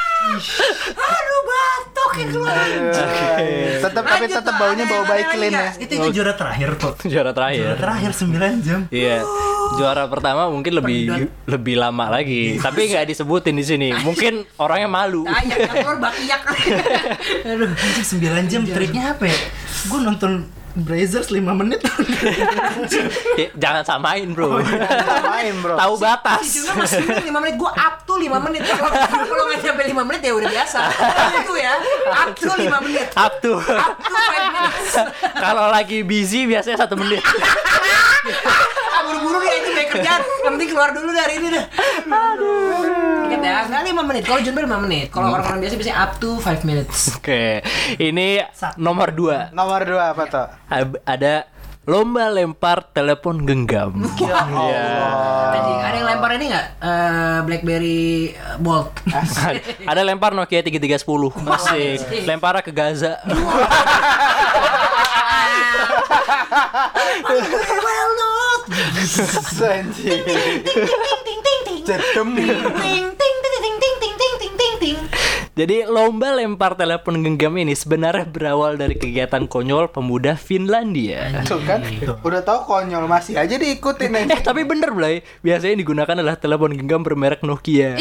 Aduh 0.97 1.41
batok 1.47 2.11
yang 2.19 2.29
keluar. 2.33 2.55
Tetap 3.77 4.03
tapi 4.03 4.25
tetap 4.27 4.53
baunya 4.57 4.83
bau 4.89 5.03
baik 5.05 5.27
clean 5.31 5.53
ya. 5.53 5.69
itu 5.77 5.93
itu 5.93 6.07
juara 6.19 6.33
terakhir 6.33 6.69
kok 6.75 6.95
Juara 7.05 7.11
juara 7.13 7.31
terakhir. 7.31 7.65
terakhir 7.83 8.11
9 8.11 8.65
jam 8.65 8.79
Iya. 8.89 9.21
Juara 9.77 10.03
pertama 10.07 10.47
mungkin 10.49 10.79
lebih 10.79 11.27
lebih 11.43 11.75
lama 11.75 12.07
lagi, 12.07 12.55
tapi 12.57 12.87
nggak 12.87 13.05
disebutin 13.11 13.55
di 13.55 13.65
sini. 13.67 13.89
Mungkin 13.99 14.47
orangnya 14.57 14.89
malu. 14.89 15.27
Ayak 15.27 15.69
yang 15.69 15.75
keluar 15.83 15.97
bakiyak. 15.99 16.41
Aduh. 17.51 17.69
Anjing 17.75 18.07
9 18.19 18.51
jam 18.51 18.61
triknya 18.63 19.03
apa 19.15 19.23
ya? 19.27 19.37
Gue 19.91 19.99
nonton 20.01 20.31
Brazers 20.77 21.33
5 21.33 21.41
menit 21.57 21.81
Ya, 23.41 23.49
Jangan 23.57 23.83
samain, 23.83 24.29
Bro. 24.29 24.61
Main 24.61 25.55
bro. 25.61 25.73
Tahu 25.73 25.93
batas. 25.97 26.45
Juga 26.53 26.77
masih 26.77 27.01
5 27.05 27.29
menit 27.33 27.55
gue 27.57 27.71
up 27.71 27.95
to 28.05 28.13
5 28.17 28.45
menit. 28.45 28.61
Kalau 29.29 29.43
nggak 29.49 29.61
sampai 29.61 29.85
5 29.89 30.07
menit 30.07 30.21
ya 30.21 30.33
udah 30.37 30.49
biasa. 30.49 30.79
Itu 31.41 31.53
ya. 31.57 31.73
Up 32.13 32.29
to 32.37 32.51
5 32.53 32.85
menit. 32.85 33.07
Up 33.17 33.33
to. 33.41 33.53
Up 33.57 33.95
to 33.97 34.13
5 34.13 34.53
minutes. 34.53 34.91
Kalau 35.45 35.65
lagi 35.69 36.01
busy 36.05 36.45
biasanya 36.45 36.77
satu 36.85 36.93
menit. 36.97 37.21
Ah, 38.93 39.01
buru-buru 39.05 39.37
nih 39.41 39.53
itu 39.61 39.69
kayak 39.73 39.89
kerjaan. 39.97 40.21
Yang 40.25 40.53
penting 40.57 40.69
keluar 40.73 40.89
dulu 40.93 41.09
dari 41.09 41.33
ini 41.37 41.47
dah. 41.53 41.65
Aduh. 42.05 42.56
Ingat 43.27 43.43
ya, 43.43 43.59
nggak 43.67 43.83
5 43.91 44.07
menit. 44.07 44.23
Kalau 44.23 44.39
Junbel 44.39 44.63
5 44.71 44.85
menit. 44.87 45.07
Kalau 45.11 45.27
orang-orang 45.35 45.59
biasa 45.59 45.75
biasanya 45.75 45.99
up 45.99 46.15
to 46.23 46.39
5 46.39 46.63
minutes. 46.63 47.11
Oke, 47.19 47.59
ini 47.99 48.39
nomor 48.79 49.11
dua. 49.11 49.51
Nomor 49.51 49.83
dua 49.83 50.15
apa 50.15 50.23
tuh? 50.31 50.47
Ada 51.03 51.51
lomba 51.87 52.31
lempar 52.31 52.87
telepon 52.95 53.43
genggam. 53.43 53.99
Iya. 54.17 54.95
Anjing, 55.59 55.79
ada 55.79 55.95
yang 55.95 56.07
lempar 56.07 56.31
ini 56.39 56.45
nggak? 56.51 56.67
Eh, 56.83 57.39
BlackBerry 57.47 58.31
eh, 58.31 58.55
Bolt. 58.59 58.91
Ada 59.91 60.01
lempar 60.07 60.31
Nokia 60.35 60.63
3310. 60.63 61.43
Masih. 61.43 61.99
Lempar 62.27 62.59
ke 62.63 62.71
Gaza. 62.71 63.19
well 67.27 68.11
not. 68.15 68.61
Anjing. 71.87 72.35
Ting 72.35 72.35
ting 72.35 72.35
ting 72.35 72.35
ting. 72.35 72.35
Jedem. 72.35 72.35
Ting 72.35 73.37
ting 73.39 73.39
ting 73.39 73.77
ting 73.79 73.95
ting 73.95 73.95
ting 73.95 74.15
ting 74.19 74.35
ting 74.35 74.53
ting 74.59 74.75
ting. 74.79 74.97
Jadi 75.57 75.89
lomba 75.89 76.37
lempar 76.37 76.77
telepon 76.77 77.25
genggam 77.25 77.57
ini 77.57 77.73
sebenarnya 77.73 78.29
berawal 78.29 78.77
dari 78.77 78.93
kegiatan 78.93 79.49
konyol 79.49 79.89
pemuda 79.89 80.37
Finlandia. 80.37 81.41
Tuh 81.49 81.57
kan, 81.65 81.81
udah 82.21 82.45
tahu 82.45 82.69
konyol 82.69 83.09
masih 83.09 83.41
aja 83.41 83.57
diikutin 83.57 84.29
Eh 84.29 84.41
tapi 84.45 84.61
bener 84.69 84.93
Blay, 84.93 85.25
biasanya 85.41 85.73
yang 85.73 85.81
digunakan 85.81 86.13
adalah 86.13 86.37
telepon 86.37 86.77
genggam 86.77 87.01
bermerek 87.01 87.41
Nokia. 87.41 87.97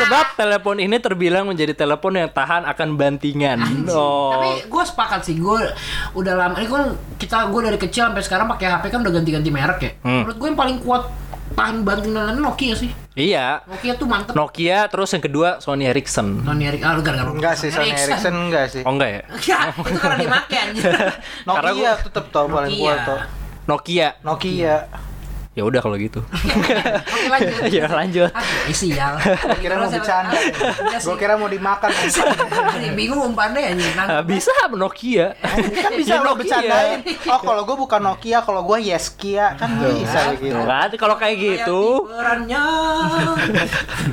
Sebab 0.00 0.32
telepon 0.32 0.80
ini 0.80 0.96
terbilang 0.96 1.44
menjadi 1.44 1.76
telepon 1.76 2.16
yang 2.16 2.32
tahan 2.32 2.64
akan 2.64 2.96
bantingan. 2.96 3.60
Oh. 3.92 4.32
Tapi 4.32 4.64
gue 4.64 4.84
sepakat 4.88 5.28
sih, 5.28 5.36
gue 5.36 5.60
udah 6.16 6.34
lama. 6.40 6.56
Ini 6.56 6.72
kan 6.72 6.96
kita 7.20 7.52
gue 7.52 7.60
dari 7.68 7.76
kecil 7.76 8.08
sampai 8.08 8.24
sekarang 8.24 8.48
pakai 8.48 8.80
HP 8.80 8.88
kan 8.88 9.04
udah 9.04 9.12
ganti-ganti 9.12 9.52
merek 9.52 9.80
ya. 9.84 9.92
Hmm. 10.00 10.24
Menurut 10.24 10.36
gue 10.40 10.48
yang 10.48 10.56
paling 10.56 10.78
kuat 10.80 11.04
tahan 11.54 11.76
banting 11.82 12.12
dalam 12.14 12.38
Nokia 12.38 12.74
sih. 12.78 12.90
Iya. 13.18 13.66
Nokia 13.66 13.92
tuh 13.98 14.06
mantep. 14.06 14.32
Nokia 14.34 14.86
terus 14.86 15.10
yang 15.12 15.24
kedua 15.24 15.48
Sony 15.58 15.84
Ericsson. 15.90 16.46
Sony 16.46 16.64
Ericsson, 16.70 16.88
ah, 16.88 16.94
enggak, 16.98 17.14
enggak, 17.14 17.34
Enggak 17.36 17.54
sih 17.58 17.68
Sony 17.74 17.92
Ericsson 17.92 18.34
enggak 18.34 18.64
sih. 18.70 18.82
Oh 18.86 18.92
enggak 18.94 19.10
ya? 19.10 19.22
Ya, 19.50 19.58
itu 19.74 19.98
karena 19.98 20.16
dimakai. 20.16 20.62
Karena 21.50 21.70
Nokia 21.74 21.92
tetep 21.98 22.24
tau 22.30 22.46
paling 22.46 22.72
kuat 22.78 22.98
tau. 23.02 23.18
Nokia. 23.66 24.08
Nokia. 24.22 24.76
Ya 25.60 25.68
udah 25.68 25.84
kalau 25.84 26.00
gitu. 26.00 26.24
Oke 26.56 26.72
lanjut. 27.28 27.68
ya 27.76 27.84
lanjut. 27.84 28.32
Ah, 28.32 28.40
isi 28.64 28.96
ya. 28.96 29.12
Kira 29.62 29.76
mau 29.76 29.92
bercanda. 29.92 30.32
Gue 30.96 31.16
kira 31.20 31.36
mau 31.36 31.52
dimakan. 31.52 31.92
bingung 32.96 33.20
umpannya. 33.20 33.76
Ah, 34.00 34.24
bisa 34.24 34.48
Nokia. 34.72 35.36
kan 35.36 35.92
bisa 36.00 36.16
Ya, 36.16 36.24
lo 36.24 36.32
Nokia. 36.32 36.40
bercandain. 36.40 36.98
Oh 37.28 37.40
kalau 37.44 37.68
gue 37.68 37.76
bukan 37.76 38.00
Nokia, 38.00 38.40
kalau 38.40 38.64
gue 38.64 38.88
Yeskia 38.88 39.52
kan 39.60 39.68
bisa 39.84 40.32
gitu. 40.40 40.56
Kan 40.64 40.88
kalau 40.96 41.20
kayak 41.20 41.36
gitu. 41.36 42.08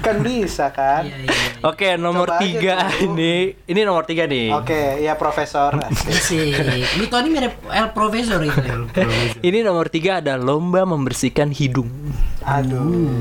Kan 0.04 0.16
bisa 0.20 0.68
kan. 0.76 1.08
Iya, 1.08 1.32
iya. 1.32 1.48
Oke, 1.64 1.96
nomor 1.96 2.28
tiga 2.44 2.92
ini. 3.00 3.56
Ini 3.64 3.82
nomor 3.88 4.04
tiga 4.04 4.28
nih. 4.28 4.52
Oke, 4.52 5.00
ya 5.00 5.16
profesor. 5.16 5.80
Sih, 5.96 6.52
lu 7.00 7.08
tau 7.08 7.24
ini 7.24 7.30
mirip 7.32 7.56
El 7.72 7.88
Profesor 7.96 8.44
itu. 8.44 8.92
Ini 9.40 9.64
nomor 9.64 9.88
tiga 9.88 10.20
ada 10.20 10.36
lomba 10.36 10.84
membersihkan 10.84 11.37
hidung. 11.46 11.94
Aduh. 12.42 13.14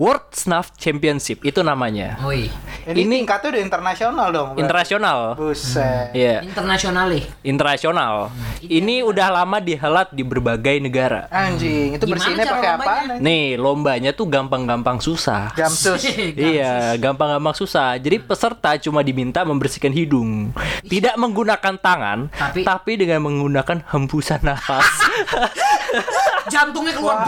World 0.00 0.32
Snuff 0.32 0.72
Championship 0.74 1.44
itu 1.44 1.60
namanya. 1.60 2.16
Oi, 2.24 2.48
Ini, 2.88 3.04
Ini- 3.04 3.16
tingkatnya 3.20 3.52
udah 3.52 3.62
internasional 3.62 4.26
dong. 4.30 4.48
berarti. 4.50 4.62
Internasional. 4.64 5.18
Buset. 5.36 6.08
Iya, 6.10 6.40
internasional 6.40 7.04
nih. 7.06 7.24
internasional. 7.44 8.32
Ini 8.62 9.04
udah 9.04 9.28
lama 9.30 9.60
dihelat 9.60 10.08
di 10.08 10.24
berbagai 10.24 10.80
negara. 10.80 11.28
Anjing, 11.28 11.94
itu 11.94 12.02
Gimana 12.02 12.16
bersihnya 12.16 12.42
cara 12.42 12.50
pakai 12.50 12.70
lombanya? 12.70 12.88
apaan? 13.04 13.20
Nih, 13.20 13.44
lombanya 13.54 14.10
tuh 14.10 14.24
gampang-gampang 14.26 14.96
susah. 14.98 15.52
Gamsus. 15.52 16.00
Iya, 16.32 16.96
gampang-gampang 16.96 17.52
susah. 17.54 17.92
Jadi 17.94 18.16
peserta 18.18 18.80
cuma 18.80 19.04
diminta 19.04 19.44
membersihkan 19.44 19.92
hidung, 19.92 20.56
tidak 20.82 21.12
menggunakan 21.14 21.76
tangan, 21.76 22.32
Tapi- 22.32 22.64
tapi, 22.64 22.92
dengan 22.96 23.20
menggunakan 23.20 23.84
hembusan 23.86 24.40
nafas. 24.40 24.88
Jantungnya 26.48 26.96
keluar. 26.96 27.20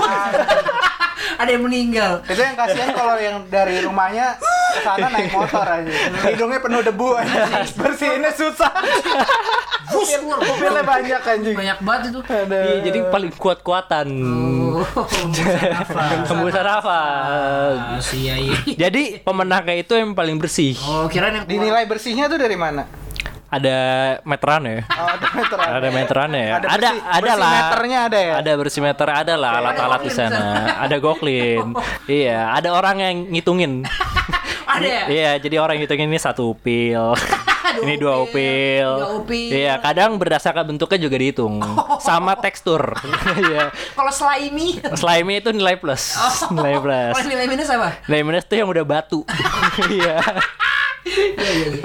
Ada 1.38 1.50
yang 1.54 1.62
meninggal. 1.64 2.12
Itu 2.26 2.42
yang 2.42 2.56
kasihan 2.56 2.90
kalau 2.94 3.16
yang 3.18 3.44
dari 3.48 3.80
rumahnya 3.82 4.36
ke 4.72 4.80
sana 4.84 5.06
naik 5.12 5.32
motor 5.32 5.66
aja. 5.66 5.92
Hidungnya 6.28 6.60
penuh 6.60 6.80
debu 6.84 7.08
aja. 7.18 7.64
Bersihinnya 7.76 8.32
susah. 8.32 8.72
Pupilnya 9.92 10.82
banyak 10.84 11.20
anjing. 11.20 11.56
Banyak 11.56 11.78
banget 11.84 12.02
itu. 12.10 12.20
Iya, 12.26 12.76
jadi 12.84 12.98
paling 13.12 13.32
kuat-kuatan. 13.36 14.06
Oh, 14.72 15.06
Hembusan 16.26 16.64
nafas. 16.64 17.76
Ah, 17.92 18.00
si 18.00 18.24
iya, 18.26 18.34
iya. 18.40 18.56
Jadi 18.88 19.20
pemenangnya 19.20 19.76
itu 19.78 19.92
yang 19.94 20.16
paling 20.16 20.40
bersih. 20.40 20.74
Oh, 20.82 21.06
kirain 21.12 21.44
yang. 21.44 21.46
Dinilai 21.46 21.84
bersihnya 21.84 22.26
tuh 22.26 22.40
dari 22.40 22.56
mana? 22.56 22.88
Ada 23.52 23.76
meteran 24.24 24.62
ya. 24.64 24.80
Oh, 24.88 25.08
ada 25.12 25.26
meteran. 25.36 25.68
Ada 25.68 25.88
meterannya 25.92 26.40
ya. 26.40 26.52
Ada 26.56 26.66
Ada 26.72 26.88
ada 26.88 27.32
lah. 27.36 27.36
bersimeternya 27.36 27.98
ada 28.08 28.18
ya? 28.18 28.32
Ada 28.40 28.52
bersimeter 28.56 29.08
ada 29.12 29.34
lah 29.36 29.52
alat-alat 29.60 30.00
di 30.00 30.12
sana. 30.12 30.44
Ada 30.80 30.96
goklin. 30.96 31.76
Iya, 32.08 32.50
ada 32.56 32.72
orang 32.74 32.96
yang 32.98 33.16
ngitungin. 33.30 33.84
Ada 34.72 34.88
ya? 34.88 35.04
Iya, 35.06 35.30
jadi 35.42 35.60
orang 35.60 35.76
yang 35.76 35.84
ngitungin 35.84 36.08
ini 36.08 36.16
satu 36.16 36.56
upil. 36.56 37.12
Dua 37.72 37.88
ini 37.88 37.94
dua 37.96 38.20
upil, 38.20 38.88
upil. 39.22 39.48
Iya, 39.48 39.80
kadang 39.80 40.20
berdasarkan 40.20 40.74
bentuknya 40.74 41.08
juga 41.08 41.16
dihitung. 41.16 41.56
Sama 42.04 42.36
tekstur. 42.36 43.00
Iya. 43.32 43.72
Kalau 43.96 44.12
slimy. 44.12 44.76
Slimy 44.92 45.40
itu 45.40 45.56
nilai 45.56 45.80
plus. 45.80 46.12
Nilai 46.52 46.76
plus. 46.76 47.14
Kalau 47.16 47.28
nilai 47.32 47.46
minus 47.48 47.72
apa? 47.72 47.96
Nilai 48.12 48.22
minus 48.28 48.44
itu 48.44 48.54
yang 48.60 48.68
udah 48.68 48.84
batu. 48.84 49.24
Iya. 49.88 50.20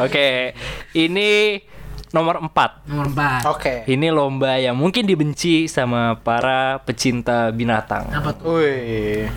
Oke, 0.05 0.53
ini 0.93 1.61
nomor 2.09 2.39
4. 2.39 2.87
Nomor 2.87 3.07
4. 3.11 3.43
Oke. 3.49 3.73
Ini 3.85 4.07
lomba 4.09 4.55
yang 4.55 4.73
mungkin 4.73 5.03
dibenci 5.03 5.65
sama 5.65 6.15
para 6.15 6.79
pecinta 6.79 7.49
binatang. 7.49 8.07
Apa 8.09 8.31
tuh? 8.31 8.57
Wih. 8.57 9.27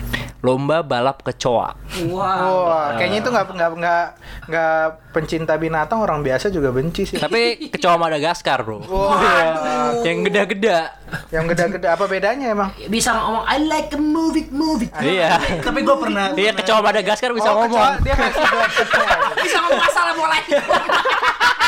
Lomba 0.41 0.81
balap 0.81 1.21
kecoa. 1.21 1.77
Wow. 2.03 2.65
Wah, 2.65 2.97
kayaknya 2.97 3.21
itu 3.21 3.29
nggak 3.29 3.45
nggak 3.47 3.71
nggak 3.77 4.03
nggak 4.47 4.79
pencinta 5.11 5.53
binatang 5.53 6.01
orang 6.01 6.19
biasa 6.19 6.49
juga 6.49 6.73
benci 6.73 7.05
sih. 7.05 7.15
Tapi 7.15 7.69
kecoa 7.69 7.93
Madagaskar, 7.95 8.65
Bro. 8.65 8.81
Wah, 8.83 9.93
Yang 10.01 10.17
geda-geda. 10.27 10.97
yang 11.27 11.45
gede-gede 11.45 11.85
apa 11.85 12.07
bedanya 12.07 12.49
emang? 12.49 12.71
Bisa 12.87 13.11
ngomong 13.13 13.43
I 13.45 13.59
like 13.61 13.91
a 13.91 13.99
movie 13.99 14.47
movie. 14.49 14.89
Iya. 14.97 15.37
Tapi 15.61 15.83
gue 15.83 15.97
pernah 15.99 16.31
Iya, 16.33 16.55
kecoa 16.55 16.79
Madagaskar 16.81 17.29
bisa 17.31 17.45
Oh, 17.47 17.61
ngomong. 17.61 17.69
kecoa, 17.69 18.01
dia 18.01 18.15
Blackpink-nya. 18.15 19.07
Bisa 19.37 19.57
ngomong 19.59 19.83
assalamualaikum. 19.83 20.61
Aduh, 20.71 21.60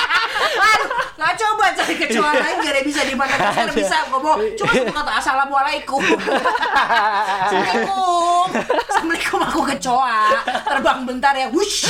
nggak 1.23 1.39
coba 1.39 1.71
cari 1.71 1.95
kecoa 1.95 2.35
lain 2.35 2.59
gak 2.59 2.75
ada 2.75 2.83
bisa 2.83 2.99
di 3.07 3.15
mana 3.15 3.31
kan 3.39 3.71
bisa 3.71 3.95
ngomong 4.11 4.43
cuma 4.59 4.75
satu 4.75 4.91
kata 4.91 5.11
assalamualaikum. 5.23 6.03
Assalamualaikum. 6.03 8.51
Assalamualaikum 8.91 9.39
aku 9.39 9.61
kecoa. 9.71 10.35
Terbang 10.67 11.07
bentar 11.07 11.31
ya. 11.31 11.47
Wush. 11.47 11.87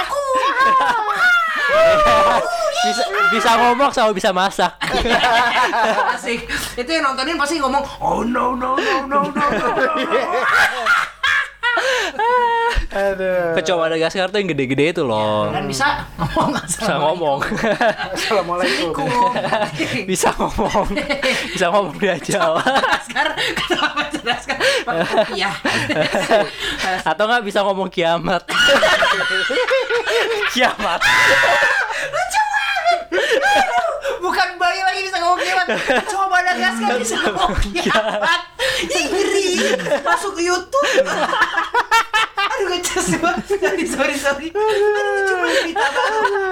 Aku. 0.00 0.24
Bisa 2.88 3.04
bisa 3.28 3.50
ngomong 3.60 3.92
sama 3.92 4.16
bisa 4.16 4.32
masak. 4.32 4.72
Asik. 6.16 6.48
Itu 6.80 6.88
yang 6.88 7.12
nontonin 7.12 7.36
pasti 7.36 7.60
ngomong, 7.60 7.84
"Oh 8.00 8.24
no 8.24 8.56
no 8.56 8.80
no 8.80 9.04
no 9.04 9.28
no 9.28 9.44
no." 9.52 9.68
Aduh. 12.94 13.58
Kecoa 13.58 13.90
Madagaskar 13.90 14.30
tuh 14.30 14.38
yang 14.38 14.54
gede-gede 14.54 14.94
itu 14.94 15.02
loh. 15.02 15.50
Dan 15.50 15.66
bisa 15.66 16.06
ngomong 16.14 16.54
Bisa 16.70 16.94
ngomong. 16.94 17.38
Assalamualaikum. 18.14 18.94
Bisa 20.06 20.30
ngomong. 20.38 20.86
Bisa 21.50 21.66
ngomong 21.74 21.98
diajak. 21.98 22.38
Madagaskar 22.38 23.26
kenapa 23.34 23.86
Madagaskar 23.98 24.56
kopiah 24.86 25.54
Atau 27.02 27.24
nggak 27.26 27.42
bisa 27.42 27.66
ngomong 27.66 27.90
kiamat. 27.90 28.46
kiamat. 30.54 31.02
bukan 34.22 34.56
bayi 34.56 34.80
lagi 34.80 35.00
bisa 35.04 35.20
ngomong 35.20 35.36
kiamat 35.36 35.66
coba 36.08 36.24
Madagaskar 36.32 36.96
bisa 36.96 37.16
ngomong 37.20 37.52
kiamat 37.76 38.40
Ih, 38.84 39.04
ngeri 39.06 39.48
masuk 40.00 40.32
ke 40.32 40.48
YouTube 40.48 40.88
aduh 42.48 42.66
ngecas 42.72 43.06
banget. 43.18 43.44
Sorry 43.64 43.84
sorry 43.88 44.16
sorry. 44.18 44.48
Aduh 44.52 45.20
cuma 45.28 45.48
cerita 45.50 45.86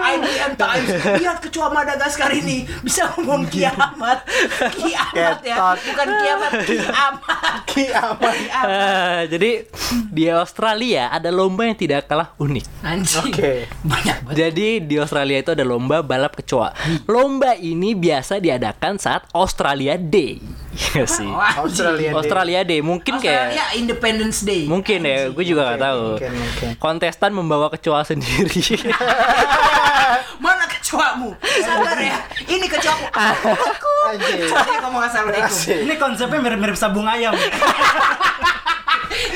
IDM 0.03 0.53
Times 0.57 0.91
lihat 1.21 1.39
kecoa 1.41 1.69
Madagaskar 1.73 2.31
ini. 2.33 2.65
Bisa 2.81 3.13
ngomong 3.15 3.49
kiamat. 3.49 4.25
Kiamat 4.73 5.39
ya. 5.45 5.57
Bukan 5.77 6.09
kiamat 6.23 6.53
kiamat. 6.65 7.63
Kiamat. 7.69 8.33
kiamat. 8.37 8.69
Ah, 8.73 9.21
jadi 9.29 9.67
di 10.13 10.25
Australia 10.29 11.09
ada 11.13 11.29
lomba 11.33 11.65
yang 11.69 11.79
tidak 11.79 12.09
kalah 12.09 12.33
unik. 12.37 12.65
anjing. 12.85 13.33
Oke. 13.33 13.53
banyak 13.85 14.17
banget. 14.27 14.37
Jadi 14.37 14.69
di 14.85 14.95
Australia 15.01 15.39
itu 15.41 15.51
ada 15.53 15.65
lomba 15.65 16.05
balap 16.05 16.37
kecoa. 16.37 16.75
Lomba 17.09 17.57
ini 17.57 17.97
biasa 17.97 18.39
diadakan 18.43 18.99
saat 19.01 19.29
Australia 19.33 19.97
Day. 19.97 20.41
Iya 20.73 21.05
sih. 21.05 21.29
Wah, 21.29 21.53
Australia. 21.61 22.11
Day. 22.11 22.17
Australia 22.17 22.61
Day 22.65 22.81
mungkin 22.81 23.13
Australia 23.21 23.53
kayak 23.53 23.71
Independence 23.77 24.39
Day 24.41 24.65
mungkin 24.65 25.05
ya, 25.05 25.29
gue 25.29 25.45
juga 25.45 25.61
nggak 25.69 25.81
tahu. 25.85 26.05
Mungkin, 26.17 26.33
mungkin. 26.33 26.69
Kontestan 26.81 27.31
membawa 27.37 27.69
kecoa 27.69 28.01
sendiri. 28.09 28.81
Mana 30.45 30.65
kecoamu? 30.69 31.37
Sabar 31.41 31.97
ya. 32.01 32.19
Ini 32.49 32.67
kecoaku. 32.69 33.07
Aku. 33.13 33.95
Ini 34.17 34.77
ngomong 34.83 35.03
assalamualaikum. 35.05 35.57
Ini 35.89 35.95
konsepnya 36.01 36.39
mirip-mirip 36.41 36.77
sabung 36.77 37.05
ayam. 37.09 37.37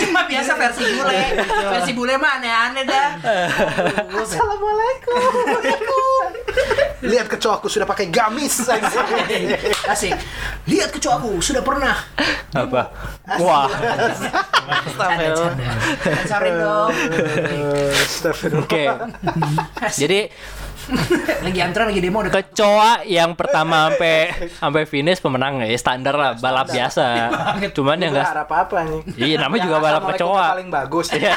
Cuma 0.01 0.25
biasa 0.25 0.57
versi 0.57 0.83
bule. 0.97 1.21
Versi 1.47 1.93
bule 1.93 2.15
mah 2.17 2.41
aneh-aneh 2.41 2.85
dah. 2.89 3.09
Assalamualaikum. 4.09 5.21
Lihat 7.05 7.29
kecoaku 7.29 7.69
sudah 7.69 7.85
pakai 7.85 8.09
gamis. 8.09 8.65
Asik. 9.93 10.17
Lihat 10.65 10.97
kecoaku 10.97 11.45
sudah 11.45 11.61
pernah. 11.61 11.93
Apa? 12.57 12.89
Wah. 13.37 13.69
Sorry 16.25 16.51
dong. 16.57 16.93
Astagfirullah. 18.01 18.65
Oke. 18.65 18.85
Jadi 19.93 20.33
lagi 21.47 21.61
antrean 21.63 21.91
lagi 21.91 22.01
demo 22.03 22.23
udah 22.23 22.33
kecoa 22.33 23.03
yang 23.07 23.35
pertama 23.35 23.91
sampai 23.91 24.17
sampai 24.59 24.83
finish 24.87 25.19
pemenang 25.19 25.59
ya 25.63 25.75
standar 25.79 26.15
lah 26.15 26.31
balap 26.39 26.71
biasa. 26.71 27.07
Cuman 27.75 27.99
yang 27.99 28.15
Nggak 28.15 28.23
enggak 28.23 28.35
harap 28.39 28.51
apa 28.55 28.79
nih. 28.87 29.01
Iya, 29.19 29.37
namanya 29.43 29.63
juga 29.67 29.77
balap 29.83 30.03
kecoa. 30.15 30.47
paling 30.55 30.69
bagus. 30.71 31.07
Iya. 31.15 31.35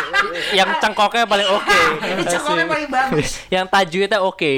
yang 0.58 0.68
cengkoknya 0.80 1.24
paling 1.24 1.48
oke. 1.48 1.80
Ini 2.12 2.22
cengkoknya 2.28 2.66
paling 2.68 2.88
bagus. 2.90 3.28
yang 3.48 3.64
tajwidnya 3.68 4.18
oke. 4.20 4.52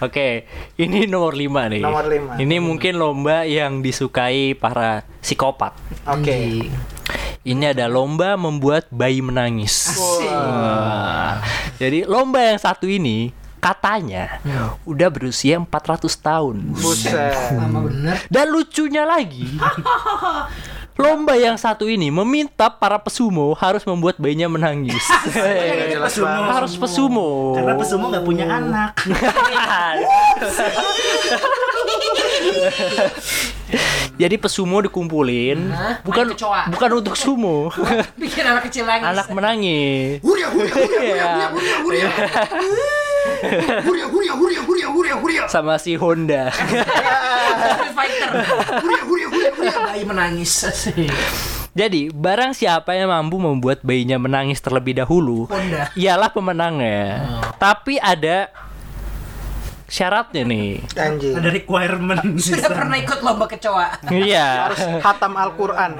Oke, 0.00 0.48
ini 0.80 1.04
nomor 1.06 1.36
5 1.36 1.72
nih. 1.76 1.82
Nomor 1.82 2.04
lima. 2.08 2.32
Ini 2.40 2.56
mungkin 2.62 2.96
lomba 2.96 3.44
yang 3.44 3.84
disukai 3.84 4.56
para 4.56 5.04
psikopat. 5.20 5.76
Oke. 6.08 6.68
Ini 7.40 7.72
ada 7.72 7.88
lomba 7.88 8.36
membuat 8.36 8.84
bayi 8.92 9.24
menangis. 9.24 9.96
Wah. 9.96 11.40
Jadi 11.80 12.04
lomba 12.04 12.44
yang 12.44 12.60
satu 12.60 12.84
ini 12.84 13.32
katanya 13.56 14.44
udah 14.84 15.08
berusia 15.08 15.56
400 15.56 16.04
tahun. 16.20 16.76
Buset. 16.76 17.32
lama 17.56 17.88
bener. 17.88 18.20
Dan 18.28 18.52
lucunya 18.52 19.08
lagi, 19.08 19.56
lomba 21.00 21.32
yang 21.40 21.56
satu 21.56 21.88
ini 21.88 22.12
meminta 22.12 22.68
para 22.68 23.00
pesumo 23.00 23.56
harus 23.56 23.88
membuat 23.88 24.20
bayinya 24.20 24.52
menangis. 24.52 25.00
Jelas 25.32 26.20
banget. 26.20 26.52
harus 26.60 26.76
pesumo. 26.76 27.56
Karena 27.56 27.72
pesumo 27.72 28.12
nggak 28.12 28.26
punya 28.28 28.52
anak. 28.52 28.92
Jadi 34.20 34.36
pesumo 34.36 34.84
dikumpulin, 34.84 35.72
Hah? 35.72 36.04
bukan 36.04 36.36
bukan 36.68 36.90
untuk 36.92 37.16
sumo. 37.16 37.72
Bikin 38.20 38.44
anak 38.44 38.68
kecil 38.68 38.84
nangis. 38.84 39.08
Anak 39.08 39.26
menangis. 39.32 40.20
Huria 40.20 40.48
huria 40.52 40.72
huria 40.76 41.48
huria 41.48 41.48
huria 41.84 42.06
huria 43.84 44.06
huria 44.08 44.34
huria 44.36 44.60
huria 44.62 44.88
huria 44.92 45.14
huria 45.16 45.42
Sama 45.48 45.80
si 45.80 45.96
Honda. 45.96 46.52
Fighter 47.96 48.28
huria 48.84 49.02
huria 49.08 49.26
huria 49.28 49.50
huria 49.56 49.76
bayi 49.88 50.04
menangis 50.04 50.52
Jadi, 51.70 52.10
barang 52.10 52.50
siapa 52.50 52.98
yang 52.98 53.14
mampu 53.14 53.38
membuat 53.38 53.86
bayinya 53.86 54.18
menangis 54.18 54.58
terlebih 54.58 54.98
dahulu, 54.98 55.46
Honda 55.46 55.86
ialah 55.94 56.28
pemenangnya. 56.34 57.22
Tapi 57.62 57.94
ada 58.02 58.50
syaratnya 59.90 60.46
nih. 60.46 60.78
Anjing. 60.94 61.34
Ada 61.34 61.50
requirement. 61.50 62.22
sudah 62.38 62.70
pernah 62.70 62.94
ikut 62.94 63.18
lomba 63.26 63.50
kecoa 63.50 64.06
Iya. 64.06 64.70
Harus 64.70 64.80
hatam 65.02 65.34
Al-Qur'an. 65.34 65.98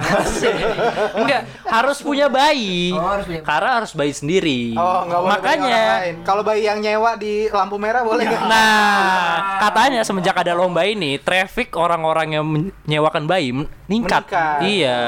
Enggak, 1.19 1.41
harus 1.67 1.99
punya 1.99 2.31
bayi. 2.31 2.95
Oh, 2.95 3.03
harus 3.03 3.27
punya 3.27 3.43
bayi. 3.43 3.49
Karena 3.51 3.69
harus 3.83 3.91
bayi 3.91 4.13
sendiri. 4.15 4.61
Oh, 4.79 5.03
nggak 5.05 5.19
boleh 5.19 5.31
Makanya. 5.35 5.83
Kalau 6.23 6.41
bayi 6.47 6.63
yang 6.63 6.79
nyewa 6.79 7.19
di 7.19 7.51
lampu 7.51 7.75
merah 7.75 8.01
boleh 8.07 8.23
nggak? 8.23 8.43
Nah, 8.47 9.59
katanya 9.59 10.01
semenjak 10.07 10.39
ada 10.39 10.55
lomba 10.55 10.87
ini, 10.87 11.19
traffic 11.19 11.75
orang-orang 11.75 12.39
yang 12.39 12.45
menyewakan 12.47 13.27
bayi 13.27 13.51
meningkat. 13.51 14.23
Meningkat. 14.23 14.59
Iya. 14.63 15.01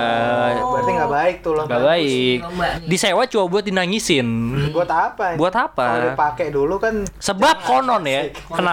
Berarti 0.60 0.92
nggak 0.92 1.12
baik 1.16 1.36
tuh 1.40 1.52
loh. 1.56 1.66
Gak 1.72 1.84
baik. 1.88 2.38
lomba. 2.44 2.68
Disewa 2.84 3.24
cuma 3.32 3.46
buat 3.48 3.64
dinangisin. 3.64 4.28
Buat 4.76 4.92
apa? 4.92 5.40
Buat 5.40 5.56
apa? 5.56 5.86
Kalau 5.88 6.08
dipakai 6.12 6.48
dulu 6.52 6.76
kan 6.84 7.08
Sebab 7.24 7.64
konon 7.64 8.04
ya, 8.04 8.28
kenapa 8.52 8.73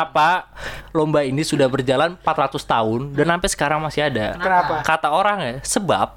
lomba 0.94 1.20
ini 1.26 1.42
sudah 1.42 1.66
berjalan 1.66 2.16
400 2.22 2.56
tahun 2.62 3.00
dan 3.14 3.26
sampai 3.36 3.48
sekarang 3.50 3.78
masih 3.82 4.06
ada. 4.06 4.36
Kenapa? 4.38 4.74
Kata 4.86 5.08
orang 5.10 5.38
ya, 5.42 5.54
sebab 5.62 6.16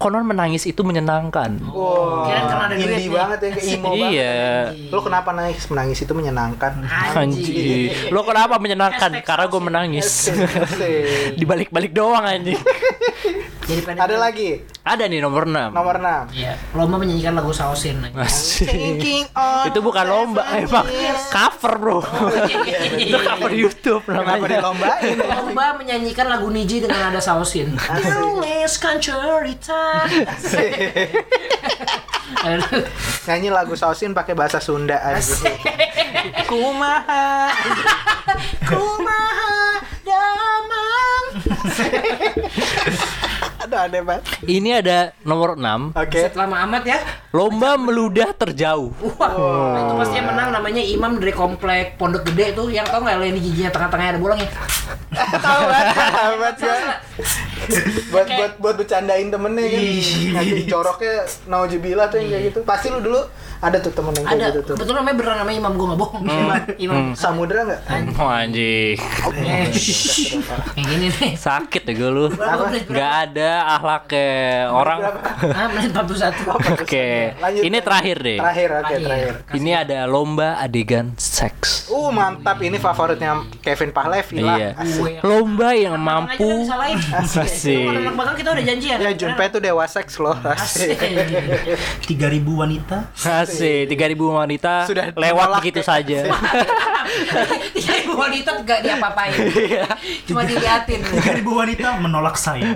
konon 0.00 0.24
menangis 0.24 0.64
itu 0.64 0.80
menyenangkan. 0.80 1.60
Wow, 1.60 2.24
Kirain 2.24 2.48
karena 2.48 2.64
ada 2.72 2.76
duit 2.80 3.04
banget 3.12 3.38
ya, 3.44 3.48
kayak 3.52 3.68
emo 3.68 3.90
banget. 3.92 4.12
Iya. 4.16 4.40
Lu 4.88 5.00
kenapa 5.04 5.30
nangis? 5.36 5.62
Menangis 5.68 5.98
itu 6.00 6.12
menyenangkan. 6.16 6.72
Anjing. 6.88 8.08
Lo 8.08 8.24
kenapa 8.24 8.56
menyenangkan? 8.56 9.12
Karena 9.20 9.44
gue 9.44 9.60
menangis. 9.60 10.32
Dibalik-balik 11.40 11.92
doang 11.92 12.24
anjing. 12.24 12.56
jadi 13.70 13.82
pada 13.86 14.00
Ada 14.02 14.16
lagi 14.18 14.50
Ada 14.82 15.06
nih 15.06 15.22
nomor 15.22 15.46
6. 15.46 15.70
nomor 15.70 15.96
6. 15.96 16.34
Iya, 16.34 16.58
lomba 16.74 16.96
menyanyikan 16.98 17.38
lagu 17.38 17.52
sausin 17.52 18.02
Asik. 18.18 18.66
Thinking 18.66 19.30
on 19.32 19.70
Itu 19.70 19.78
bukan 19.78 20.02
lomba, 20.02 20.42
emang 20.52 20.88
cover 21.30 21.74
bro. 21.78 21.98
Itu 22.98 23.16
cover 23.16 23.52
YouTube 23.52 24.02
Kenapa 24.02 24.34
namanya. 24.34 24.58
dilombain? 24.58 25.16
lomba 25.20 25.66
menyanyikan 25.78 26.26
lagu 26.26 26.50
Niji 26.50 26.82
dengan 26.82 26.98
nada 27.06 27.22
sausin 27.22 27.78
tuliskan 27.78 28.98
cerita 28.98 30.02
Aduh. 32.40 32.82
Nyanyi 33.26 33.50
lagu 33.50 33.74
sausin 33.74 34.10
pakai 34.10 34.32
bahasa 34.32 34.58
Sunda 34.58 34.96
aja. 34.96 35.50
Kumaha. 36.48 37.52
kumaha 38.64 39.82
damang 40.02 41.24
Aduh 43.60 43.76
aneh 43.76 44.00
banget. 44.00 44.24
Ini 44.48 44.70
ada 44.80 44.98
nomor 45.20 45.60
6. 45.60 45.92
Oke. 45.92 46.32
lama 46.32 46.56
amat 46.64 46.82
ya 46.88 46.98
Lomba 47.30 47.76
meludah 47.76 48.32
terjauh. 48.32 48.90
Wah, 49.20 49.30
nah 49.76 49.80
itu 49.84 49.94
pasti 50.00 50.14
yang 50.16 50.28
menang 50.32 50.48
namanya 50.50 50.82
Imam 50.82 51.20
dari 51.20 51.30
komplek 51.30 52.00
Pondok 52.00 52.26
Gede 52.32 52.56
tuh 52.56 52.72
yang 52.72 52.88
tau 52.88 53.04
nggak 53.04 53.20
yang 53.20 53.36
di 53.36 53.42
giginya 53.44 53.70
tengah-tengahnya 53.70 54.12
ada 54.16 54.20
bolongnya. 54.20 54.50
Tahu 55.14 55.60
banget. 55.68 55.94
Buat 56.40 56.56
buat 58.10 58.26
buat 58.34 58.52
buat 58.58 58.74
bercandain 58.80 59.28
temennya 59.30 59.66
kan. 59.68 59.82
Nanti 60.40 60.58
coroknya 60.66 61.14
naujubillah 61.46 62.06
tuh 62.10 62.18
yang 62.18 62.28
kayak 62.34 62.44
gitu. 62.50 62.60
Pasti 62.66 62.86
lu 62.90 62.98
dulu 62.98 63.22
ada 63.60 63.76
tuh 63.76 63.92
temen 63.92 64.12
yang 64.12 64.24
kayak 64.24 64.36
Ada, 64.36 64.46
gitu 64.50 64.60
tuh. 64.62 64.74
kebetulan 64.74 64.98
namanya 64.98 65.16
beneran 65.16 65.36
namanya 65.38 65.58
Imam 65.58 65.72
gue 65.72 65.86
nggak 65.86 66.00
bohong. 66.00 66.22
Imam, 66.24 66.56
Imam. 66.78 67.02
Samudra 67.12 67.60
nggak? 67.62 67.80
Oh 68.16 68.28
anjing. 68.28 68.96
Eh, 69.30 69.68
Yang 70.74 70.86
gini 70.86 71.06
nih. 71.12 71.32
Sakit 71.36 71.82
ya 71.82 71.92
gue 71.92 72.10
lu. 72.10 72.26
Gak 72.88 73.12
ada 73.26 73.50
ahlaknya 73.70 74.28
orang. 74.70 74.98
Ah, 75.50 75.68
menit 75.68 75.90
41. 75.90 76.40
Oke. 76.74 77.36
Ini 77.60 77.78
terakhir 77.80 78.16
deh. 78.18 78.38
Terakhir, 78.38 78.68
oke 78.70 78.80
Terakhir. 78.80 79.00
terakhir. 79.04 79.34
Ini 79.52 79.70
ada 79.76 79.98
lomba 80.04 80.56
adegan 80.56 81.12
seks. 81.14 81.88
Uh 81.88 82.08
mantap 82.08 82.56
ini 82.60 82.76
favoritnya 82.76 83.44
Kevin 83.60 83.90
Pahlevi 83.90 84.40
lah. 84.40 84.56
Iya. 84.56 84.70
Asik. 84.74 85.20
Lomba 85.20 85.68
yang 85.72 85.96
Mampu. 86.00 86.64
Asik. 87.12 87.88
Anak 87.90 88.14
bakal 88.14 88.34
kita 88.34 88.48
udah 88.50 88.64
janjian. 88.64 88.98
Ya 88.98 89.10
Junpei 89.12 89.48
tuh 89.48 89.60
dewa 89.60 89.84
seks 89.84 90.16
loh. 90.16 90.36
Asik. 90.40 90.96
Asik. 90.96 91.76
3000 92.08 92.40
wanita. 92.46 92.96
Asik, 93.14 93.49
3000 93.54 94.14
wanita 94.16 94.72
Sudah 94.86 95.04
lewat 95.14 95.48
begitu 95.58 95.80
ya. 95.82 95.86
saja. 95.86 96.18
Tiga 97.76 97.92
ribu 98.04 98.14
wanita 98.14 98.50
gak 98.62 98.80
diapa-apain. 98.86 99.34
Cuma 100.28 100.46
diliatin. 100.46 101.00
3000 101.02 101.42
wanita 101.42 101.88
menolak 101.98 102.36
saya. 102.38 102.70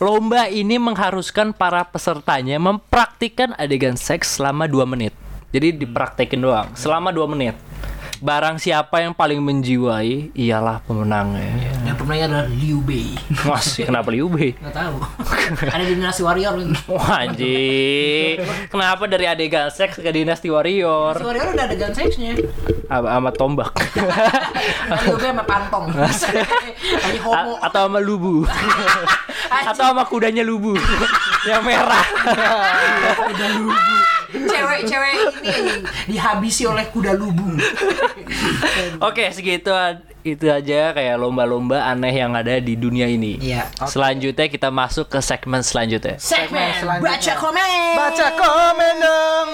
Lomba 0.00 0.48
ini 0.48 0.80
mengharuskan 0.80 1.52
para 1.52 1.84
pesertanya 1.84 2.56
mempraktikkan 2.56 3.52
adegan 3.60 4.00
seks 4.00 4.40
selama 4.40 4.64
2 4.64 4.88
menit. 4.88 5.12
Jadi 5.50 5.82
dipraktekin 5.84 6.40
doang 6.40 6.68
selama 6.72 7.12
2 7.12 7.32
menit. 7.36 7.54
Barang 8.20 8.60
siapa 8.60 9.00
yang 9.00 9.16
paling 9.16 9.40
menjiwai 9.40 10.36
ialah 10.36 10.84
pemenangnya. 10.84 11.56
Yang 11.88 11.89
pemenangnya 12.10 12.42
adalah 12.42 12.46
Liu 12.50 12.82
Bei. 12.82 13.06
Masih 13.46 13.86
kenapa 13.86 14.10
Liu 14.10 14.26
Bei? 14.26 14.50
Gak 14.58 14.74
tahu. 14.74 14.98
Ada 15.62 15.84
di 15.86 15.94
dinasti 15.94 16.22
warrior. 16.26 16.54
Wah 16.90 17.22
anjing. 17.22 18.34
Kenapa 18.66 19.06
dari 19.06 19.30
adegan 19.30 19.70
seks 19.70 20.02
ke 20.02 20.10
Dinasti 20.10 20.50
Warrior? 20.50 21.14
Dinasti 21.14 21.26
warrior 21.30 21.46
udah 21.54 21.64
ada 21.70 21.76
gun 21.78 21.92
seksnya. 21.94 22.34
Sama, 22.90 23.06
sama 23.14 23.30
tombak. 23.30 23.70
Liu 25.06 25.16
Bei 25.22 25.30
sama 25.30 25.44
pantong. 25.46 25.84
Homo. 27.22 27.54
A- 27.62 27.70
atau 27.70 27.80
sama 27.86 27.98
lubu. 28.02 28.42
atau 29.70 29.82
sama 29.94 30.02
kudanya 30.10 30.42
lubu. 30.42 30.74
yang 31.46 31.62
merah. 31.62 32.02
Cewek-cewek 34.30 35.14
ini 35.42 35.62
dihabisi 36.06 36.66
oleh 36.66 36.86
kuda 36.90 37.14
lubu. 37.14 37.54
Oke, 39.02 39.30
segitu 39.30 39.70
itu 40.22 40.46
aja 40.46 40.92
kayak 40.92 41.16
lomba-lomba 41.16 41.84
aneh 41.86 42.12
yang 42.12 42.32
ada 42.32 42.58
di 42.58 42.74
dunia 42.74 43.06
ini. 43.06 43.40
Iya. 43.40 43.68
Selanjutnya 43.84 44.46
kita 44.46 44.68
masuk 44.68 45.08
ke 45.08 45.18
segmen 45.18 45.60
selanjutnya. 45.60 46.20
Segmen 46.20 46.70
selanjutnya. 46.76 47.10
baca 47.16 47.32
komen. 47.36 47.70
Baca 47.96 48.26
komen 48.34 48.94
dong. 48.98 49.48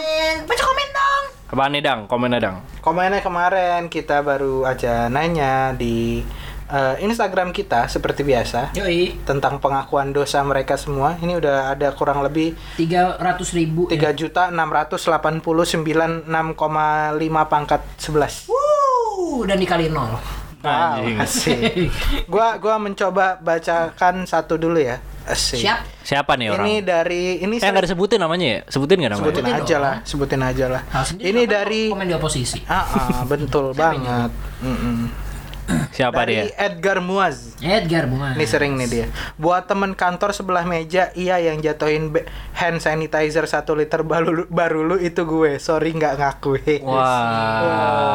Baca 0.44 0.62
komen 0.62 0.88
dong. 0.90 1.22
Apaan 1.46 1.70
nih, 1.70 1.80
Dang? 1.80 2.00
Komennya, 2.10 2.40
Dang. 2.42 2.56
Komennya 2.82 3.22
kemarin 3.22 3.86
kita 3.86 4.18
baru 4.18 4.66
aja 4.66 5.06
nanya 5.06 5.70
di 5.72 6.18
eh, 6.66 6.94
Instagram 6.98 7.54
kita 7.54 7.86
seperti 7.86 8.26
biasa 8.26 8.74
Yoi. 8.74 9.22
tentang 9.22 9.62
pengakuan 9.62 10.10
dosa 10.10 10.42
mereka 10.42 10.74
semua. 10.74 11.14
Ini 11.16 11.38
udah 11.38 11.70
ada 11.70 11.94
kurang 11.94 12.26
lebih 12.26 12.58
300 12.74 13.22
ribu. 13.54 13.86
tiga 13.86 14.10
juta 14.10 14.50
enam 14.50 14.66
ratus 14.66 15.06
delapan 15.06 15.38
puluh 15.38 15.62
sembilan 15.62 16.26
enam 16.26 16.58
koma 16.58 17.14
lima 17.14 17.46
pangkat 17.46 17.94
11 17.94 18.50
Wuh, 18.50 19.46
dan 19.46 19.62
dikali 19.62 19.86
nol. 19.86 20.18
Anjing. 20.66 21.16
Asik. 21.22 21.88
Gua 22.32 22.58
gua 22.58 22.76
mencoba 22.76 23.38
bacakan 23.38 24.26
satu 24.26 24.58
dulu 24.58 24.78
ya. 24.78 24.98
Asik. 25.26 25.58
Siap. 25.62 25.78
Siapa 26.06 26.38
nih 26.38 26.54
orang? 26.54 26.66
Ini 26.66 26.74
dari 26.86 27.42
ini 27.42 27.58
Eh 27.58 27.66
nggak 27.66 27.90
disebutin 27.90 28.22
namanya 28.22 28.46
ya? 28.46 28.60
Sebutin 28.70 28.96
nggak 29.02 29.12
namanya? 29.18 29.26
sebutin 29.26 29.42
Sebutin 29.42 29.58
aja 29.66 29.76
lah, 29.82 29.94
sebutin 30.06 30.40
aja 30.42 30.64
lah. 30.70 30.82
Sendiri 31.02 31.26
Ini 31.34 31.42
dari 31.50 31.80
komen 31.90 32.06
di 32.06 32.14
oposisi. 32.14 32.62
ah, 32.70 32.86
ah, 32.86 33.20
betul 33.26 33.74
banget. 33.74 34.30
Mm-mm. 34.62 35.25
Siapa 35.96 36.28
dari 36.28 36.52
dia? 36.52 36.68
Edgar 36.68 37.00
Muaz. 37.00 37.56
Edgar 37.64 38.04
Bunga. 38.04 38.36
Ini 38.36 38.44
sering 38.44 38.76
nih 38.76 38.84
dia. 38.84 39.08
Buat 39.40 39.64
temen 39.64 39.96
kantor 39.96 40.36
sebelah 40.36 40.68
meja, 40.68 41.08
iya 41.16 41.40
yang 41.40 41.64
jatuhin 41.64 42.12
hand 42.52 42.84
sanitizer 42.84 43.48
1 43.48 43.64
liter 43.72 44.04
baru, 44.04 44.44
baru 44.46 44.84
lu 44.84 45.00
itu 45.00 45.24
gue. 45.24 45.56
Sorry 45.56 45.96
nggak 45.96 46.20
ngaku. 46.20 46.60
Wah. 46.92 48.12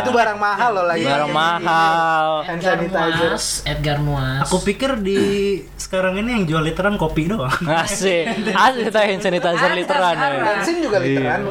Itu 0.00 0.08
barang 0.08 0.40
mahal 0.40 0.72
loh 0.80 0.88
lagi. 0.88 1.04
Barang 1.04 1.28
mahal. 1.28 2.48
Hand 2.48 2.64
Edgar 2.64 2.80
sanitizer. 2.80 3.36
Muas, 3.36 3.62
Edgar 3.68 4.00
Muas. 4.00 4.48
Aku 4.48 4.64
pikir 4.64 4.96
di 5.04 5.20
sekarang 5.76 6.16
ini 6.24 6.40
yang 6.40 6.48
jual 6.48 6.64
literan 6.64 6.96
kopi 6.96 7.28
doang. 7.28 7.52
Asik. 7.84 8.32
Asik 8.56 8.88
kita 8.88 9.00
hand 9.04 9.20
sanitizer 9.20 9.76
literan 9.76 10.16
ya. 10.16 10.40
Bensin 10.40 10.80
juga 10.80 10.96
literan. 11.04 11.44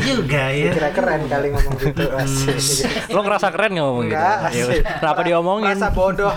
juga 0.00 0.48
ya. 0.56 0.72
Kira 0.72 0.88
keren 0.96 1.28
kali 1.28 1.52
ngomong 1.52 1.76
gitu. 1.76 2.08
Asik. 2.16 2.56
Lo 3.12 3.20
ngerasa 3.20 3.52
keren 3.52 3.59
nggak 3.68 3.84
ngomong 3.84 4.04
gitu? 4.06 4.16
Enggak, 4.16 4.36
Ya 4.40 4.48
asik. 4.48 4.64
udah. 4.80 4.96
Kenapa 4.96 5.20
diomongin? 5.20 5.76
Rasa 5.76 5.88
bodoh. 5.90 6.32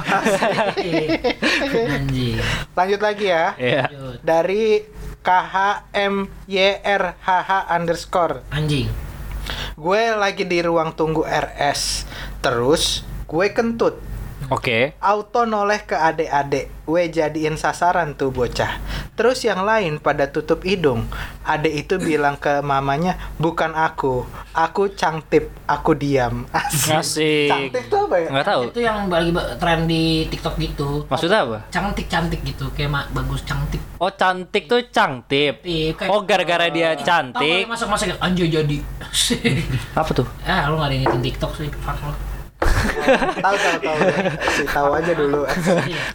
Anjing. 1.87 2.35
Lanjut 2.73 2.99
lagi 2.99 3.25
ya. 3.25 3.55
Iya. 3.55 3.83
Lanjut. 3.87 4.19
Dari 4.19 4.63
KHMYRHH 5.23 6.51
underscore 7.69 8.43
Anjing. 8.49 8.91
Gue 9.73 10.11
lagi 10.11 10.43
di 10.43 10.59
ruang 10.59 10.91
tunggu 10.91 11.23
RS 11.23 12.03
Terus 12.39 13.03
gue 13.23 13.47
kentut 13.49 13.99
Oke. 14.49 14.95
Auto 14.99 15.43
noleh 15.43 15.79
ke 15.79 15.93
adik-adik 15.93 16.67
Gue 16.83 17.07
jadiin 17.07 17.55
sasaran 17.55 18.11
tuh 18.11 18.27
bocah 18.27 18.79
Terus 19.13 19.39
yang 19.41 19.63
lain 19.63 19.97
pada 19.97 20.27
tutup 20.27 20.63
hidung 20.63 21.07
Adik 21.43 21.87
itu 21.87 21.95
bilang 21.95 22.35
ke 22.35 22.59
mamanya 22.59 23.15
Bukan 23.37 23.71
aku 23.71 24.27
Aku 24.51 24.91
cangtip 24.91 25.47
Aku 25.63 25.95
diam 25.95 26.43
Asik 26.53 26.91
Asik. 26.93 27.47
Cangtip 27.47 27.83
tuh 27.87 27.99
apa 28.03 28.15
ya? 28.17 28.27
Nggak 28.29 28.45
tahu. 28.45 28.61
Itu 28.69 28.79
yang 28.79 28.97
lagi 29.07 29.29
tren 29.57 29.79
di 29.85 30.03
TikTok 30.27 30.55
gitu. 30.57 30.89
Maksudnya 31.07 31.39
apa? 31.41 31.59
Cantik-cantik 31.69 32.41
gitu, 32.43 32.65
kayak 32.71 33.09
bagus 33.09 33.41
cantik. 33.43 33.81
Oh 33.97 34.11
cantik 34.11 34.69
tuh 34.69 34.85
cangtip. 34.89 35.63
Iya, 35.63 35.95
kayak- 35.95 36.11
Oh 36.11 36.21
gara-gara 36.21 36.67
dia 36.69 36.93
cantik. 36.99 37.65
Tahu 37.65 37.71
masuk-masuk 37.71 38.19
anjay 38.19 38.47
jadi. 38.49 38.77
Apa 39.99 40.11
tuh? 40.13 40.27
ah, 40.43 40.69
lu 40.69 40.77
gak 40.77 40.89
ada 40.91 40.95
yang 40.95 41.21
TikTok 41.21 41.51
sih. 41.57 41.69
Fuck. 41.81 42.32
Tahu 42.63 43.55
tahu 43.59 43.77
tahu 43.83 43.97
Asik, 44.39 44.67
Tahu 44.71 44.89
aja 44.95 45.11
dulu 45.13 45.41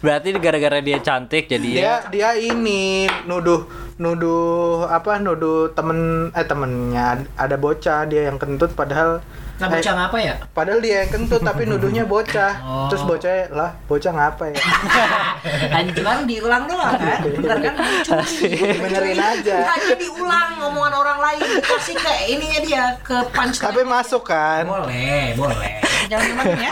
Berarti 0.03 0.27
gara-gara 0.41 0.79
dia 0.81 0.99
cantik 0.99 1.45
jadi 1.49 1.69
ya. 1.69 1.79
dia 1.79 1.93
dia 2.09 2.29
ini 2.37 3.05
nuduh 3.29 3.88
nuduh 3.99 4.87
apa 4.87 5.19
nuduh 5.19 5.69
temen 5.69 5.99
eh 6.31 6.41
temennya 6.41 7.19
ada 7.35 7.55
bocah 7.55 8.07
dia 8.07 8.25
yang 8.25 8.39
kentut 8.39 8.71
padahal 8.71 9.19
Nah, 9.59 9.67
eh, 9.67 9.75
bocah 9.75 9.91
ngapa 9.91 10.17
ya? 10.23 10.35
padahal 10.55 10.79
dia 10.79 11.03
yang 11.03 11.11
kentut 11.11 11.43
tapi 11.43 11.67
nuduhnya 11.67 12.07
bocah 12.07 12.53
Oh. 12.63 12.87
terus 12.87 13.03
bocahnya 13.03 13.51
lah 13.51 13.75
bocah 13.85 14.07
ngapa 14.09 14.43
ya 14.49 14.59
Anjing 15.75 15.99
kan 15.99 16.23
diulang 16.23 16.63
doang 16.63 16.95
kan? 16.95 17.19
Bener 17.35 17.57
kan? 17.59 17.73
Curi. 18.07 18.55
benerin 18.79 19.19
aja 19.19 19.57
Hanya 19.67 19.95
diulang 19.99 20.63
omongan 20.63 20.93
orang 20.95 21.19
lain. 21.19 21.43
Kasih 21.59 21.91
ke 21.91 22.13
ininya 22.31 22.59
dia, 22.63 22.83
ke 23.03 23.19
punch. 23.35 23.59
tapi 23.59 23.83
masuk 23.83 24.23
kan 24.23 24.63
Boleh, 24.63 25.35
boleh. 25.35 25.75
Jangan 26.07 26.55
ya. 26.55 26.71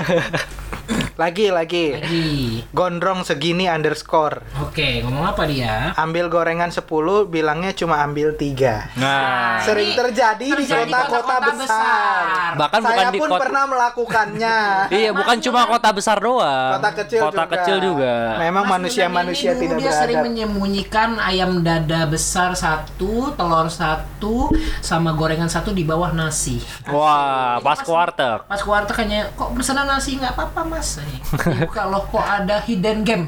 Lagi 1.18 1.50
lagi 1.50 1.86
Lagi. 1.92 2.30
gondrong 2.70 3.22
segini 3.22 3.66
underscore 3.66 4.38
Oke, 4.62 5.02
ngomong 5.02 5.26
apa 5.28 5.44
dia? 5.44 5.92
ambil 5.98 6.26
gorengan 6.28 6.70
10 6.70 6.86
bilangnya 7.26 7.74
cuma 7.74 8.00
ambil 8.00 8.32
tiga 8.32 8.86
Nah, 8.94 9.58
sering 9.60 9.92
terjadi, 9.92 10.46
di 10.46 10.54
terjadi 10.62 10.86
kota-kota 10.88 11.36
besar. 11.58 12.54
bahkan 12.56 12.80
saya 12.80 12.94
bukan 13.02 13.10
di 13.10 13.20
pun 13.20 13.30
kota 13.30 13.42
pernah 13.42 13.64
melakukannya 13.66 14.58
Iya, 14.98 15.10
bukan 15.12 15.38
cuma 15.40 15.62
kota 15.66 15.90
besar 15.92 16.18
doang. 16.18 16.78
kota 16.78 16.92
kecil 16.96 17.20
Kota 17.20 17.34
juga. 17.40 17.54
kecil 17.58 17.78
juga. 17.80 18.14
memang 18.38 18.66
manusia-manusia 18.70 19.52
dulu 19.52 19.62
tidak 19.64 19.78
dia 19.80 19.92
sering 19.92 20.16
beradab 20.16 20.26
menyembunyikan 20.30 21.10
ayam 21.18 21.52
dada 21.60 22.06
besar 22.06 22.54
satu, 22.54 23.34
telur 23.34 23.68
satu, 23.68 24.54
sama 24.80 25.12
gorengan 25.12 25.48
satu 25.48 25.72
di 25.72 25.82
bawah 25.82 26.14
nasi. 26.14 26.62
Wah, 26.86 27.58
pas 27.58 27.82
warteg. 27.82 28.46
Pas 28.46 28.60
keluar 28.60 28.86
kayaknya 28.86 29.34
kok 29.34 29.50
pesanan 29.54 29.88
nasi 29.88 30.16
nggak 30.16 30.34
apa-apa 30.34 30.62
mas. 30.64 31.00
Dibuka 31.38 31.84
loh 31.88 32.04
kok 32.08 32.24
ada 32.24 32.64
hidden 32.64 33.04
game. 33.04 33.26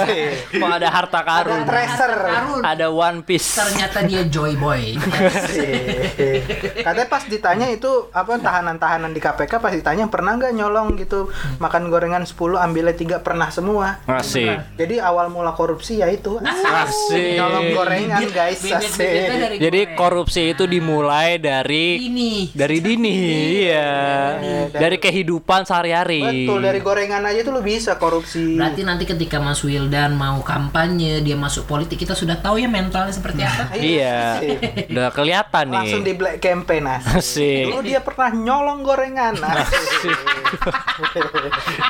Kok 0.60 0.70
ada 0.76 0.88
harta 0.92 1.20
karun. 1.24 1.64
treasure 1.64 2.16
Karun. 2.20 2.60
Ada 2.60 2.86
One 2.92 3.24
Piece. 3.24 3.56
Ternyata 3.56 4.04
dia 4.04 4.22
joy 4.28 4.58
boy. 4.60 4.98
Katanya 6.84 7.06
pas 7.08 7.24
ditanya 7.24 7.66
itu 7.72 8.10
apa 8.12 8.36
tahanan-tahanan 8.36 9.12
di 9.16 9.20
KPK 9.22 9.52
pas 9.56 9.72
ditanya 9.72 10.06
pernah 10.12 10.36
nggak 10.36 10.52
nyolong 10.52 10.98
gitu 11.00 11.32
makan 11.62 11.88
gorengan 11.88 12.24
10 12.28 12.36
ambilnya 12.60 12.94
tiga 12.96 13.16
pernah 13.24 13.48
semua. 13.48 14.02
Asik. 14.04 14.76
Jadi 14.76 15.00
awal 15.00 15.32
mula 15.32 15.56
korupsi 15.56 16.04
ya 16.04 16.08
itu 16.12 16.36
Asik. 16.42 17.40
nyolong 17.40 17.66
gorengan 17.72 18.22
guys. 18.30 18.60
Asik. 18.60 19.58
Jadi 19.60 19.80
goreng. 19.86 19.96
korupsi 19.96 20.52
itu 20.52 20.64
dimulai 20.68 21.40
dari 21.40 22.04
ini. 22.04 22.52
dari 22.52 22.78
dini, 22.82 23.14
iya. 23.64 23.90
Dari 24.70 24.96
kehidupan 25.00 25.64
sehari-hari. 25.64 26.46
Betul 26.46 26.60
dari 26.64 26.80
gorengan 27.10 27.26
aja 27.26 27.40
tuh 27.42 27.52
lu 27.58 27.62
bisa 27.66 27.98
korupsi. 27.98 28.54
Berarti 28.54 28.86
nanti 28.86 29.02
ketika 29.02 29.42
Mas 29.42 29.58
Wildan 29.66 30.14
mau 30.14 30.38
kampanye, 30.46 31.18
dia 31.26 31.34
masuk 31.34 31.66
politik, 31.66 31.98
kita 31.98 32.14
sudah 32.14 32.38
tahu 32.38 32.62
ya 32.62 32.70
mentalnya 32.70 33.10
seperti 33.10 33.42
apa. 33.42 33.74
Iya. 33.74 34.38
Udah 34.94 35.10
kelihatan 35.10 35.74
nih. 35.74 35.78
Langsung 35.82 36.02
di 36.06 36.14
black 36.14 36.38
campaign 36.38 36.86
asik. 36.86 37.66
Dulu 37.66 37.82
dia 37.82 37.98
pernah 37.98 38.30
nyolong 38.30 38.86
gorengan. 38.86 39.34
Asik. 39.42 40.18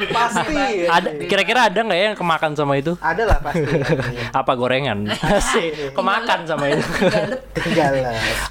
pasti. 0.09 0.89
Ada 0.89 1.09
kira-kira 1.29 1.69
ada 1.69 1.79
nggak 1.85 1.99
ya 2.01 2.05
yang 2.13 2.19
kemakan 2.19 2.57
sama 2.57 2.81
itu? 2.81 2.97
Ada 2.97 3.23
lah 3.29 3.39
pasti. 3.45 3.69
Apa 4.41 4.53
gorengan? 4.57 5.05
Asik. 5.05 5.93
Kemakan 5.93 6.49
sama 6.49 6.65
itu. 6.73 6.85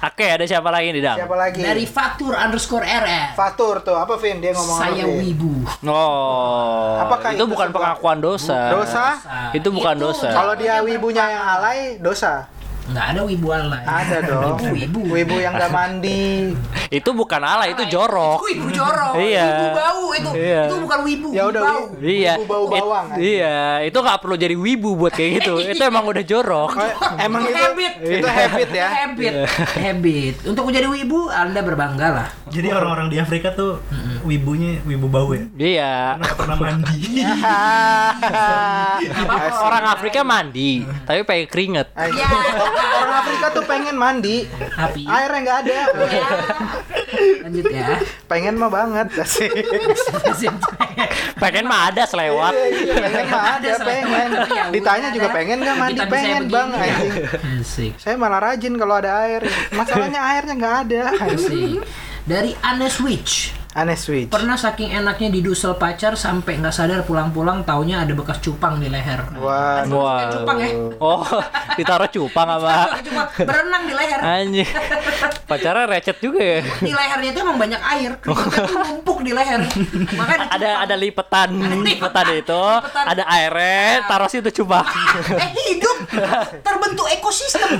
Oke, 0.06 0.26
ada 0.30 0.44
siapa 0.46 0.70
lagi 0.70 0.94
di 0.94 1.02
dalam? 1.02 1.26
Siapa 1.26 1.34
lagi? 1.34 1.66
Dari 1.66 1.82
Faktur 1.82 2.38
underscore 2.38 2.86
RF. 2.86 3.34
Fatur 3.34 3.82
tuh 3.82 3.96
apa 3.98 4.20
Vin 4.20 4.38
dia 4.38 4.52
ngomong 4.52 4.78
Saya 4.78 5.04
wibu. 5.08 5.66
Oh, 5.88 6.59
Apakah 7.06 7.28
itu 7.32 7.42
itu 7.42 7.44
bukan 7.48 7.68
sebuah 7.68 7.76
pengakuan 7.76 8.18
dosa. 8.18 8.58
Dosa? 8.72 9.04
Itu 9.56 9.68
bukan 9.70 9.94
Itu 9.96 10.04
dosa. 10.08 10.28
Kalau 10.32 10.54
dia 10.56 10.74
wibunya 10.80 11.24
yang 11.30 11.44
alay 11.58 11.78
dosa. 12.00 12.46
Nggak 12.90 13.06
ada 13.14 13.20
wibu 13.22 13.48
alay. 13.54 13.84
Ada 13.86 14.16
dong. 14.26 14.58
Wibu, 14.58 14.66
wibu. 14.74 15.00
Wibu 15.14 15.36
yang 15.38 15.54
gak 15.54 15.70
mandi. 15.70 16.56
Itu 16.90 17.14
bukan 17.14 17.38
ala, 17.38 17.70
itu 17.70 17.86
jorok. 17.86 18.42
Itu 18.42 18.46
wibu 18.50 18.68
jorok. 18.74 19.14
Iya. 19.20 19.46
Wibu 19.46 19.68
bau 19.78 20.04
itu. 20.10 20.30
Iya. 20.34 20.62
Itu 20.66 20.74
bukan 20.82 20.98
wibu. 21.06 21.28
Ya 21.30 21.42
udah 21.46 21.60
bau. 21.62 21.82
Iya. 22.02 22.32
wibu 22.34 22.46
bau 22.50 22.64
bawang. 22.66 23.06
It- 23.14 23.22
iya, 23.22 23.58
itu 23.86 23.98
nggak 24.00 24.18
perlu 24.18 24.34
jadi 24.34 24.54
wibu 24.58 24.90
buat 24.98 25.14
kayak 25.14 25.30
gitu. 25.38 25.54
itu 25.72 25.82
emang 25.86 26.02
udah 26.02 26.24
jorok. 26.26 26.70
Oh, 26.74 26.90
emang 27.22 27.46
itu 27.46 27.54
habit. 27.54 27.92
itu 28.02 28.26
habit 28.26 28.68
ya. 28.74 28.88
Habit. 28.90 29.32
Habit. 29.86 30.34
Untuk 30.50 30.66
menjadi 30.66 30.86
wibu, 30.90 31.30
Anda 31.30 31.62
berbanggalah. 31.62 32.26
Jadi 32.50 32.68
orang-orang 32.74 33.06
di 33.06 33.22
Afrika 33.22 33.54
tuh 33.54 33.78
wibunya 34.26 34.82
wibu 34.82 35.06
bau 35.06 35.30
ya. 35.30 35.46
Iya. 35.54 35.94
Karena 36.18 36.34
pernah 36.34 36.56
mandi. 36.58 36.98
Orang 39.62 39.84
Afrika 39.86 40.20
mandi, 40.26 40.82
tapi 41.06 41.22
pakai 41.22 41.46
keringet. 41.46 41.94
Orang 41.94 43.14
Afrika 43.22 43.46
tuh 43.54 43.62
pengen 43.62 43.94
mandi. 43.94 44.50
Tapi 44.50 45.06
Airnya 45.06 45.38
nggak 45.38 45.58
ada. 45.62 45.80
Ya. 46.80 47.44
Lanjut 47.44 47.64
ya. 47.68 47.86
Pengen 48.30 48.54
mah 48.56 48.70
banget. 48.70 49.08
Asik. 49.18 49.50
Pengen 51.42 51.64
mah 51.66 51.90
ada 51.90 52.02
selewat. 52.06 52.54
Iya, 52.54 52.94
pengen 52.96 53.26
mah 53.28 53.44
ada, 53.58 53.70
pengen. 53.82 54.28
Ya 54.50 54.64
Ditanya 54.70 55.08
juga 55.12 55.28
pengen 55.34 55.58
nggak 55.60 55.76
mandi? 55.76 56.00
Pengen 56.06 56.42
begini. 56.46 56.54
bang. 56.54 56.68
anjing. 56.72 57.12
Asik. 57.60 57.92
Saya 57.98 58.14
malah 58.16 58.40
rajin 58.40 58.74
kalau 58.78 58.94
ada 58.98 59.10
air. 59.26 59.42
Masalahnya 59.74 60.20
airnya 60.22 60.54
nggak 60.56 60.76
ada. 60.88 61.02
Dari 62.24 62.52
Anne 62.62 62.88
Switch. 62.88 63.59
Aneh 63.70 63.94
switch. 63.94 64.26
Pernah 64.26 64.58
saking 64.58 64.90
enaknya 64.90 65.30
didusel 65.30 65.78
pacar 65.78 66.18
sampai 66.18 66.58
nggak 66.58 66.74
sadar 66.74 67.00
pulang-pulang 67.00 67.62
taunya 67.62 68.02
ada 68.02 68.10
bekas 68.10 68.42
cupang 68.42 68.76
di 68.76 68.90
leher. 68.90 69.22
Wah, 69.36 69.86
Wah. 69.86 70.26
cupang 70.28 70.58
ya. 70.58 70.70
Oh, 70.98 71.22
ditaruh 71.78 72.10
cupang 72.10 72.50
apa? 72.50 72.98
Cuma 73.00 73.30
berenang 73.30 73.86
di 73.86 73.94
leher. 73.94 74.18
Anjing. 74.18 74.66
Pacarnya 75.46 75.86
recet 75.86 76.18
juga 76.18 76.42
ya. 76.42 76.66
Di 76.82 76.90
lehernya 76.90 77.30
itu 77.30 77.40
emang 77.40 77.56
banyak 77.56 77.78
air. 77.80 78.10
Keringetnya 78.18 78.66
tuh 78.66 78.74
numpuk 78.80 79.18
di 79.22 79.32
leher. 79.32 79.62
Makanya 80.18 80.46
Ada 80.50 80.70
ada 80.82 80.94
lipetan, 80.94 81.50
lipetan 81.80 82.26
itu, 82.32 82.62
Lipetan. 82.74 83.04
ada 83.06 83.22
airnya, 83.30 84.02
taruh 84.04 84.26
situ 84.26 84.50
cupang. 84.52 84.82
eh 85.30 85.50
hidup 85.68 85.96
terbentuk 86.60 87.06
ekosistem 87.08 87.70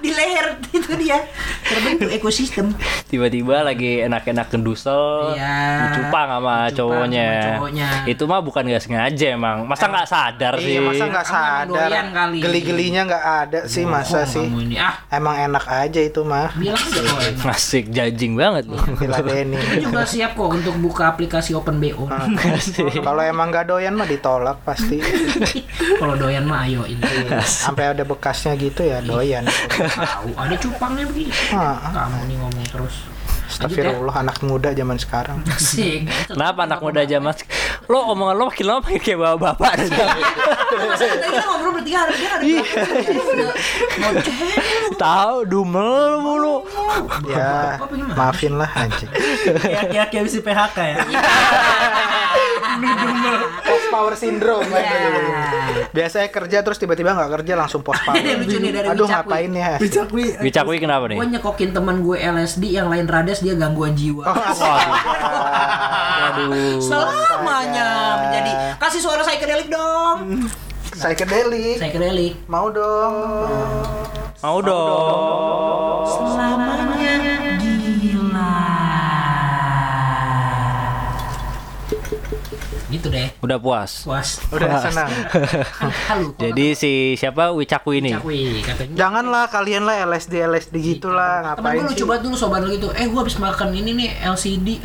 di 0.00 0.08
leher 0.08 0.56
itu 0.70 0.92
dia 0.96 1.20
terbentuk 1.62 2.08
ekosistem 2.08 2.72
Tiba-tiba 3.06 3.60
lagi 3.60 4.00
enak-enak 4.00 4.48
kendusel, 4.48 5.34
Iya. 5.34 5.43
Iya. 5.44 5.56
Dicupang 5.86 6.28
sama 6.30 6.54
Dicupang 6.64 6.74
cowoknya. 6.74 7.28
sama 7.28 7.48
cowoknya. 7.54 7.88
Itu 8.06 8.22
mah 8.24 8.40
bukan 8.40 8.62
gak 8.66 8.82
sengaja 8.82 9.26
emang. 9.30 9.56
Masa 9.64 9.84
nggak 9.86 10.08
sadar 10.08 10.54
sih? 10.56 10.72
Iya, 10.74 10.80
masa 10.80 11.04
nggak 11.06 11.26
sadar. 11.26 11.88
Geli-gelinya 12.34 13.02
nggak 13.04 13.24
ada 13.42 13.60
sih, 13.66 13.84
masa 13.84 14.24
sih. 14.24 14.44
ini. 14.44 14.76
Ah, 14.76 14.96
Emang 15.10 15.36
enak 15.36 15.64
aja 15.64 16.00
itu 16.00 16.20
mah. 16.22 16.50
bilang 16.54 16.76
aja 16.76 17.00
kok 17.00 17.20
enak. 17.20 17.44
Asik 17.50 17.84
jajing 17.90 18.34
banget 18.34 18.64
lu. 18.66 18.76
Diladeni. 19.00 19.56
Ini 19.56 19.84
juga 19.84 20.02
siap 20.04 20.34
kok 20.34 20.50
untuk 20.50 20.74
buka 20.78 21.10
aplikasi 21.10 21.52
Open 21.52 21.78
BO. 21.78 22.06
Ah. 22.06 22.24
Kalau 23.06 23.22
emang 23.22 23.50
nggak 23.50 23.66
doyan 23.66 23.94
mah 23.94 24.06
ditolak 24.06 24.60
pasti. 24.62 24.98
Kalau 26.00 26.14
doyan 26.14 26.44
mah 26.44 26.64
ayo 26.64 26.82
ini. 26.84 27.02
Sampai 27.42 27.92
ada 27.92 28.02
bekasnya 28.02 28.54
gitu 28.54 28.82
ya 28.82 29.00
doyan. 29.00 29.44
Tahu 29.70 30.32
ada 30.34 30.54
cupangnya 30.54 31.04
begini. 31.04 31.32
Ah. 31.50 31.78
Kamu 31.84 32.20
nih 32.24 32.36
ngomong 32.36 32.66
terus. 32.68 32.96
Astagfirullah 33.54 34.16
anak 34.18 34.42
muda 34.42 34.74
zaman 34.74 34.98
sekarang. 34.98 35.38
Asik. 35.54 36.10
Kenapa 36.26 36.66
anak 36.66 36.82
muda 36.82 37.06
aja 37.06 37.22
mas? 37.22 37.38
Lo 37.86 38.02
omongan 38.10 38.34
lo 38.34 38.44
makin 38.50 38.66
lama 38.66 38.80
makin 38.82 38.98
kayak 38.98 39.18
bapak-bapak. 39.22 39.72
Kita 39.86 41.42
ngobrol 41.46 41.72
bertiga 41.78 41.98
ada 42.02 42.12
belakang. 42.18 42.40
Ngoceh. 44.02 44.36
Tahu 44.98 45.36
dumel 45.46 46.18
mulu. 46.18 46.66
Ya, 47.30 47.78
maafin 48.18 48.58
lah 48.58 48.70
anjing. 48.74 49.10
Kayak-kayak 49.62 50.18
habis 50.18 50.34
di 50.34 50.42
PHK 50.42 50.78
ya. 50.82 50.96
Post 53.64 53.73
power 53.94 54.14
syndrome. 54.18 54.66
Ya. 54.74 54.90
Biasanya 55.94 56.28
kerja 56.34 56.66
terus 56.66 56.82
tiba-tiba 56.82 57.14
nggak 57.14 57.30
kerja 57.40 57.54
langsung 57.54 57.86
post 57.86 58.02
power. 58.02 58.18
Ini 58.18 58.42
lucu 58.42 58.58
nih 58.58 58.74
dari 58.74 58.90
Aduh 58.90 59.06
ngapain 59.06 59.54
ya? 59.54 59.78
Bicakwi. 59.78 60.34
Bicakwi 60.42 60.82
kenapa 60.82 61.06
nih? 61.06 61.16
Gue 61.22 61.26
nyekokin 61.30 61.70
teman 61.70 62.02
gue 62.02 62.18
LSD 62.18 62.74
yang 62.74 62.90
lain 62.90 63.06
rades 63.06 63.38
dia 63.46 63.54
gangguan 63.54 63.94
jiwa. 63.94 64.26
Waduh. 66.26 66.82
Selamanya 66.82 68.18
menjadi 68.26 68.52
kasih 68.82 68.98
suara 68.98 69.22
psychedelic 69.22 69.70
dong. 69.70 70.50
Psychedelic. 70.94 71.78
Psychedelic. 71.78 72.34
Mau 72.50 72.66
dong. 72.74 73.14
Mau 74.42 74.58
dong. 74.60 76.04
Selamanya 76.10 76.83
Gitu 82.94 83.10
deh. 83.10 83.26
Udah 83.42 83.58
puas. 83.58 84.06
Puas. 84.06 84.38
Udah 84.48 84.80
senang. 84.80 85.10
Halo. 86.08 86.32
Jadi 86.38 86.66
si 86.72 86.90
siapa 87.14 87.50
Wicakwi 87.50 87.98
ini? 87.98 88.10
Cakwi 88.14 88.62
katanya. 88.62 88.94
Janganlah 88.94 89.44
kalian 89.50 89.82
lah 89.82 90.06
LSD 90.06 90.46
LSD 90.46 90.74
gitulah 90.78 91.42
Temen 91.42 91.46
ngapain 91.58 91.74
gue 91.74 91.82
sih? 91.82 91.90
lucu 91.90 92.04
banget 92.06 92.22
dulu 92.22 92.36
sobat 92.36 92.60
lo 92.62 92.68
gitu 92.70 92.88
Eh 92.92 93.04
gue 93.04 93.18
habis 93.18 93.36
makan 93.36 93.68
ini 93.72 93.90
nih 93.92 94.08
LCD 94.24 94.78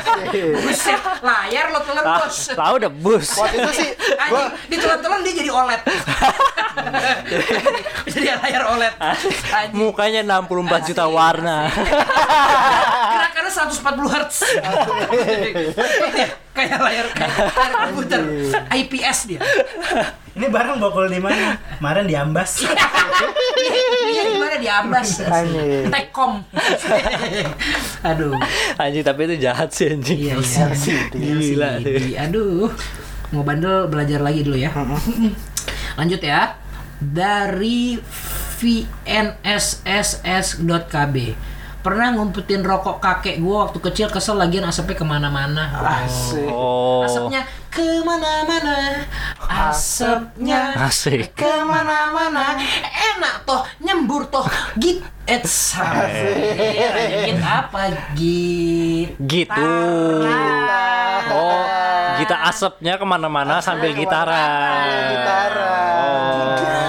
Buset 0.58 1.00
Layar 1.22 1.66
lo 1.70 1.80
telan 1.80 2.02
Ah, 2.02 2.18
bos 2.18 2.50
tahu 2.50 2.74
udah 2.76 2.90
bus. 2.90 3.28
Waktu 3.38 3.56
itu 3.56 3.72
sih 3.78 3.88
gua 4.26 4.50
ditelan-telan 4.66 5.22
dia 5.22 5.34
jadi 5.38 5.50
OLED 5.54 5.80
Jadi 8.10 8.26
layar 8.34 8.62
OLED 8.68 8.94
Anjing 8.98 9.72
Mukanya 9.72 10.20
64 10.26 10.50
juta 10.84 11.04
warna. 11.06 11.70
140 13.52 14.08
Hz 14.08 14.40
Kayak 16.56 16.80
layar 16.84 17.06
kayak 17.16 17.32
layar 17.32 17.72
komputer 17.88 18.20
IPS 18.72 19.18
dia 19.28 19.40
Ini 20.32 20.48
barang 20.48 20.80
bokol 20.80 21.12
di 21.12 21.20
mana? 21.20 21.60
Kemarin 21.76 22.08
di 22.08 22.16
Ambas. 22.16 22.64
Iya 24.12 24.22
gimana 24.32 24.56
di 24.56 24.64
Ambas 24.68 25.20
Anjing. 25.20 25.92
Tekom 25.92 26.40
Aduh 28.00 28.32
Anjing 28.80 29.04
tapi 29.04 29.28
itu 29.28 29.36
jahat 29.44 29.68
sih 29.76 29.92
anjing. 29.92 30.16
Iya 30.16 30.40
iya 30.40 30.72
Gila. 31.12 31.70
Aduh, 32.28 32.72
mau 33.32 33.44
bandel 33.44 33.88
belajar 33.92 34.20
lagi 34.24 34.40
dulu 34.44 34.56
ya. 34.56 34.72
Lanjut 36.00 36.20
ya. 36.24 36.56
Dari 37.02 37.98
vnsss.kb 38.62 41.16
Pernah 41.82 42.14
ngumpetin 42.14 42.62
rokok 42.62 43.02
kakek 43.02 43.42
gua 43.42 43.66
waktu 43.66 43.82
kecil 43.82 44.06
kesel 44.06 44.38
lagian 44.38 44.62
asapnya 44.62 44.94
ke 44.94 45.02
mana-mana. 45.02 45.66
Asik. 45.82 46.46
Oh. 46.46 47.02
Asapnya 47.02 47.42
ke 47.74 48.06
mana-mana. 48.06 49.02
Asapnya 49.50 50.78
Asik. 50.78 51.34
ke 51.34 51.54
mana-mana. 51.66 52.54
Enak 52.86 53.42
toh, 53.42 53.66
nyembur 53.82 54.30
toh. 54.30 54.46
Git. 54.78 55.02
It's 55.26 55.74
Git 55.74 57.38
apa? 57.42 57.94
Git. 58.14 59.18
Gitu. 59.18 59.70
Oh, 61.34 61.62
kita 62.18 62.46
asapnya 62.46 62.94
ke 62.94 63.06
mana-mana 63.06 63.58
sambil 63.58 63.90
gitaran. 63.90 64.86
Gitaran. 65.18 65.98
Oh. 65.98 66.81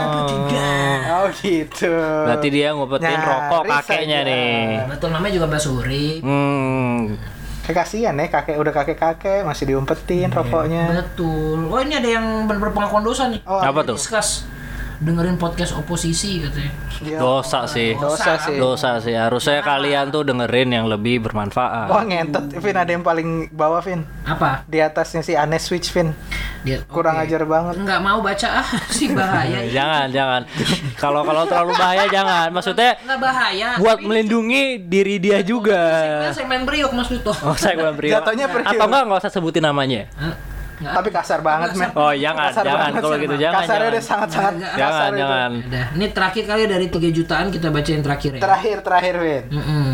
Gitu. 1.42 1.90
Berarti 1.90 2.48
dia 2.50 2.72
ngumpetin 2.72 3.10
Nyaris 3.10 3.26
rokok 3.26 3.64
kakeknya 3.66 4.20
aja. 4.22 4.30
nih. 4.30 4.68
Betul 4.92 5.10
namanya 5.10 5.34
juga 5.34 5.48
basuri. 5.50 6.08
Hmm. 6.22 7.18
Kayak 7.64 7.78
kasihan 7.88 8.20
ya 8.20 8.28
kakek 8.28 8.60
udah 8.60 8.74
kakek 8.76 9.00
kakek 9.00 9.42
masih 9.48 9.64
diumpetin 9.66 10.28
rokoknya. 10.30 10.84
Betul. 11.00 11.72
Oh 11.72 11.80
ini 11.80 11.96
ada 11.96 12.10
yang 12.20 12.46
benar-benar 12.46 12.76
pengakuan 12.76 13.04
dosa 13.04 13.32
nih. 13.32 13.40
Oh, 13.48 13.64
Apa 13.64 13.88
tuh? 13.88 13.96
Discuss 13.96 14.44
dengerin 15.00 15.36
podcast 15.36 15.74
oposisi 15.74 16.42
katanya. 16.42 16.72
Iya. 17.00 17.18
Dosa 17.18 17.66
sih. 17.66 17.94
Dosa 17.94 18.38
sih. 18.38 18.58
Dosa 18.58 18.90
sih. 19.00 19.14
Harusnya 19.14 19.60
kalian 19.60 20.10
tuh 20.10 20.22
dengerin 20.24 20.70
yang 20.72 20.86
lebih 20.86 21.22
bermanfaat. 21.22 21.90
Wah 21.90 22.04
ngentot, 22.04 22.54
Vin 22.54 22.76
ada 22.76 22.88
yang 22.88 23.02
paling 23.02 23.50
bawah 23.50 23.80
Vin. 23.80 24.06
Apa? 24.24 24.64
Di 24.66 24.80
atasnya 24.80 25.20
si 25.20 25.34
Anes 25.34 25.64
Switch 25.64 25.90
Vin. 25.90 26.14
Dia 26.64 26.80
Kurang 26.86 27.20
oke. 27.20 27.28
ajar 27.28 27.44
banget. 27.44 27.76
Nggak 27.76 28.00
mau 28.00 28.20
baca 28.20 28.48
ah 28.56 28.70
sih 28.96 29.12
bahaya. 29.12 29.68
jangan, 29.68 30.08
jangan. 30.10 30.42
Kalau 30.96 31.22
kalau 31.22 31.44
terlalu 31.44 31.74
bahaya 31.76 32.06
jangan. 32.08 32.48
Maksudnya 32.50 32.96
Nggak 33.04 33.20
bahaya. 33.20 33.70
buat 33.80 34.00
melindungi 34.00 34.80
diri 34.80 35.20
dia 35.20 35.44
juga. 35.44 35.82
Kan 36.24 36.34
segmen 36.34 36.64
Priok 36.64 36.92
Mas 36.96 37.12
Duto. 37.12 37.36
Oh, 37.44 37.56
saya 37.56 37.76
belum 37.76 38.00
Priok. 38.00 38.16
Jatuhnya 38.16 38.48
Priok. 38.48 38.70
Atau 38.70 38.86
enggak 38.88 39.02
enggak 39.04 39.20
usah 39.20 39.32
sebutin 39.32 39.64
namanya. 39.64 40.08
Hah? 40.16 40.53
Tapi 40.86 41.10
kasar 41.10 41.40
banget 41.40 41.70
men. 41.74 41.90
Oh, 41.94 42.12
jangan, 42.12 42.50
Kasar 42.50 42.64
jangan. 42.64 42.80
banget 42.84 43.02
Kalau 43.02 43.18
gitu 43.18 43.36
jangan, 43.38 43.56
Kasarnya 43.56 43.72
jangan. 43.80 43.94
udah 43.94 44.04
sangat-sangat 44.04 44.54
Jangan, 44.54 44.68
kasar 44.68 44.80
Jangan, 44.80 45.10
itu. 45.10 45.22
jangan. 45.22 45.52
Udah, 45.64 45.86
ini 45.94 46.06
terakhir 46.10 46.44
kali 46.44 46.62
dari 46.66 46.88
3 46.88 47.10
jutaan 47.12 47.48
kita 47.48 47.68
bacain 47.70 48.02
terakhir 48.02 48.32
ya. 48.36 48.42
Terakhir 48.42 48.78
terakhir 48.82 49.16
Vin. 49.18 49.44
Mm-mm. 49.50 49.90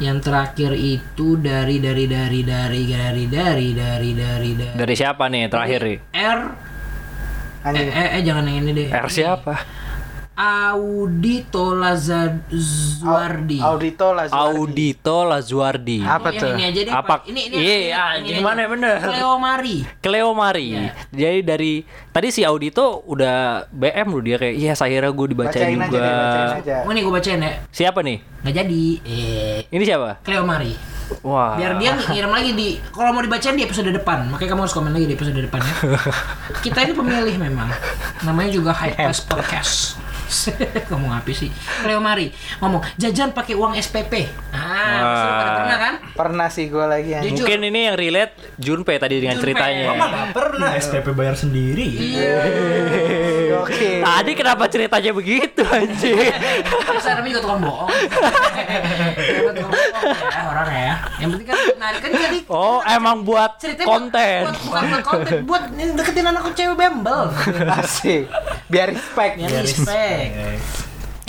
Yang 0.00 0.18
terakhir 0.24 0.72
itu 0.72 1.28
dari 1.36 1.76
dari 1.76 2.04
dari 2.08 2.40
dari 2.40 2.82
dari 2.88 3.26
dari 3.28 3.68
dari 3.72 4.10
dari 4.16 4.50
dari 4.50 4.66
Dari 4.72 4.94
siapa 4.94 5.28
nih 5.28 5.42
terakhir 5.46 5.80
nih? 5.82 5.98
R 6.10 6.40
eh, 7.60 7.68
Anjing. 7.68 7.88
eh, 7.92 8.08
eh 8.16 8.22
jangan 8.24 8.44
yang 8.48 8.64
ini 8.64 8.72
deh. 8.72 8.88
R 8.88 9.06
siapa? 9.06 9.54
Audito 10.40 11.76
Lazazuardi. 11.76 13.60
Audito 13.60 14.08
lah. 14.16 14.24
Audito 14.32 15.28
Lazuardi. 15.28 16.00
Apa 16.00 16.32
tuh? 16.32 16.56
Ini 16.56 16.64
aja 16.64 16.80
deh, 16.80 16.92
Apa? 16.96 17.20
Pak. 17.20 17.28
Ini 17.28 17.40
ini. 17.52 17.56
Iya, 17.60 18.04
ini- 18.24 18.40
gimana 18.40 18.64
ya, 18.64 18.68
bener? 18.72 18.96
Cleo 19.04 19.36
Mari. 19.36 19.76
Cleo 20.00 20.32
Mari. 20.32 20.66
Iya. 20.72 20.96
Jadi 21.12 21.38
dari 21.44 21.72
tadi 22.08 22.32
si 22.32 22.40
Audito 22.40 23.04
udah 23.04 23.68
BM 23.68 24.16
lu 24.16 24.24
dia 24.24 24.40
kayak 24.40 24.56
iya 24.56 24.72
saya 24.72 25.12
gue 25.12 25.26
dibacain 25.28 25.76
Bacain 25.76 25.76
aja 25.76 25.92
juga. 25.92 26.00
deh, 26.00 26.14
bacain 26.16 26.56
aja. 26.56 26.76
Oh, 26.88 26.90
ini 26.90 27.00
gue 27.04 27.12
bacain 27.12 27.40
ya. 27.40 27.50
Siapa 27.68 28.00
nih? 28.00 28.18
Nggak 28.40 28.54
jadi. 28.64 28.82
Eh, 29.04 29.58
Ini 29.68 29.84
siapa? 29.84 30.24
Cleo 30.24 30.48
Mari. 30.48 30.72
Wah. 31.20 31.58
Biar 31.60 31.76
dia 31.76 32.00
ngirim 32.00 32.30
lagi 32.30 32.50
di 32.54 32.68
kalau 32.88 33.12
mau 33.12 33.20
dibacain 33.20 33.52
di 33.52 33.66
episode 33.66 33.92
depan. 33.92 34.24
Makanya 34.32 34.56
kamu 34.56 34.60
harus 34.64 34.72
komen 34.72 34.94
lagi 34.94 35.04
di 35.04 35.14
episode 35.18 35.36
depan 35.36 35.60
ya. 35.60 35.74
Kita 36.64 36.80
ini 36.80 36.96
pemilih 36.96 37.36
memang. 37.36 37.68
Namanya 38.24 38.48
juga 38.48 38.72
High 38.72 38.96
Class 38.96 39.20
Podcast. 39.20 40.00
Ngomong 40.90 41.12
apa 41.12 41.30
sih? 41.34 41.50
Cleo 41.82 42.00
Mari 42.00 42.30
ngomong 42.62 42.80
jajan 42.96 43.34
pakai 43.34 43.54
uang 43.58 43.74
SPP. 43.76 44.30
Ah, 44.54 45.02
pasti 45.02 45.26
lu 45.26 45.32
pada 45.34 45.52
pernah 45.58 45.78
kan? 45.78 45.94
Pernah 46.14 46.48
sih 46.48 46.64
gue 46.70 46.84
lagi 46.86 47.10
ya. 47.12 47.20
Jujur. 47.22 47.44
Mungkin 47.46 47.60
ini 47.66 47.80
yang 47.90 47.96
relate 47.98 48.32
Junpei 48.56 48.96
tadi 48.96 49.20
dengan 49.20 49.36
Junpei. 49.38 49.52
ceritanya. 49.52 49.86
Mama 49.92 50.06
Nggak 50.10 50.28
pernah 50.34 50.70
SPP 50.78 51.06
bayar 51.12 51.34
sendiri. 51.36 51.86
Iya. 51.90 52.38
Oke. 53.60 54.00
Tadi 54.00 54.32
kenapa 54.32 54.64
ceritanya 54.70 55.10
begitu 55.12 55.62
anjing? 55.66 56.16
Saya 57.00 57.18
namanya 57.20 57.32
juga 57.36 57.42
tukang 57.44 57.60
bohong. 57.64 57.90
Emang 57.90 59.54
tukang 59.56 59.72
bohong 59.72 60.30
ya 60.30 60.42
orang 60.50 60.68
ya. 60.70 60.94
Yang 61.20 61.28
penting 61.36 61.48
kan 61.48 61.58
menarik 61.76 62.00
kan 62.00 62.10
jadi 62.10 62.38
Oh, 62.50 62.82
emang 62.82 63.22
buat 63.22 63.62
konten. 63.62 64.40
Buat, 64.42 64.58
buat, 64.58 64.58
bukan 64.66 64.82
buat 64.90 65.04
konten, 65.06 65.38
buat 65.46 65.62
deketin 65.70 66.26
anak 66.26 66.50
cewek 66.50 66.74
bembel. 66.74 67.30
Asik. 67.78 68.26
Biar 68.66 68.90
respect. 68.90 69.38
Biar 69.38 69.62
respect. 69.62 70.19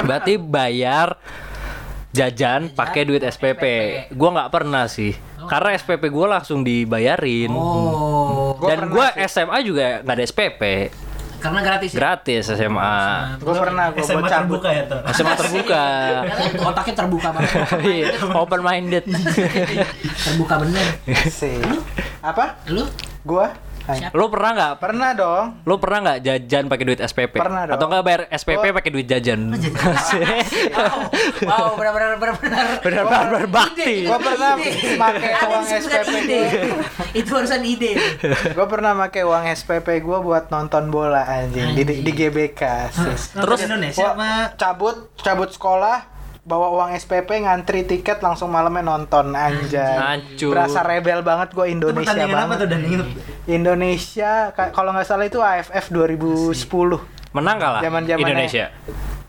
Berarti 0.02 0.34
bayar 0.42 1.18
jajan 2.12 2.72
pakai 2.74 3.08
duit 3.08 3.24
SPP. 3.24 3.64
Gua 4.16 4.30
nggak 4.36 4.52
pernah 4.52 4.86
sih. 4.92 5.16
Karena 5.48 5.74
SPP 5.74 6.12
gua 6.12 6.38
langsung 6.40 6.62
dibayarin. 6.62 7.52
Oh. 7.52 8.54
Gua 8.60 8.68
Dan 8.70 8.80
gua 8.92 9.16
sih. 9.16 9.26
SMA 9.28 9.58
juga 9.64 10.04
nggak 10.04 10.16
ada 10.16 10.26
SPP. 10.28 10.62
Karena 11.42 11.60
gratis. 11.66 11.90
ya? 11.90 11.98
Gratis 11.98 12.44
SMA. 12.54 12.98
Gue 13.42 13.56
pernah 13.58 13.90
gue 13.90 14.06
SMA 14.06 14.30
cabut. 14.30 14.62
terbuka 14.62 14.70
ya 14.70 14.84
tuh. 14.86 15.00
SMA 15.10 15.34
terbuka. 15.34 15.84
Otaknya 16.70 16.94
terbuka 16.94 17.28
banget. 17.34 17.52
Iya, 17.82 18.06
Open 18.38 18.62
minded. 18.62 19.10
terbuka 20.30 20.62
bener. 20.62 20.86
Sih. 21.34 21.58
Apa? 22.22 22.62
Lu? 22.70 22.86
Gua? 23.26 23.50
Hai. 23.82 24.14
Lu 24.14 24.30
pernah 24.30 24.52
nggak? 24.54 24.74
Pernah 24.78 25.10
dong. 25.18 25.46
Lu 25.66 25.76
pernah 25.82 25.98
nggak 26.06 26.20
jajan 26.22 26.64
pakai 26.70 26.86
duit 26.86 27.00
SPP? 27.02 27.34
Pernah 27.42 27.62
dong. 27.66 27.76
Atau 27.78 27.86
nggak 27.90 28.04
bayar 28.06 28.22
SPP 28.30 28.64
pakai 28.70 28.90
duit 28.94 29.08
jajan? 29.10 29.40
Wow, 30.72 31.10
wow, 31.42 31.70
benar-benar 31.76 32.18
benar-benar. 32.22 32.66
Benar-benar 32.86 33.28
berbakti. 33.44 34.06
Gua 34.06 34.20
pernah 34.22 34.54
pakai 34.98 35.32
uang 35.42 35.66
SPP 35.68 36.10
ide. 36.22 36.42
Itu 37.18 37.30
barusan 37.34 37.62
ide. 37.66 37.92
Gue 38.54 38.66
pernah 38.70 38.94
pakai 38.96 39.22
uang 39.26 39.44
SPP 39.52 39.88
gue 40.02 40.18
buat 40.22 40.54
nonton 40.54 40.94
bola 40.94 41.26
anjing 41.26 41.74
di, 41.76 41.84
di 41.84 42.12
GBK. 42.12 42.62
sis. 42.94 43.34
Terus 43.34 43.60
Indonesia 43.66 44.14
cabut 44.56 45.12
cabut 45.18 45.50
sekolah 45.50 46.11
bawa 46.42 46.74
uang 46.74 46.90
SPP 46.96 47.30
ngantri 47.40 47.84
tiket 47.84 48.18
langsung 48.20 48.50
malamnya 48.50 48.82
nonton 48.84 49.30
anjay. 49.32 50.18
Berasa 50.42 50.82
rebel 50.82 51.22
banget 51.22 51.54
gue 51.54 51.66
Itu 51.66 51.74
Indonesia 51.88 52.18
apa 52.18 52.34
banget. 52.36 52.58
tuh 52.58 52.68
dan 52.68 52.82
inget? 52.84 53.08
Indonesia 53.48 54.32
ka- 54.50 54.72
kalau 54.72 54.90
nggak 54.90 55.06
salah 55.06 55.24
itu 55.24 55.38
AFF 55.38 55.86
2010. 55.88 56.98
Menang 57.32 57.58
kalah 57.58 57.80
Zaman-zamannya. 57.80 58.26
Indonesia. 58.26 58.66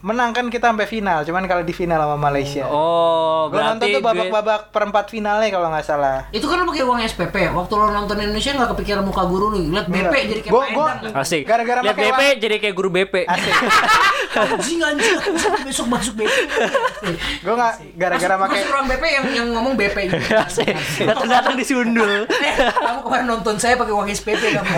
Menang 0.02 0.30
kan 0.30 0.46
kita 0.46 0.66
sampai 0.66 0.84
final, 0.84 1.22
cuman 1.22 1.46
kalau 1.46 1.62
di 1.62 1.70
final 1.70 1.94
sama 1.96 2.18
Malaysia. 2.20 2.66
Oh, 2.66 3.46
nonton 3.46 3.54
berarti 3.78 3.86
tuh 3.88 3.90
duit- 3.94 4.02
babak-babak 4.02 4.60
perempat 4.68 5.06
finalnya 5.06 5.46
kalau 5.46 5.70
nggak 5.70 5.82
salah. 5.82 6.26
Itu 6.28 6.44
kan 6.44 6.58
lu 6.58 6.66
pakai 6.66 6.82
uang 6.82 6.98
SPP. 7.00 7.36
Waktu 7.48 7.72
lo 7.72 7.86
nonton 7.88 8.18
Indonesia 8.18 8.50
nggak 8.52 8.74
kepikiran 8.74 9.02
muka 9.02 9.22
guru 9.22 9.46
lu. 9.48 9.70
Lihat 9.70 9.86
BP 9.86 10.14
jadi 10.26 10.40
kayak 10.42 10.50
Gua- 10.50 10.68
gua-. 10.68 11.14
Asik. 11.14 11.46
Gara-gara 11.46 11.80
Lihat 11.80 11.94
BP 11.94 12.10
uang- 12.18 12.38
jadi 12.40 12.54
kayak 12.58 12.74
guru 12.74 12.90
BP. 12.90 13.14
Asik. 13.24 13.54
Anjing 14.32 14.80
anjing 14.80 15.16
besok 15.62 15.86
masuk 15.86 16.14
BP. 16.16 16.32
gue 17.38 17.52
nggak 17.52 17.74
gara-gara 17.94 18.34
pakai 18.38 18.58
masuk 18.58 18.72
ruang 18.72 18.86
BP 18.88 19.04
yang 19.06 19.24
yang 19.30 19.48
ngomong 19.52 19.74
BP 19.76 19.96
gitu. 20.08 20.34
Asik. 20.46 20.74
Datang-datang 21.04 21.54
disundul. 21.54 22.24
Eh, 22.42 22.56
kamu 22.74 23.00
kemarin 23.02 23.26
nonton 23.28 23.54
saya 23.54 23.76
pakai 23.76 23.92
uang 23.92 24.08
SPP 24.08 24.42
kamu. 24.52 24.72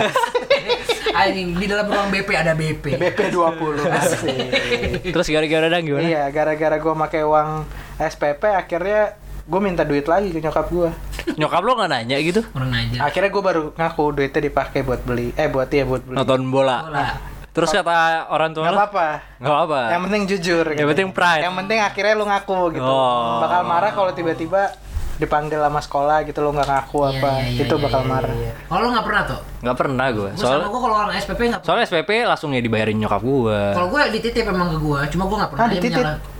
Anjing 1.13 1.55
di 1.55 1.65
dalam 1.65 1.87
ruang 1.87 2.11
BP 2.11 2.29
ada 2.31 2.51
BP. 2.53 2.85
BP 2.93 3.19
20 3.31 3.87
Asik. 3.89 5.14
Terus 5.15 5.31
gara-gara 5.31 5.71
dang 5.71 5.87
gimana? 5.87 6.03
Iya, 6.03 6.27
gara-gara 6.27 6.75
gue 6.75 6.93
pakai 7.07 7.23
uang 7.23 7.63
SPP 7.95 8.51
akhirnya 8.51 9.15
gue 9.47 9.61
minta 9.63 9.87
duit 9.87 10.03
lagi 10.11 10.35
ke 10.35 10.43
nyokap 10.43 10.67
gue. 10.67 10.91
Nyokap 11.39 11.61
lo 11.63 11.71
nggak 11.79 11.87
nanya 11.87 12.19
gitu? 12.19 12.43
Orang 12.51 12.75
aja. 12.75 12.99
Akhirnya 13.07 13.31
gue 13.31 13.43
baru 13.47 13.63
ngaku 13.79 14.03
duitnya 14.11 14.41
dipakai 14.51 14.83
buat 14.83 15.07
beli. 15.07 15.31
Eh 15.39 15.47
buat 15.47 15.71
iya 15.71 15.87
buat 15.87 16.03
beli. 16.03 16.19
Nonton 16.19 16.51
bola. 16.51 16.83
Bola. 16.83 17.07
Terus 17.55 17.71
kata 17.71 18.27
orang 18.27 18.51
tua 18.51 18.67
Gak 18.67 18.75
apa-apa. 18.75 19.07
Nggak 19.39 19.55
apa. 19.55 19.79
Yang 19.87 20.01
penting 20.03 20.23
jujur. 20.27 20.65
Yang 20.75 20.87
penting 20.91 21.07
pride. 21.15 21.43
Yang 21.47 21.55
penting 21.63 21.79
akhirnya 21.79 22.13
lu 22.19 22.25
ngaku 22.27 22.59
gitu. 22.75 22.91
Oh. 22.91 23.39
Bakal 23.39 23.61
marah 23.63 23.91
kalau 23.95 24.11
tiba-tiba 24.11 24.75
dipanggil 25.15 25.57
sama 25.57 25.79
sekolah 25.79 26.17
gitu 26.23 26.39
lo 26.39 26.51
nggak 26.51 26.67
ngaku 26.67 26.97
Iya, 26.97 27.09
apa. 27.13 27.29
iya, 27.31 27.47
iya, 27.47 27.61
itu 27.61 27.73
iya, 27.73 27.81
bakal 27.81 28.01
iya, 28.01 28.09
marah. 28.09 28.33
iya. 28.33 28.51
Kalau 28.61 28.79
lu 28.79 28.89
nggak 28.89 29.05
pernah 29.05 29.23
tuh? 29.25 29.41
Nggak 29.61 29.77
pernah 29.77 30.07
gue. 30.09 30.29
Soal 30.35 30.57
sama 30.57 30.67
gue 30.67 30.81
kalau 30.81 30.95
orang 30.97 31.11
SPP 31.15 31.41
nggak 31.45 31.61
soalnya 31.61 31.85
SPP 31.85 32.09
langsung 32.21 32.49
ya 32.49 32.59
dibayarin 32.59 32.97
nyokap 32.97 33.21
gue. 33.21 33.59
Kalau 33.71 33.87
gue 33.87 34.01
dititip 34.11 34.45
emang 34.45 34.69
ke 34.69 34.77
gue, 34.77 34.99
cuma 35.09 35.23
gue 35.25 35.37
nggak 35.37 35.51
pernah 35.51 35.63
Ah, 35.63 35.69
aja 35.69 35.75
dititip? 35.77 35.95
menyala- 35.97 36.17
Dititip 36.17 36.34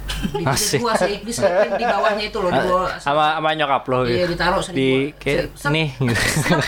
Asik. 0.45 0.79
gue 0.79 0.93
sih, 0.95 1.15
diselipin 1.21 1.71
di 1.75 1.85
bawahnya 1.85 2.23
itu 2.25 2.37
loh, 2.37 2.49
di 2.49 2.61
bawah. 2.61 2.97
sama 2.97 3.37
sama 3.37 3.49
nyokap 3.51 3.83
lo 3.85 3.99
gitu. 4.03 4.15
Iya, 4.15 4.25
ditaruh 4.27 4.61
sering 4.61 4.75
di 4.75 4.89
gua- 4.89 5.13
kayak 5.17 5.43
set- 5.53 5.71
nih 5.71 5.87
gitu. 5.95 6.21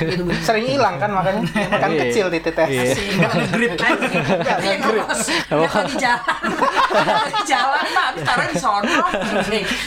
gitu. 0.04 0.24
Sering 0.42 0.66
hilang 0.68 0.96
kan 0.98 1.10
makanya. 1.12 1.42
kan 1.74 1.90
Iya. 1.90 2.02
kecil. 2.06 2.26
Iya. 2.28 2.94
Nge-grip 3.18 3.72
anjing. 3.78 4.24
Iya, 4.44 4.74
ngelos. 4.78 5.20
Nggak 5.48 5.84
di 5.86 5.96
jalan. 5.98 6.38
Nggak 6.88 7.28
di 7.28 7.42
jalan, 7.46 7.84
Pak. 7.88 8.08
Habis 8.08 8.24
taruh 8.24 8.46
di 8.46 8.58
sono. 8.58 8.96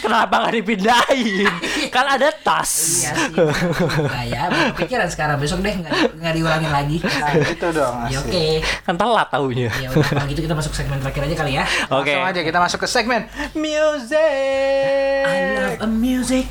Kenapa 0.00 0.34
nggak 0.40 0.54
dipindahin? 0.56 1.46
kan 1.88 2.06
ada 2.08 2.28
tas. 2.32 2.70
Iya 3.00 3.12
sih. 3.12 4.30
Ya, 4.30 4.42
pikiran 4.72 5.08
sekarang 5.08 5.36
besok 5.36 5.60
deh 5.60 5.74
nggak 5.74 5.92
nggak 6.16 6.32
diulangin 6.34 6.70
lagi. 6.70 6.96
Nah, 7.00 7.32
itu 7.36 7.68
dong. 7.70 7.96
Ya 8.08 8.18
oke. 8.18 8.46
Kan 8.82 8.94
telat 8.94 9.28
taunya. 9.28 9.70
Ya 9.76 9.88
udah 9.90 10.06
kalau 10.06 10.26
gitu 10.26 10.40
kita 10.42 10.54
masuk 10.54 10.72
segmen 10.72 10.98
terakhir 10.98 11.22
aja 11.24 11.36
kali 11.36 11.52
ya. 11.54 11.64
Oke. 11.90 12.12
Langsung 12.12 12.26
aja 12.26 12.40
kita 12.42 12.58
masuk 12.58 12.78
ke 12.78 12.88
segmen 12.88 13.20
music. 13.54 15.24
I 15.26 15.38
love 15.56 15.76
a 15.80 15.88
music. 15.88 16.48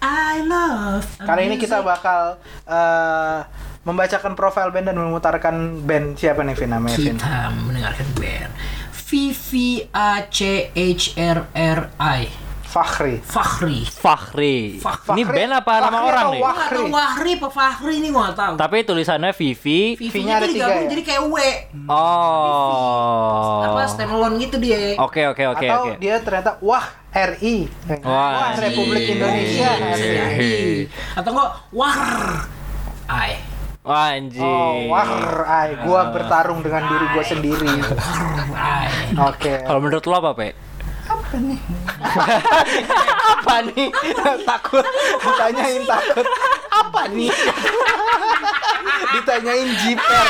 I 0.00 0.40
love 0.44 1.04
a 1.20 1.24
Kali 1.28 1.48
ini 1.48 1.56
kita 1.56 1.80
music. 1.80 1.90
bakal 1.92 2.22
eh, 2.64 3.38
membacakan 3.84 4.32
profil 4.32 4.68
band 4.72 4.86
dan 4.88 4.96
memutarkan 4.96 5.54
band 5.84 6.16
siapa 6.16 6.40
nih 6.40 6.56
Vin 6.56 6.70
namanya 6.72 6.96
Vin? 6.96 7.16
kita 7.16 7.34
mendengarkan 7.52 8.08
band 8.16 8.52
V 8.92 9.08
V 9.32 9.50
A 9.90 10.24
C 10.28 10.68
H 10.70 11.16
R 11.16 11.48
R 11.52 11.80
I 11.96 12.49
Fakhri. 12.70 13.18
Fahri. 13.18 13.82
Fahri. 13.82 14.78
Fah- 14.78 15.02
Ini 15.10 15.26
Fahri- 15.26 15.38
band 15.42 15.52
apa 15.52 15.72
nama 15.74 15.90
Fahri 15.90 16.06
orang 16.06 16.22
atau 16.22 16.30
nih? 16.30 16.40
Wah- 16.40 16.54
Gua 16.54 16.66
tahu 16.70 16.86
Wahri 16.88 17.32
apa 17.34 17.48
Fahri 17.50 17.94
ini 17.98 18.08
gua 18.08 18.30
tahu. 18.30 18.54
Tapi 18.54 18.76
tulisannya 18.84 19.30
Vivi. 19.34 19.80
V-nya 19.98 20.38
ada 20.38 20.46
tiga 20.46 20.54
digabung 20.70 20.78
ya? 20.80 20.88
jadi 20.88 21.02
kayak 21.02 21.22
W. 21.26 21.34
Oh. 21.90 23.58
Apa 23.66 23.82
standalone 23.84 24.38
gitu 24.38 24.56
dia. 24.56 24.94
Oke 24.96 25.26
oke 25.26 25.42
oke 25.48 25.66
Atau 25.66 25.82
oke. 25.84 25.98
dia 25.98 26.14
ternyata 26.20 26.50
wah 26.60 26.86
RI. 27.10 27.66
Wah, 28.00 28.54
Republik 28.54 29.04
Indonesia. 29.10 29.70
Jadi. 29.98 30.86
Atau 31.18 31.30
enggak 31.34 31.50
War. 31.72 32.46
Ai. 33.10 33.34
Wah, 33.82 34.12
anjing. 34.12 34.44
Oh, 34.44 34.92
wah, 34.92 35.08
ai, 35.42 35.74
gua 35.82 36.12
bertarung 36.12 36.60
dengan 36.60 36.84
diri 36.86 37.06
gua 37.10 37.24
sendiri. 37.24 37.66
Oke. 39.26 39.52
Kalau 39.58 39.80
menurut 39.80 40.04
lo 40.04 40.14
apa, 40.14 40.30
Pe? 40.36 40.69
Apa 43.30 43.62
nih? 43.70 43.88
takut 44.42 44.82
ditanyain 45.22 45.82
takut. 45.86 46.26
Apa 46.74 47.02
nih? 47.14 47.30
ditanyain 49.14 49.68
jiper. 49.78 50.26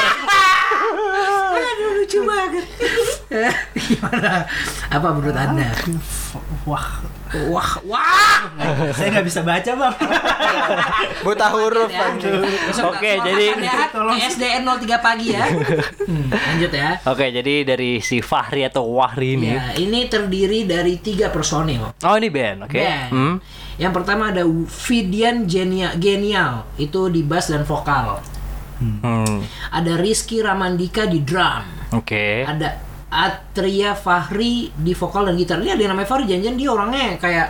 Aduh 1.57 1.91
lucu 2.01 2.19
banget. 2.29 2.67
Gimana? 3.73 4.45
Apa 4.93 5.09
menurut 5.17 5.37
Anda? 5.37 5.73
Wah, 6.69 7.01
Wah, 7.31 7.71
wah. 7.85 8.41
saya 8.91 9.09
nggak 9.13 9.23
bisa 9.25 9.41
baca 9.41 9.71
bang. 9.71 9.95
Buta 11.21 11.47
huruf 11.49 11.87
Ya. 11.87 12.11
anjing. 12.11 12.43
Besok 12.43 12.91
Oke, 12.93 13.07
selamat 13.07 13.25
jadi- 13.25 13.51
Tolong. 13.91 14.17
SDN 14.19 14.63
03 14.65 14.99
pagi 14.99 15.27
ya. 15.31 15.45
Hmm, 15.47 16.27
lanjut 16.27 16.73
ya. 16.73 16.91
Oke, 17.05 17.27
jadi 17.31 17.55
dari 17.65 17.99
si 17.99 18.19
Fahri 18.19 18.65
atau 18.65 18.83
Wahri 18.91 19.39
ini. 19.39 19.51
Ya, 19.53 19.75
ini 19.77 20.07
terdiri 20.07 20.67
dari 20.67 20.99
tiga 20.99 21.31
personil. 21.31 21.95
Oh, 21.97 22.15
ini 22.15 22.29
band, 22.29 22.67
oke. 22.67 22.75
Band. 22.75 23.11
Hmm. 23.11 23.35
Yang 23.77 23.93
pertama 23.95 24.29
ada 24.29 24.43
Vidian 24.85 25.47
Genia- 25.47 25.95
Genial, 25.95 26.67
itu 26.77 27.07
di 27.09 27.23
bass 27.23 27.49
dan 27.49 27.63
vokal. 27.63 28.19
Hmm. 28.77 29.45
Ada 29.71 29.95
Rizky 29.95 30.41
Ramandika 30.41 31.05
di 31.05 31.21
drum. 31.21 31.63
Oke. 31.93 32.43
Ada 32.43 32.90
Atria 33.11 33.99
Fahri 33.99 34.71
di 34.71 34.95
vokal 34.95 35.27
dan 35.29 35.35
gitar. 35.35 35.59
Ini 35.59 35.75
ada 35.75 35.83
yang 35.83 35.93
namanya 35.93 36.09
Fahri, 36.09 36.31
janjian 36.31 36.55
dia 36.55 36.71
orangnya 36.71 37.19
kayak 37.19 37.49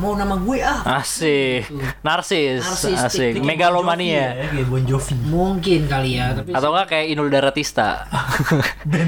mau 0.00 0.16
nama 0.16 0.40
gue 0.40 0.58
ah. 0.64 0.80
Asik. 0.98 1.68
Narsis. 2.00 2.64
Narsistik. 2.64 3.36
Asik. 3.36 3.44
Megalomania. 3.44 4.32
Ya, 4.34 4.48
kayak 4.48 4.66
Bon 4.72 4.82
Jovi. 4.82 5.14
Mungkin 5.28 5.80
kali 5.84 6.16
ya, 6.16 6.32
tapi 6.32 6.56
Atau 6.56 6.72
enggak 6.72 6.88
kayak 6.96 7.06
Inul 7.12 7.28
Daratista. 7.28 7.88
Iya, 8.82 9.04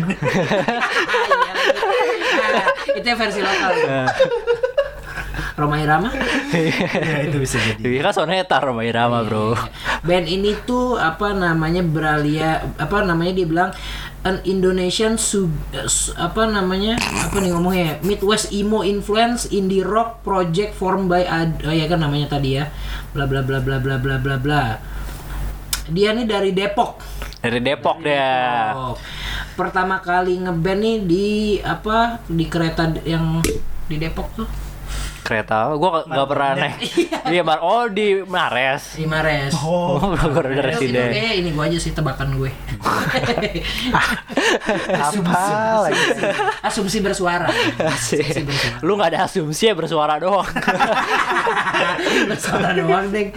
Nah, 2.35 2.67
itu 2.99 3.09
versi 3.17 3.41
lokal. 3.41 3.73
Roma 5.55 5.79
Irama. 5.79 6.11
ya 6.51 7.23
itu 7.31 7.39
bisa 7.39 7.63
jadi. 7.63 7.79
Iya 7.81 8.01
kan 8.03 8.15
soneta 8.17 8.59
Roma 8.59 8.83
Irama, 8.83 9.23
Bro. 9.23 9.55
Band 10.03 10.27
ini 10.27 10.59
tuh 10.63 10.99
apa 10.99 11.31
namanya 11.31 11.79
beralia 11.81 12.59
apa 12.75 13.07
namanya 13.07 13.33
dia 13.33 13.47
bilang 13.47 13.71
an 14.25 14.43
Indonesian 14.43 15.15
sub 15.15 15.53
su- 15.87 16.11
apa 16.17 16.49
namanya 16.49 16.97
apa 16.97 17.39
nih 17.39 17.53
ngomongnya 17.53 18.01
Midwest 18.01 18.51
emo 18.51 18.83
influence 18.83 19.47
indie 19.49 19.85
rock 19.85 20.25
project 20.25 20.75
formed 20.75 21.07
by 21.07 21.23
ad, 21.23 21.61
oh 21.63 21.71
ya 21.71 21.87
kan 21.87 22.01
namanya 22.01 22.33
tadi 22.33 22.57
ya 22.57 22.73
bla 23.13 23.29
bla 23.29 23.45
bla 23.45 23.61
bla 23.61 23.77
bla 23.79 24.01
bla 24.01 24.17
bla 24.17 24.37
bla 24.41 24.63
dia 25.87 26.17
nih 26.17 26.25
dari 26.25 26.51
Depok 26.51 26.97
Dari 27.39 27.61
Depok 27.61 28.01
dia. 28.01 28.73
Oh. 28.73 28.97
pertama 29.55 30.01
kali 30.01 30.41
ngeband 30.41 30.81
nih 30.81 30.97
di 31.05 31.29
apa 31.61 32.19
di 32.25 32.49
kereta 32.49 32.89
yang 33.05 33.45
di 33.85 33.97
Depok 34.01 34.33
tuh 34.35 34.49
Kereta, 35.25 35.73
gua 35.75 36.05
nggak 36.05 36.27
pernah 36.29 36.51
naik. 36.55 36.77
Iya, 37.33 37.41
Mar. 37.41 37.57
Oh, 37.65 37.89
di 37.89 38.21
Mares. 38.21 39.01
di 39.01 39.09
Mares 39.09 39.57
Oh, 39.57 39.97
baru 40.13 40.53
ada 40.53 40.69
Terus 40.69 40.85
itu 40.85 40.93
residen. 40.93 41.09
kayak 41.09 41.35
ini 41.41 41.49
gue 41.51 41.65
aja 41.65 41.79
sih 41.81 41.93
tebakan 41.97 42.37
gue. 42.37 42.53
Apa 44.93 45.41
lagi? 45.89 46.05
Asumsi 46.61 47.01
bersuara. 47.01 47.49
Asik. 47.81 48.45
Lu 48.85 48.95
nggak 48.95 49.17
ada 49.17 49.25
asumsi 49.25 49.67
ya 49.67 49.75
bersuara 49.75 50.21
doang. 50.21 50.45
bersuara 52.29 52.77
doang 52.77 53.09
deh. 53.09 53.33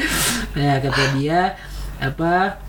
Ya 0.53 0.83
kata 0.83 1.03
dia 1.15 1.55
apa 1.97 2.59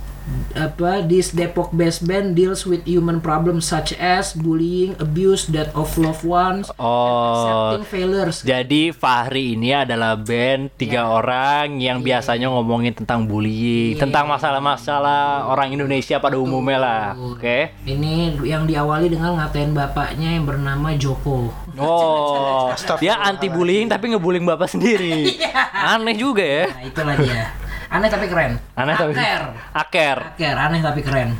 apa 0.53 1.05
this 1.05 1.31
Depok 1.31 1.71
best 1.71 2.03
band 2.03 2.35
deals 2.35 2.65
with 2.65 2.83
human 2.83 3.21
problems 3.21 3.65
such 3.65 3.95
as 3.97 4.33
bullying, 4.33 4.97
abuse, 4.99 5.47
death 5.47 5.71
of 5.73 5.93
loved 5.95 6.25
ones, 6.25 6.67
Oh. 6.77 7.75
accepting 7.75 7.85
failures. 7.87 8.37
Jadi 8.43 8.91
Fahri 8.91 9.55
ini 9.55 9.71
adalah 9.73 10.17
band 10.17 10.73
tiga 10.75 11.07
Iya. 11.07 11.13
orang 11.15 11.67
yang 11.79 12.01
biasanya 12.01 12.49
ngomongin 12.49 12.93
tentang 12.93 13.25
bullying, 13.25 13.95
tentang 13.97 14.27
masalah-masalah 14.27 15.47
orang 15.47 15.71
Indonesia 15.71 16.19
pada 16.19 16.35
umumnya 16.35 16.79
lah. 16.79 17.05
Oke. 17.15 17.73
Ini 17.85 18.35
yang 18.43 18.67
diawali 18.67 19.13
dengan 19.13 19.39
ngatain 19.39 19.71
bapaknya 19.71 20.35
yang 20.35 20.45
bernama 20.45 20.93
Joko. 20.97 21.53
Oh, 21.79 22.75
dia 22.99 23.23
anti 23.23 23.47
bullying 23.47 23.87
tapi 23.87 24.11
ngebullying 24.11 24.43
bapak 24.43 24.67
sendiri. 24.67 25.39
Aneh 25.95 26.19
juga 26.19 26.43
ya. 26.43 26.67
Nah, 26.67 26.83
itulah 26.83 27.15
dia. 27.15 27.68
Aneh 27.89 28.09
tapi 28.09 28.29
keren. 28.29 28.61
Aneh 28.77 28.95
tapi 28.95 29.13
Aker. 29.17 29.43
Aker. 29.73 30.17
Aker, 30.37 30.57
aneh 30.57 30.81
tapi 30.81 31.01
keren. 31.01 31.33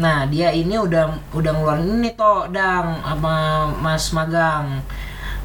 Nah, 0.00 0.24
dia 0.26 0.50
ini 0.50 0.74
udah 0.74 1.30
udah 1.30 1.50
ngeluarin 1.52 2.00
ini 2.00 2.10
toh, 2.16 2.48
Dang, 2.48 3.04
sama 3.04 3.34
Mas 3.78 4.10
Magang. 4.10 4.82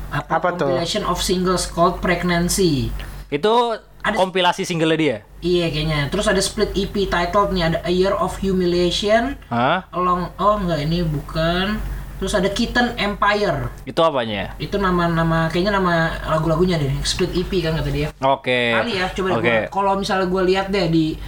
Apa, 0.10 0.40
Apa 0.40 0.50
tuh? 0.56 0.72
compilation 0.72 1.04
of 1.04 1.20
singles 1.20 1.68
called 1.68 2.00
Pregnancy. 2.00 2.90
Itu 3.28 3.76
Ada- 4.02 4.16
kompilasi 4.16 4.64
single 4.64 4.96
dia. 4.96 5.22
Iya 5.44 5.70
kayaknya. 5.70 6.10
Terus 6.10 6.26
ada 6.26 6.42
split 6.42 6.74
EP 6.74 7.06
titled 7.06 7.54
nih 7.54 7.64
ada 7.68 7.78
A 7.84 7.92
Year 7.92 8.16
of 8.16 8.40
Humiliation, 8.40 9.38
Hah? 9.52 9.86
Along 9.92 10.34
oh 10.40 10.56
enggak 10.58 10.82
ini 10.82 11.06
bukan. 11.06 11.78
Terus 12.16 12.32
ada 12.32 12.48
Kitten 12.48 12.96
Empire. 12.96 13.68
Itu 13.84 14.00
apanya? 14.00 14.56
Itu 14.56 14.80
nama-nama 14.80 15.52
kayaknya 15.52 15.76
nama 15.76 16.16
lagu-lagunya 16.32 16.80
deh. 16.80 16.92
Split 17.04 17.36
EP 17.36 17.52
kan 17.60 17.76
kata 17.76 17.92
dia. 17.92 18.08
Oke. 18.24 18.72
Kali 18.72 18.96
ya, 18.96 19.12
coba 19.12 19.36
Oke. 19.36 19.44
gua- 19.44 19.68
kalau 19.68 19.94
misalnya 20.00 20.28
gue 20.32 20.44
lihat 20.48 20.72
deh 20.72 20.88
di 20.88 21.20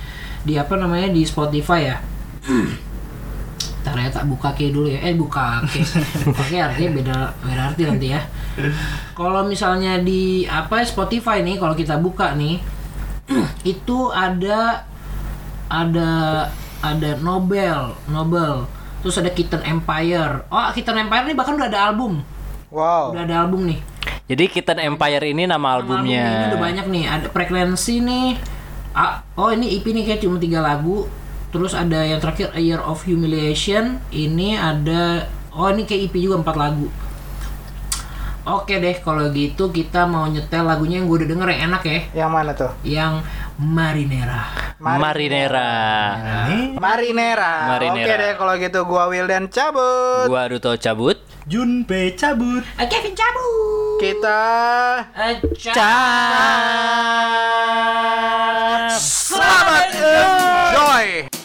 di 0.48 0.54
apa 0.56 0.80
namanya 0.80 1.12
di 1.12 1.28
Spotify 1.28 1.92
ya. 1.92 1.98
Ntar 3.84 4.00
ya 4.00 4.10
tak 4.12 4.26
buka 4.28 4.56
ke 4.56 4.72
dulu 4.72 4.88
ya. 4.88 5.00
Eh 5.04 5.16
buka 5.16 5.60
ke. 5.68 5.80
buka 6.24 6.44
ke 6.48 6.56
artinya 6.56 6.92
beda 6.96 7.16
beda 7.44 7.62
arti 7.68 7.84
nanti 7.84 8.08
ya. 8.12 8.22
Kalau 9.12 9.44
misalnya 9.44 10.00
di 10.00 10.48
apa 10.48 10.84
Spotify 10.84 11.44
nih 11.44 11.60
kalau 11.60 11.76
kita 11.76 12.00
buka 12.00 12.32
nih 12.36 12.64
itu 13.76 13.98
ada 14.12 14.88
ada 15.68 16.10
ada 16.80 17.10
Nobel, 17.20 17.92
Nobel. 18.08 18.64
Terus 19.02 19.16
ada 19.18 19.30
Kitten 19.30 19.62
Empire. 19.64 20.46
Oh, 20.50 20.68
Kitten 20.74 20.98
Empire 20.98 21.26
nih 21.28 21.36
bahkan 21.38 21.54
udah 21.56 21.70
ada 21.70 21.80
album. 21.92 22.22
Wow. 22.74 23.14
Udah 23.16 23.24
ada 23.24 23.36
album 23.48 23.70
nih. 23.70 23.80
Jadi 24.28 24.44
Kitten 24.52 24.80
Empire 24.82 25.24
ini 25.24 25.48
nama 25.48 25.56
Nama 25.56 25.70
albumnya. 25.80 26.24
album 26.24 26.36
ini 26.36 26.46
udah 26.52 26.62
banyak 26.62 26.86
nih. 26.92 27.04
Ada 27.08 27.28
Pregnancy 27.32 27.96
nih. 28.04 28.30
Ah, 28.98 29.22
oh 29.38 29.54
ini 29.54 29.78
EP 29.78 29.86
nih 29.86 30.04
kayak 30.04 30.22
cuma 30.26 30.42
tiga 30.42 30.60
lagu. 30.60 31.08
Terus 31.48 31.72
ada 31.72 32.04
yang 32.04 32.20
terakhir 32.20 32.52
A 32.52 32.60
Year 32.60 32.82
of 32.84 33.08
Humiliation. 33.08 34.04
Ini 34.12 34.60
ada 34.60 35.32
oh 35.56 35.72
ini 35.72 35.88
kayak 35.88 36.12
EP 36.12 36.16
juga 36.20 36.44
empat 36.44 36.56
lagu. 36.60 36.92
Oke 38.48 38.80
deh 38.80 38.96
kalau 39.04 39.28
gitu 39.36 39.76
kita 39.76 40.08
mau 40.08 40.24
nyetel 40.24 40.64
lagunya 40.64 41.04
yang 41.04 41.12
gue 41.12 41.20
udah 41.24 41.30
denger 41.36 41.48
yang 41.52 41.62
enak 41.72 41.84
ya. 41.84 42.00
Yang 42.24 42.30
mana 42.32 42.52
tuh? 42.56 42.72
Yang 42.84 43.14
Marinera. 43.58 44.78
Marinera. 44.78 45.70
Marinera. 46.78 47.54
Marinera. 47.74 48.06
Oke 48.06 48.14
deh 48.22 48.34
kalau 48.38 48.54
gitu 48.62 48.80
gua 48.86 49.10
Wildan 49.10 49.50
cabut. 49.50 50.30
Gua 50.30 50.46
Duto 50.46 50.78
cabut. 50.78 51.18
Junpei 51.50 52.14
cabut. 52.14 52.62
Eh, 52.78 52.86
Kevin 52.86 53.18
cabut. 53.18 53.98
Kita 53.98 54.46
Eh, 55.18 55.42
selamat 58.94 59.90
enjoy. 59.90 61.37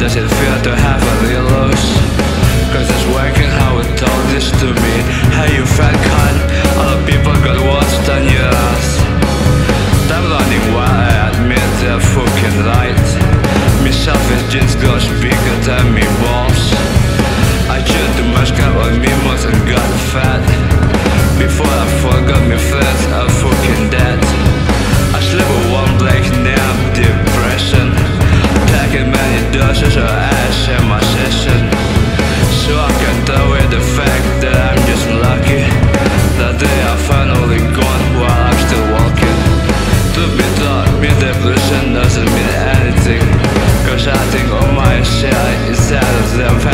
Does 0.00 0.16
it 0.16 0.26
feel 0.40 0.56
to 0.62 0.72
have 0.74 1.02
a 1.04 1.42
loss? 1.52 1.84
Cause 2.72 2.88
it's 2.88 3.06
working 3.12 3.52
how 3.60 3.76
it 3.84 3.90
told 4.00 4.24
this 4.32 4.48
to 4.48 4.72
me. 4.72 4.96
How 5.36 5.44
you 5.44 5.60
fat 5.76 5.92
cunt. 5.92 6.40
Other 6.80 7.00
people 7.04 7.36
got 7.44 7.60
worse 7.60 7.96
than 8.08 8.24
yours. 8.24 8.48
ass. 8.48 8.86
Stop 10.08 10.24
learning 10.24 10.64
why 10.72 10.88
I 10.88 11.36
admit 11.36 11.68
they're 11.84 12.00
fucking 12.00 12.56
right. 12.64 13.04
Me 13.84 13.92
selfish 13.92 14.40
jeans 14.48 14.72
got 14.80 15.04
bigger 15.20 15.56
than 15.68 15.92
me 15.92 16.08
balls 16.24 16.64
I 17.68 17.84
chewed 17.84 18.12
too 18.16 18.28
much 18.32 18.56
cut 18.56 18.72
on 18.80 18.96
me 19.04 19.12
most 19.28 19.44
and 19.44 19.60
got 19.68 19.90
fat. 20.16 20.40
Before 21.36 21.68
I 21.68 21.86
forgot 22.00 22.40
me 22.48 22.56
friends, 22.56 23.02
I'm 23.12 23.28
fucking 23.28 23.84
dead. 23.92 24.18
I 25.12 25.20
slept 25.20 25.50
with 25.52 25.68
one 25.76 25.92
black 26.00 26.24
nap 26.40 26.76
depression 26.96 28.09
ashes 29.70 29.96
or 29.96 30.02
ash 30.02 30.68
and 30.68 30.84
my 30.88 31.00
session. 31.14 31.60
So 32.66 32.74
I 32.74 32.90
can 33.02 33.16
deal 33.24 33.46
with 33.54 33.70
the 33.70 33.84
fact 33.94 34.26
that 34.42 34.56
I'm 34.66 34.82
just 34.90 35.06
lucky. 35.22 35.62
That 36.42 36.58
they 36.58 36.78
are 36.90 37.00
finally 37.06 37.62
gone 37.78 38.04
while 38.18 38.40
I'm 38.50 38.60
still 38.66 38.86
walking. 38.98 39.38
To 40.16 40.22
be 40.34 40.46
taught 40.58 40.90
me 40.98 41.10
depression 41.22 41.94
doesn't 41.94 42.30
mean 42.34 42.50
anything. 42.82 43.22
Cause 43.86 44.10
I 44.10 44.22
think 44.34 44.50
all 44.50 44.72
my 44.74 44.96
shit 45.06 45.54
is 45.70 45.92
out 45.92 46.14
of 46.18 46.28
them. 46.34 46.69